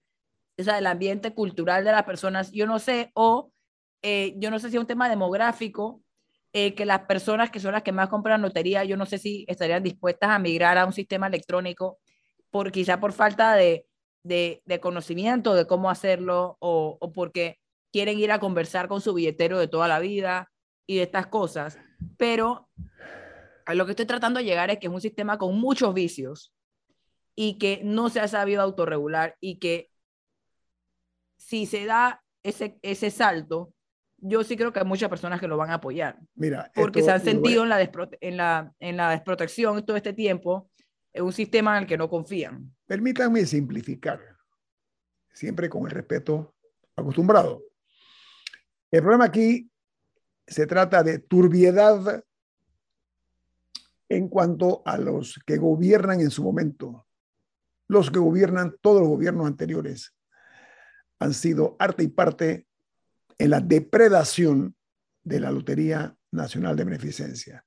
o 0.58 0.64
sea, 0.64 0.76
del 0.76 0.88
ambiente 0.88 1.34
cultural 1.34 1.84
de 1.84 1.92
las 1.92 2.04
personas. 2.04 2.52
Yo 2.52 2.68
no 2.68 2.80
sé, 2.80 3.12
o 3.16 3.52
eh, 4.02 4.36
yo 4.38 4.52
no 4.52 4.60
sé 4.60 4.70
si 4.70 4.76
es 4.76 4.82
un 4.82 4.88
tema 4.88 5.10
demográfico, 5.10 6.02
eh, 6.54 6.76
que 6.76 6.86
las 6.86 7.02
personas 7.02 7.50
que 7.50 7.60
son 7.60 7.72
las 7.72 7.82
que 7.82 7.92
más 7.92 8.10
compran 8.10 8.42
lotería, 8.42 8.84
yo 8.84 8.96
no 8.96 9.08
sé 9.08 9.18
si 9.18 9.46
estarían 9.48 9.82
dispuestas 9.82 10.30
a 10.30 10.38
migrar 10.38 10.78
a 10.78 10.86
un 10.86 10.94
sistema 10.94 11.26
electrónico, 11.26 11.98
por, 12.52 12.72
quizá 12.72 13.00
por 13.00 13.14
falta 13.14 13.56
de, 13.56 13.88
de, 14.22 14.62
de 14.66 14.80
conocimiento 14.80 15.56
de 15.56 15.66
cómo 15.66 15.90
hacerlo 15.90 16.58
o, 16.60 16.98
o 17.02 17.12
porque 17.12 17.60
quieren 17.92 18.20
ir 18.20 18.32
a 18.32 18.40
conversar 18.40 18.88
con 18.88 19.02
su 19.02 19.16
billetero 19.16 19.58
de 19.58 19.68
toda 19.68 19.88
la 19.88 19.98
vida 19.98 20.53
y 20.86 20.98
de 20.98 21.04
estas 21.04 21.28
cosas. 21.28 21.78
Pero 22.18 22.70
A 23.66 23.74
lo 23.76 23.86
que 23.86 23.92
estoy 23.92 24.06
tratando 24.06 24.40
de 24.40 24.46
llegar 24.46 24.70
es 24.70 24.80
que 24.80 24.88
es 24.88 24.94
un 24.94 25.02
sistema 25.02 25.38
con 25.38 25.58
muchos 25.58 25.94
vicios 25.94 26.54
y 27.36 27.58
que 27.58 27.82
no 27.84 28.10
se 28.10 28.20
ha 28.20 28.28
sabido 28.28 28.62
autorregular 28.62 29.38
y 29.40 29.60
que 29.60 29.90
si 31.38 31.66
se 31.66 31.86
da 31.86 32.24
ese, 32.44 32.78
ese 32.82 33.10
salto, 33.10 33.74
yo 34.18 34.44
sí 34.44 34.56
creo 34.56 34.72
que 34.72 34.80
hay 34.80 34.86
muchas 34.86 35.10
personas 35.10 35.40
que 35.40 35.48
lo 35.48 35.58
van 35.58 35.72
a 35.72 35.76
apoyar. 35.76 36.20
Mira, 36.36 36.72
porque 36.76 37.02
se 37.02 37.12
han 37.12 37.22
sentido 37.22 37.64
en, 37.64 37.70
la 37.70 37.82
en, 37.82 38.38
la, 38.38 38.74
en 38.80 38.98
la 38.98 39.12
desprotección 39.12 39.86
todo 39.86 39.98
este 39.98 40.14
tiempo 40.14 40.70
en 41.14 41.24
un 41.24 41.34
sistema 41.34 41.78
en 41.78 41.84
el 41.84 41.88
que 41.88 41.98
no 41.98 42.10
confían. 42.10 42.74
Permítanme 42.86 43.46
simplificar, 43.46 44.20
siempre 45.32 45.70
con 45.70 45.86
el 45.86 45.92
respeto 45.92 46.56
acostumbrado. 46.96 47.64
El 48.92 49.02
problema 49.02 49.26
aquí 49.26 49.70
se 50.48 50.68
trata 50.68 51.04
de 51.04 51.20
turbiedad 51.20 52.24
en 54.10 54.28
cuanto 54.28 54.82
a 54.86 54.98
los 54.98 55.40
que 55.46 55.58
gobiernan 55.58 56.22
en 56.22 56.30
su 56.30 56.44
momento. 56.44 57.08
Los 57.88 58.12
que 58.12 58.20
gobiernan 58.20 58.76
todos 58.82 59.02
los 59.02 59.10
gobiernos 59.10 59.48
anteriores 59.48 60.16
han 61.20 61.34
sido 61.34 61.76
arte 61.80 62.04
y 62.04 62.08
parte 62.08 62.68
en 63.38 63.50
la 63.50 63.60
depredación 63.60 64.76
de 65.24 65.40
la 65.40 65.52
Lotería 65.52 66.16
Nacional 66.32 66.76
de 66.76 66.84
Beneficencia. 66.84 67.66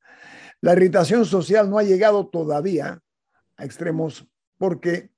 La 0.61 0.73
irritación 0.73 1.25
social 1.25 1.71
no 1.71 1.79
ha 1.79 1.83
llegado 1.83 2.29
todavía 2.29 3.01
a 3.57 3.65
extremos 3.65 4.29
porque 4.59 5.11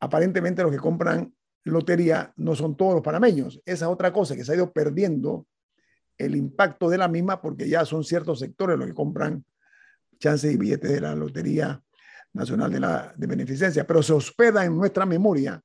aparentemente 0.00 0.62
los 0.62 0.72
que 0.72 0.78
compran 0.78 1.34
lotería 1.64 2.32
no 2.36 2.54
son 2.54 2.76
todos 2.76 2.94
los 2.94 3.02
panameños. 3.02 3.60
Esa 3.64 3.84
es 3.86 3.90
otra 3.90 4.12
cosa 4.12 4.34
que 4.34 4.44
se 4.44 4.52
ha 4.52 4.56
ido 4.56 4.72
perdiendo 4.72 5.46
el 6.20 6.36
impacto 6.36 6.90
de 6.90 6.98
la 6.98 7.08
misma 7.08 7.40
porque 7.40 7.68
ya 7.68 7.84
son 7.84 8.04
ciertos 8.04 8.38
sectores 8.38 8.78
los 8.78 8.86
que 8.86 8.94
compran 8.94 9.44
chances 10.18 10.52
y 10.52 10.56
billetes 10.58 10.90
de 10.90 11.00
la 11.00 11.14
Lotería 11.14 11.82
Nacional 12.32 12.70
de, 12.70 12.80
la, 12.80 13.14
de 13.16 13.26
Beneficencia, 13.26 13.86
pero 13.86 14.02
se 14.02 14.12
hospeda 14.12 14.64
en 14.64 14.76
nuestra 14.76 15.06
memoria 15.06 15.60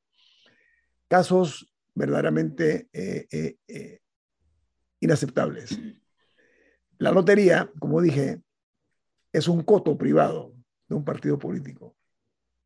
casos 1.08 1.72
verdaderamente 1.94 2.90
eh, 2.92 3.28
eh, 3.32 3.58
eh, 3.68 4.00
inaceptables. 5.02 5.78
La 6.98 7.12
lotería, 7.12 7.70
como 7.80 8.02
dije, 8.02 8.42
es 9.32 9.48
un 9.48 9.62
coto 9.64 9.98
privado 9.98 10.54
de 10.88 10.96
un 10.96 11.04
partido 11.04 11.38
político. 11.38 11.96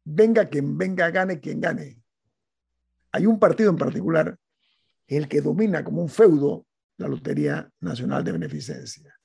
Venga 0.06 0.48
quien 0.48 0.78
venga, 0.78 1.10
gane 1.10 1.40
quien 1.40 1.60
gane. 1.60 2.02
Hay 3.12 3.26
un 3.26 3.40
partido 3.40 3.72
en 3.72 3.78
particular, 3.78 4.38
el 5.08 5.28
que 5.28 5.42
domina 5.42 5.84
como 5.84 6.02
un 6.04 6.10
feudo 6.10 6.66
la 7.00 7.08
Lotería 7.08 7.70
Nacional 7.80 8.24
de 8.24 8.34
Beneficencia. 8.34 9.16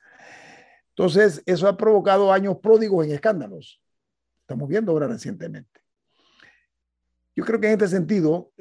Entonces, 0.91 1.43
eso 1.45 1.67
ha 1.69 1.77
provocado 1.77 2.33
años 2.33 2.59
pródigos 2.63 3.05
en 3.05 3.13
escándalos. 3.13 3.83
Estamos 4.41 4.69
viendo 4.69 4.93
ahora 4.93 5.09
recientemente. 5.09 5.81
Yo 7.35 7.45
creo 7.45 7.61
que 7.61 7.67
en 7.67 7.73
este 7.73 7.89
sentido, 7.89 8.53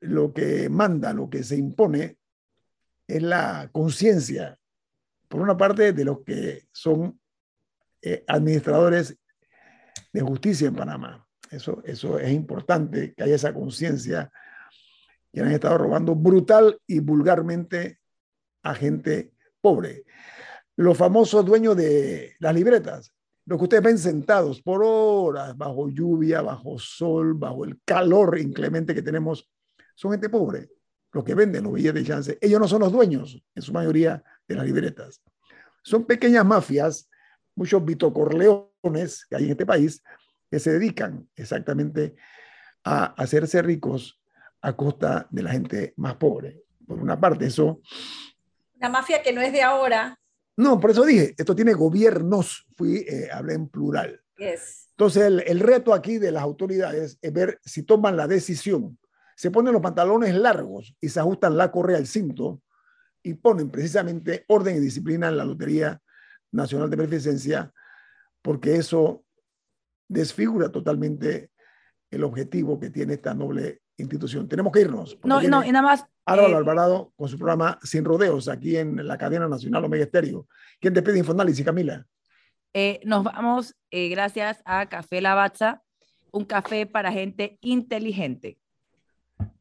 lo 0.00 0.32
que 0.32 0.70
manda, 0.70 1.12
lo 1.12 1.28
que 1.28 1.44
se 1.44 1.56
impone, 1.56 2.16
es 3.06 3.22
la 3.22 3.68
conciencia, 3.72 4.58
por 5.28 5.42
una 5.42 5.56
parte, 5.56 5.92
de 5.92 6.04
los 6.04 6.20
que 6.20 6.66
son 6.72 7.20
eh, 8.00 8.24
administradores 8.26 9.18
de 10.12 10.20
justicia 10.22 10.68
en 10.68 10.76
Panamá. 10.76 11.26
Eso, 11.50 11.82
eso 11.84 12.18
es 12.18 12.32
importante, 12.32 13.12
que 13.14 13.22
haya 13.22 13.34
esa 13.34 13.52
conciencia, 13.52 14.32
que 15.30 15.40
han 15.40 15.52
estado 15.52 15.76
robando 15.76 16.14
brutal 16.14 16.80
y 16.86 17.00
vulgarmente 17.00 17.99
a 18.62 18.74
gente 18.74 19.32
pobre. 19.60 20.04
Los 20.76 20.96
famosos 20.96 21.44
dueños 21.44 21.76
de 21.76 22.34
las 22.38 22.54
libretas, 22.54 23.12
los 23.46 23.58
que 23.58 23.64
ustedes 23.64 23.82
ven 23.82 23.98
sentados 23.98 24.62
por 24.62 24.82
horas, 24.84 25.56
bajo 25.56 25.88
lluvia, 25.88 26.40
bajo 26.40 26.78
sol, 26.78 27.34
bajo 27.34 27.64
el 27.64 27.80
calor 27.84 28.38
inclemente 28.38 28.94
que 28.94 29.02
tenemos 29.02 29.50
son 30.00 30.12
gente 30.12 30.30
pobre, 30.30 30.70
los 31.12 31.24
que 31.24 31.34
venden 31.34 31.64
los 31.64 31.74
billetes 31.74 32.02
de 32.02 32.08
chance. 32.08 32.38
Ellos 32.40 32.58
no 32.58 32.66
son 32.66 32.80
los 32.80 32.90
dueños, 32.90 33.44
en 33.54 33.62
su 33.62 33.70
mayoría, 33.70 34.24
de 34.48 34.54
las 34.54 34.64
libretas. 34.64 35.20
Son 35.82 36.06
pequeñas 36.06 36.46
mafias, 36.46 37.10
muchos 37.54 37.84
vitocorleones 37.84 39.26
que 39.26 39.36
hay 39.36 39.44
en 39.44 39.50
este 39.50 39.66
país, 39.66 40.02
que 40.50 40.58
se 40.58 40.72
dedican 40.72 41.28
exactamente 41.36 42.16
a 42.82 43.06
hacerse 43.22 43.60
ricos 43.60 44.22
a 44.62 44.74
costa 44.74 45.26
de 45.30 45.42
la 45.42 45.50
gente 45.50 45.92
más 45.96 46.14
pobre. 46.16 46.62
Por 46.86 46.98
una 46.98 47.20
parte, 47.20 47.44
eso... 47.46 47.82
La 48.80 48.88
mafia 48.88 49.22
que 49.22 49.32
no 49.32 49.40
es 49.40 49.52
de 49.52 49.62
ahora. 49.62 50.18
No, 50.56 50.80
por 50.80 50.90
eso 50.90 51.04
dije, 51.04 51.34
esto 51.38 51.54
tiene 51.54 51.72
gobiernos, 51.72 52.66
fui, 52.76 53.04
eh, 53.08 53.28
hablé 53.32 53.54
en 53.54 53.68
plural. 53.68 54.20
Entonces, 54.36 55.22
el, 55.22 55.44
el, 55.46 55.60
reto 55.60 55.94
aquí 55.94 56.18
de 56.18 56.32
las 56.32 56.42
autoridades 56.42 57.18
es 57.20 57.32
ver 57.32 57.60
si 57.62 57.82
toman 57.82 58.16
la 58.16 58.26
decisión 58.26 58.98
se 59.40 59.50
ponen 59.50 59.72
los 59.72 59.80
pantalones 59.80 60.34
largos 60.34 60.94
y 61.00 61.08
se 61.08 61.18
ajustan 61.18 61.56
la 61.56 61.72
correa 61.72 61.96
al 61.96 62.06
cinto 62.06 62.60
y 63.22 63.32
ponen 63.32 63.70
precisamente 63.70 64.44
orden 64.48 64.76
y 64.76 64.80
disciplina 64.80 65.28
en 65.30 65.38
la 65.38 65.46
Lotería 65.46 65.98
Nacional 66.52 66.90
de 66.90 66.96
Beneficencia, 66.96 67.72
porque 68.42 68.76
eso 68.76 69.24
desfigura 70.08 70.70
totalmente 70.70 71.52
el 72.10 72.22
objetivo 72.24 72.78
que 72.78 72.90
tiene 72.90 73.14
esta 73.14 73.32
noble 73.32 73.80
institución. 74.00 74.48
Tenemos 74.48 74.72
que 74.72 74.80
irnos. 74.80 75.18
No, 75.24 75.40
no, 75.42 75.64
y 75.64 75.72
nada 75.72 75.82
más. 75.82 76.06
Álvaro 76.24 76.52
eh, 76.52 76.56
Alvarado 76.56 77.12
con 77.16 77.28
su 77.28 77.36
programa 77.36 77.78
Sin 77.82 78.04
Rodeos 78.04 78.48
aquí 78.48 78.76
en 78.76 79.06
la 79.06 79.18
cadena 79.18 79.48
nacional 79.48 79.84
Omega 79.84 80.04
Estéreo. 80.04 80.46
¿Quién 80.80 80.94
te 80.94 81.02
pide 81.02 81.18
Infoanálisis, 81.18 81.64
Camila? 81.64 82.06
Eh, 82.72 83.00
nos 83.04 83.24
vamos 83.24 83.74
eh, 83.90 84.08
gracias 84.08 84.62
a 84.64 84.88
Café 84.88 85.20
Lavazza, 85.20 85.82
un 86.30 86.44
café 86.44 86.86
para 86.86 87.10
gente 87.10 87.58
inteligente. 87.60 88.58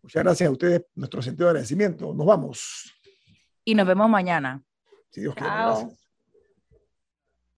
Muchas 0.01 0.23
gracias 0.23 0.47
a 0.47 0.51
ustedes, 0.51 0.85
nuestro 0.95 1.21
sentido 1.21 1.45
de 1.45 1.51
agradecimiento. 1.51 2.13
Nos 2.13 2.25
vamos. 2.25 2.93
Y 3.65 3.75
nos 3.75 3.87
vemos 3.87 4.09
mañana. 4.09 4.61
Si 5.09 5.21
Dios 5.21 5.33
quiere. 5.35 5.49
Gracias. 5.51 6.08